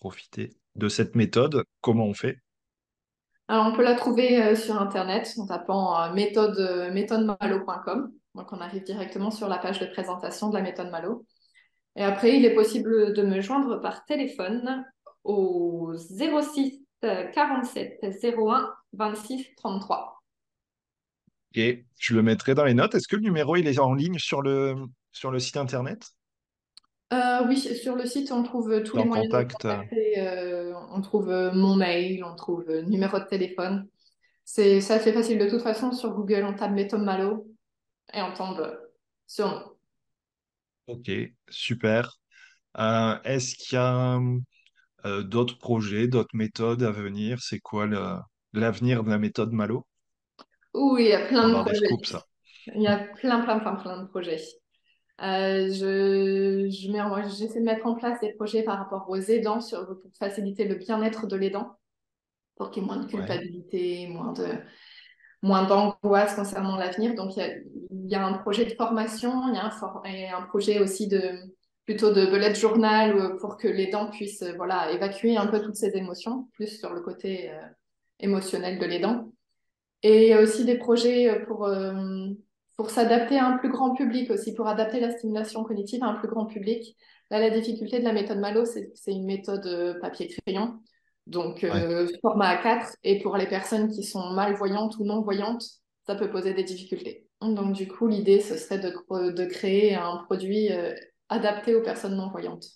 profiter 0.00 0.56
de 0.76 0.88
cette 0.88 1.14
méthode, 1.14 1.64
comment 1.80 2.06
on 2.06 2.14
fait? 2.14 2.38
Alors, 3.48 3.66
on 3.66 3.76
peut 3.76 3.82
la 3.82 3.94
trouver 3.94 4.56
sur 4.56 4.80
Internet 4.80 5.32
en 5.36 5.46
tapant 5.46 6.12
méthode, 6.14 6.90
méthodemalo.com. 6.92 8.10
Donc, 8.34 8.52
on 8.52 8.60
arrive 8.60 8.84
directement 8.84 9.30
sur 9.30 9.48
la 9.48 9.58
page 9.58 9.80
de 9.80 9.86
présentation 9.86 10.48
de 10.48 10.56
la 10.56 10.62
méthode 10.62 10.90
Malo. 10.90 11.26
Et 11.96 12.02
après, 12.02 12.36
il 12.36 12.44
est 12.44 12.54
possible 12.54 13.12
de 13.12 13.22
me 13.22 13.40
joindre 13.40 13.80
par 13.80 14.04
téléphone 14.04 14.84
au 15.22 15.94
06 15.96 16.20
euh, 16.26 16.83
47 17.32 18.00
01 18.22 18.74
26 18.92 19.54
33. 19.56 20.22
Et 21.54 21.86
je 21.98 22.14
le 22.14 22.22
mettrai 22.22 22.54
dans 22.54 22.64
les 22.64 22.74
notes. 22.74 22.94
Est-ce 22.94 23.08
que 23.08 23.16
le 23.16 23.22
numéro 23.22 23.56
il 23.56 23.66
est 23.68 23.78
en 23.78 23.94
ligne 23.94 24.18
sur 24.18 24.42
le, 24.42 24.74
sur 25.12 25.30
le 25.30 25.38
site 25.38 25.56
internet? 25.56 26.10
Euh, 27.12 27.46
oui, 27.46 27.58
sur 27.58 27.94
le 27.96 28.06
site, 28.06 28.32
on 28.32 28.42
trouve 28.42 28.82
tous 28.82 28.96
les 28.96 29.04
moyens 29.04 29.28
de 29.28 29.36
contact? 29.36 29.62
contacter. 29.62 30.18
Euh, 30.18 30.74
on 30.90 31.00
trouve 31.00 31.30
euh, 31.30 31.52
mon 31.52 31.76
mail, 31.76 32.24
on 32.24 32.34
trouve 32.34 32.70
numéro 32.86 33.18
de 33.18 33.24
téléphone. 33.24 33.88
C'est 34.44 34.80
c'est 34.80 34.94
assez 34.94 35.12
facile. 35.12 35.38
De 35.38 35.48
toute 35.48 35.62
façon, 35.62 35.92
sur 35.92 36.12
Google, 36.12 36.44
on 36.44 36.54
tape 36.54 36.72
méthode 36.72 37.02
Malo 37.02 37.46
et 38.12 38.20
on 38.22 38.32
tombe 38.34 38.78
sur 39.26 39.48
nous. 39.50 40.94
Ok, 40.94 41.10
super. 41.48 42.18
Euh, 42.78 43.18
est-ce 43.24 43.54
qu'il 43.54 43.76
y 43.76 43.78
a 43.80 44.18
euh, 45.06 45.22
d'autres 45.22 45.58
projets, 45.58 46.08
d'autres 46.08 46.34
méthodes 46.36 46.82
à 46.82 46.90
venir? 46.92 47.40
C'est 47.42 47.60
quoi 47.60 47.86
l'avenir 48.52 49.04
de 49.04 49.10
la 49.10 49.18
méthode 49.18 49.52
Malo? 49.52 49.86
Oui, 50.74 51.04
il 51.04 51.08
y 51.08 51.12
a 51.12 51.26
plein 51.26 51.48
de 51.62 51.62
projets. 51.62 51.72
scoops, 51.72 52.08
ça. 52.10 52.26
Il 52.74 52.82
y 52.82 52.86
a 52.88 52.98
plein, 52.98 53.42
plein, 53.42 53.58
plein, 53.60 53.76
plein 53.76 54.02
de 54.02 54.08
projets. 54.08 54.40
Euh, 55.22 55.68
je, 55.72 56.70
je 56.70 56.92
mets, 56.92 57.00
j'essaie 57.38 57.60
de 57.60 57.64
mettre 57.64 57.86
en 57.86 57.94
place 57.96 58.20
des 58.20 58.32
projets 58.34 58.62
par 58.64 58.78
rapport 58.78 59.06
aux 59.10 59.16
aidants 59.16 59.60
sur, 59.60 59.86
pour 59.86 60.12
faciliter 60.18 60.66
le 60.66 60.76
bien-être 60.76 61.26
de 61.28 61.36
l'aidant, 61.36 61.78
pour 62.56 62.70
qu'il 62.70 62.82
y 62.82 62.86
ait 62.86 62.88
moins 62.88 62.98
de 63.04 63.08
Ouais, 63.12 63.30
culpabilité, 63.30 64.08
moins 64.08 64.32
de, 64.32 64.46
moins 65.42 65.64
d'angoisse 65.66 66.34
concernant 66.36 66.76
l'avenir. 66.76 67.14
Donc, 67.14 67.36
il 67.36 67.40
y 67.40 67.42
a, 67.42 67.48
il 67.90 68.10
y 68.10 68.14
a 68.14 68.26
un 68.26 68.34
projet 68.38 68.64
de 68.66 68.74
formation, 68.74 69.48
il 69.48 69.54
y 69.56 69.58
a 69.58 69.66
un, 69.66 69.70
for- 69.70 70.02
et 70.06 70.28
un 70.30 70.42
projet 70.42 70.80
aussi 70.80 71.08
de 71.08 71.32
plutôt 71.84 72.12
de 72.12 72.26
bullet 72.26 72.54
journal 72.54 73.36
pour 73.40 73.56
que 73.56 73.68
l'aidant 73.68 74.10
puisse 74.10 74.42
euh, 74.42 74.52
voilà, 74.56 74.90
évacuer 74.92 75.36
un 75.36 75.46
peu 75.46 75.60
toutes 75.60 75.76
ses 75.76 75.96
émotions, 75.96 76.48
plus 76.54 76.78
sur 76.78 76.92
le 76.92 77.00
côté 77.00 77.50
euh, 77.50 77.60
émotionnel 78.20 78.78
de 78.78 78.86
l'aidant. 78.86 79.32
Et 80.02 80.36
aussi 80.36 80.64
des 80.64 80.76
projets 80.76 81.30
euh, 81.30 81.44
pour, 81.46 81.64
euh, 81.64 82.28
pour 82.76 82.90
s'adapter 82.90 83.38
à 83.38 83.46
un 83.46 83.58
plus 83.58 83.70
grand 83.70 83.94
public 83.94 84.30
aussi, 84.30 84.54
pour 84.54 84.66
adapter 84.66 85.00
la 85.00 85.10
stimulation 85.10 85.64
cognitive 85.64 86.02
à 86.02 86.08
un 86.08 86.14
plus 86.14 86.28
grand 86.28 86.46
public. 86.46 86.96
Là, 87.30 87.38
la 87.38 87.50
difficulté 87.50 87.98
de 87.98 88.04
la 88.04 88.12
méthode 88.12 88.38
Malo, 88.38 88.64
c'est 88.64 88.92
c'est 88.94 89.12
une 89.12 89.24
méthode 89.24 89.98
papier-crayon, 90.00 90.78
donc 91.26 91.60
ouais, 91.62 91.70
euh, 91.70 92.06
format 92.20 92.56
A4. 92.56 92.94
Et 93.02 93.20
pour 93.20 93.36
les 93.36 93.46
personnes 93.46 93.90
qui 93.90 94.02
sont 94.04 94.30
malvoyantes 94.30 94.98
ou 94.98 95.04
non-voyantes, 95.04 95.64
ça 96.06 96.14
peut 96.14 96.30
poser 96.30 96.52
des 96.54 96.64
difficultés. 96.64 97.26
Donc, 97.40 97.72
du 97.72 97.88
coup, 97.88 98.06
l'idée, 98.06 98.40
ce 98.40 98.56
serait 98.56 98.78
de, 98.78 98.90
de 99.30 99.44
créer 99.46 99.94
un 99.94 100.18
produit 100.26 100.70
adapté 101.28 101.74
aux 101.74 101.82
personnes 101.82 102.16
non-voyantes. 102.16 102.66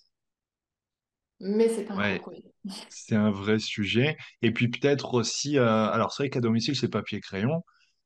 Mais 1.39 1.69
c'est 1.69 1.89
un 1.89 1.97
ouais. 1.97 2.21
C'est 2.89 3.15
un 3.15 3.31
vrai 3.31 3.59
sujet. 3.59 4.17
Et 4.41 4.51
puis 4.51 4.67
peut-être 4.67 5.13
aussi, 5.13 5.57
euh, 5.57 5.65
alors 5.65 6.11
c'est 6.11 6.23
vrai 6.23 6.29
qu'à 6.29 6.41
domicile, 6.41 6.75
c'est 6.75 6.89
papier-crayon, 6.89 7.63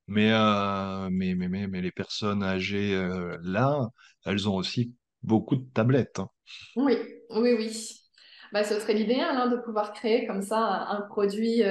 mais, 0.08 0.32
euh, 0.32 1.10
mais, 1.12 1.34
mais, 1.34 1.48
mais, 1.48 1.68
mais 1.68 1.82
les 1.82 1.92
personnes 1.92 2.44
âgées 2.44 2.94
euh, 2.94 3.38
là, 3.44 3.88
elles 4.26 4.48
ont 4.48 4.56
aussi 4.56 4.94
beaucoup 5.24 5.56
de 5.56 5.66
tablettes. 5.74 6.20
hein. 6.20 6.30
Oui, 6.76 6.96
oui, 7.32 7.54
oui. 7.58 8.00
Bah, 8.52 8.64
ce 8.64 8.80
serait 8.80 8.94
l'idéal 8.94 9.36
hein, 9.36 9.48
de 9.48 9.58
pouvoir 9.58 9.94
créer 9.94 10.28
comme 10.28 10.44
ça 10.44 10.60
un, 10.60 11.02
produit 11.02 11.64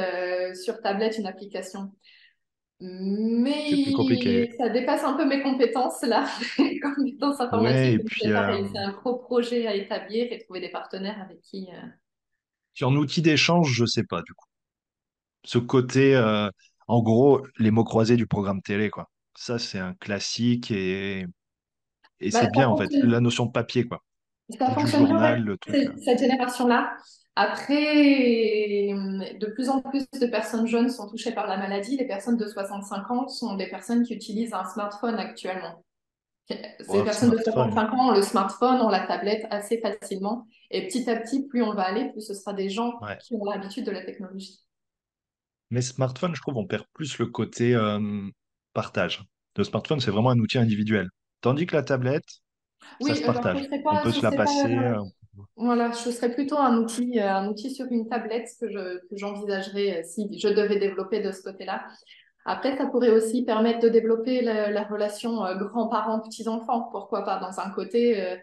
sur 0.54 0.80
tablette, 0.80 1.16
une 1.16 1.26
application. 1.26 1.92
C'est 3.64 3.76
plus 3.78 3.90
Mais 3.90 3.92
compliqué. 3.92 4.54
ça 4.58 4.68
dépasse 4.68 5.04
un 5.04 5.14
peu 5.16 5.24
mes 5.26 5.42
compétences 5.42 6.02
là, 6.02 6.26
mes 6.58 6.80
compétences 6.80 7.40
Ouais, 7.52 7.92
informatiques. 7.92 7.94
et 7.94 7.98
Donc 7.98 8.10
puis, 8.10 8.32
c'est 8.32 8.32
euh, 8.32 8.58
un 8.78 8.92
gros 8.92 9.16
projet 9.18 9.66
à 9.68 9.74
établir 9.74 10.32
et 10.32 10.38
trouver 10.44 10.60
des 10.60 10.70
partenaires 10.70 11.20
avec 11.22 11.40
qui. 11.42 11.68
euh, 11.72 11.86
puis 12.74 12.84
en 12.84 12.94
outil 12.96 13.22
d'échange, 13.22 13.72
je 13.72 13.86
sais 13.86 14.04
pas 14.04 14.20
du 14.20 14.34
coup. 14.34 14.46
Ce 15.44 15.58
côté, 15.58 16.14
euh, 16.16 16.48
en 16.88 17.02
gros, 17.02 17.46
les 17.58 17.70
mots 17.70 17.84
croisés 17.84 18.16
du 18.16 18.26
programme 18.26 18.62
télé, 18.62 18.90
quoi. 18.90 19.10
Ça, 19.36 19.58
c'est 19.58 19.78
un 19.78 19.94
classique 19.94 20.70
et, 20.70 21.26
et 22.20 22.30
Bah, 22.30 22.40
c'est 22.40 22.50
bien 22.50 22.68
en 22.68 22.76
fait. 22.76 22.92
La 23.02 23.20
notion 23.20 23.46
de 23.46 23.52
papier, 23.52 23.86
quoi. 23.88 24.04
ça 24.58 24.70
fonctionne 24.70 25.06
bien 25.06 25.16
journal, 25.16 25.40
avec 25.40 25.42
le 25.42 25.56
truc. 25.58 25.78
cette 25.80 25.98
cette 26.02 26.18
génération-là. 26.20 26.96
Après, 27.34 28.92
de 28.92 29.46
plus 29.54 29.70
en 29.70 29.80
plus 29.80 30.06
de 30.20 30.26
personnes 30.26 30.66
jeunes 30.66 30.90
sont 30.90 31.08
touchées 31.08 31.32
par 31.32 31.46
la 31.46 31.56
maladie. 31.56 31.96
Les 31.96 32.06
personnes 32.06 32.36
de 32.36 32.46
65 32.46 33.10
ans 33.10 33.28
sont 33.28 33.56
des 33.56 33.68
personnes 33.68 34.02
qui 34.02 34.14
utilisent 34.14 34.52
un 34.52 34.64
smartphone 34.64 35.14
actuellement. 35.14 35.82
Ces 36.48 37.02
personnes 37.04 37.30
de 37.30 37.38
65 37.38 37.92
ans 37.94 38.08
ont 38.10 38.14
le 38.14 38.22
smartphone, 38.22 38.80
ont 38.82 38.90
la 38.90 39.06
tablette 39.06 39.46
assez 39.50 39.80
facilement. 39.80 40.46
Et 40.70 40.86
petit 40.86 41.08
à 41.08 41.16
petit, 41.16 41.46
plus 41.46 41.62
on 41.62 41.72
va 41.74 41.82
aller, 41.82 42.10
plus 42.10 42.20
ce 42.20 42.34
sera 42.34 42.52
des 42.52 42.68
gens 42.68 43.00
qui 43.20 43.34
ont 43.34 43.44
l'habitude 43.44 43.86
de 43.86 43.92
la 43.92 44.04
technologie. 44.04 44.60
Mais 45.70 45.80
smartphone, 45.80 46.34
je 46.34 46.42
trouve, 46.42 46.58
on 46.58 46.66
perd 46.66 46.84
plus 46.92 47.16
le 47.18 47.26
côté 47.26 47.74
euh, 47.74 48.28
partage. 48.74 49.24
Le 49.56 49.64
smartphone, 49.64 50.00
c'est 50.00 50.10
vraiment 50.10 50.30
un 50.30 50.38
outil 50.38 50.58
individuel. 50.58 51.08
Tandis 51.40 51.66
que 51.66 51.76
la 51.76 51.82
tablette, 51.82 52.28
ça 53.00 53.14
se 53.14 53.22
partage. 53.22 53.68
on 53.86 54.02
peut 54.02 54.12
se 54.12 54.22
la 54.22 54.32
passer. 54.32 54.76
Euh, 54.76 55.02
voilà, 55.56 55.92
je 55.92 56.10
serais 56.10 56.34
plutôt 56.34 56.58
un 56.58 56.78
outil, 56.78 57.18
euh, 57.18 57.28
un 57.28 57.48
outil 57.48 57.74
sur 57.74 57.86
une 57.90 58.08
tablette 58.08 58.48
que, 58.60 58.66
j'envisagerais 59.12 60.00
euh, 60.00 60.02
si 60.04 60.38
je 60.38 60.48
devais 60.48 60.78
développer 60.78 61.20
de 61.20 61.32
ce 61.32 61.42
côté-là. 61.42 61.86
Après, 62.44 62.76
ça 62.76 62.86
pourrait 62.86 63.10
aussi 63.10 63.44
permettre 63.44 63.80
de 63.80 63.88
développer 63.88 64.42
la, 64.42 64.84
relation 64.84 65.44
euh, 65.44 65.54
grands-parents-petits-enfants, 65.54 66.88
pourquoi 66.90 67.24
pas, 67.24 67.38
dans 67.38 67.60
un 67.60 67.70
côté 67.70 68.36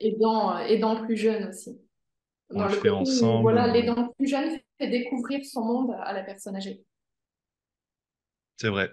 aidant, 0.00 1.04
plus 1.04 1.16
jeune 1.16 1.48
aussi. 1.48 1.78
On 2.50 2.64
le, 2.64 2.70
fait 2.70 2.88
ensemble. 2.88 3.42
Voilà, 3.42 3.66
l'aidant 3.66 4.08
plus 4.16 4.26
jeune 4.26 4.58
fait 4.78 4.88
découvrir 4.88 5.44
son 5.44 5.62
monde 5.62 5.94
à 6.00 6.14
la 6.14 6.22
personne 6.22 6.56
âgée. 6.56 6.82
C'est 8.56 8.70
vrai. 8.70 8.90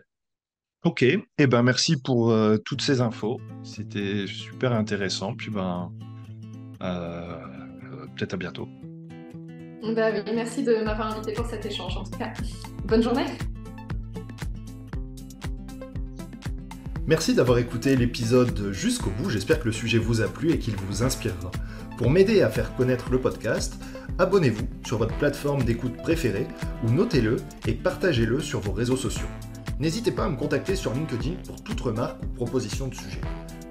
Ok, 0.83 1.01
et 1.03 1.23
eh 1.39 1.47
ben 1.47 1.63
merci 1.63 1.99
pour 1.99 2.35
toutes 2.65 2.81
ces 2.81 2.99
infos. 2.99 3.39
C'était 3.63 4.27
super 4.27 4.73
intéressant. 4.73 5.33
Puis 5.33 5.49
ben, 5.49 5.89
peut-être 6.79 8.33
à 8.33 8.37
bientôt. 8.37 8.67
Bah 9.95 10.09
merci 10.33 10.63
de 10.63 10.83
m'avoir 10.83 11.15
invité 11.15 11.33
pour 11.33 11.45
cet 11.45 11.65
échange 11.65 11.95
en 11.97 12.03
tout 12.03 12.17
cas. 12.17 12.33
Bonne 12.85 13.03
journée. 13.03 13.25
Merci 17.07 17.35
d'avoir 17.35 17.59
écouté 17.59 17.95
l'épisode 17.95 18.71
jusqu'au 18.71 19.11
bout, 19.11 19.29
j'espère 19.29 19.59
que 19.59 19.65
le 19.65 19.71
sujet 19.71 19.99
vous 19.99 20.21
a 20.21 20.27
plu 20.27 20.51
et 20.51 20.57
qu'il 20.57 20.75
vous 20.75 21.03
inspirera. 21.03 21.51
Pour 21.99 22.09
m'aider 22.09 22.41
à 22.41 22.49
faire 22.49 22.75
connaître 22.75 23.11
le 23.11 23.21
podcast, 23.21 23.79
abonnez-vous 24.17 24.67
sur 24.83 24.97
votre 24.97 25.15
plateforme 25.17 25.63
d'écoute 25.63 25.95
préférée 25.97 26.47
ou 26.83 26.89
notez-le 26.89 27.37
et 27.67 27.73
partagez-le 27.73 28.39
sur 28.39 28.59
vos 28.59 28.71
réseaux 28.71 28.97
sociaux. 28.97 29.27
N'hésitez 29.79 30.11
pas 30.11 30.25
à 30.25 30.29
me 30.29 30.35
contacter 30.35 30.75
sur 30.75 30.93
LinkedIn 30.93 31.35
pour 31.45 31.63
toute 31.63 31.79
remarque 31.79 32.23
ou 32.23 32.27
proposition 32.29 32.87
de 32.87 32.95
sujet. 32.95 33.21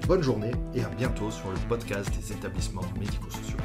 Bonne 0.06 0.22
journée 0.22 0.50
et 0.74 0.84
à 0.84 0.88
bientôt 0.90 1.30
sur 1.30 1.50
le 1.50 1.56
podcast 1.66 2.10
des 2.14 2.32
établissements 2.32 2.82
médico-sociaux. 3.00 3.56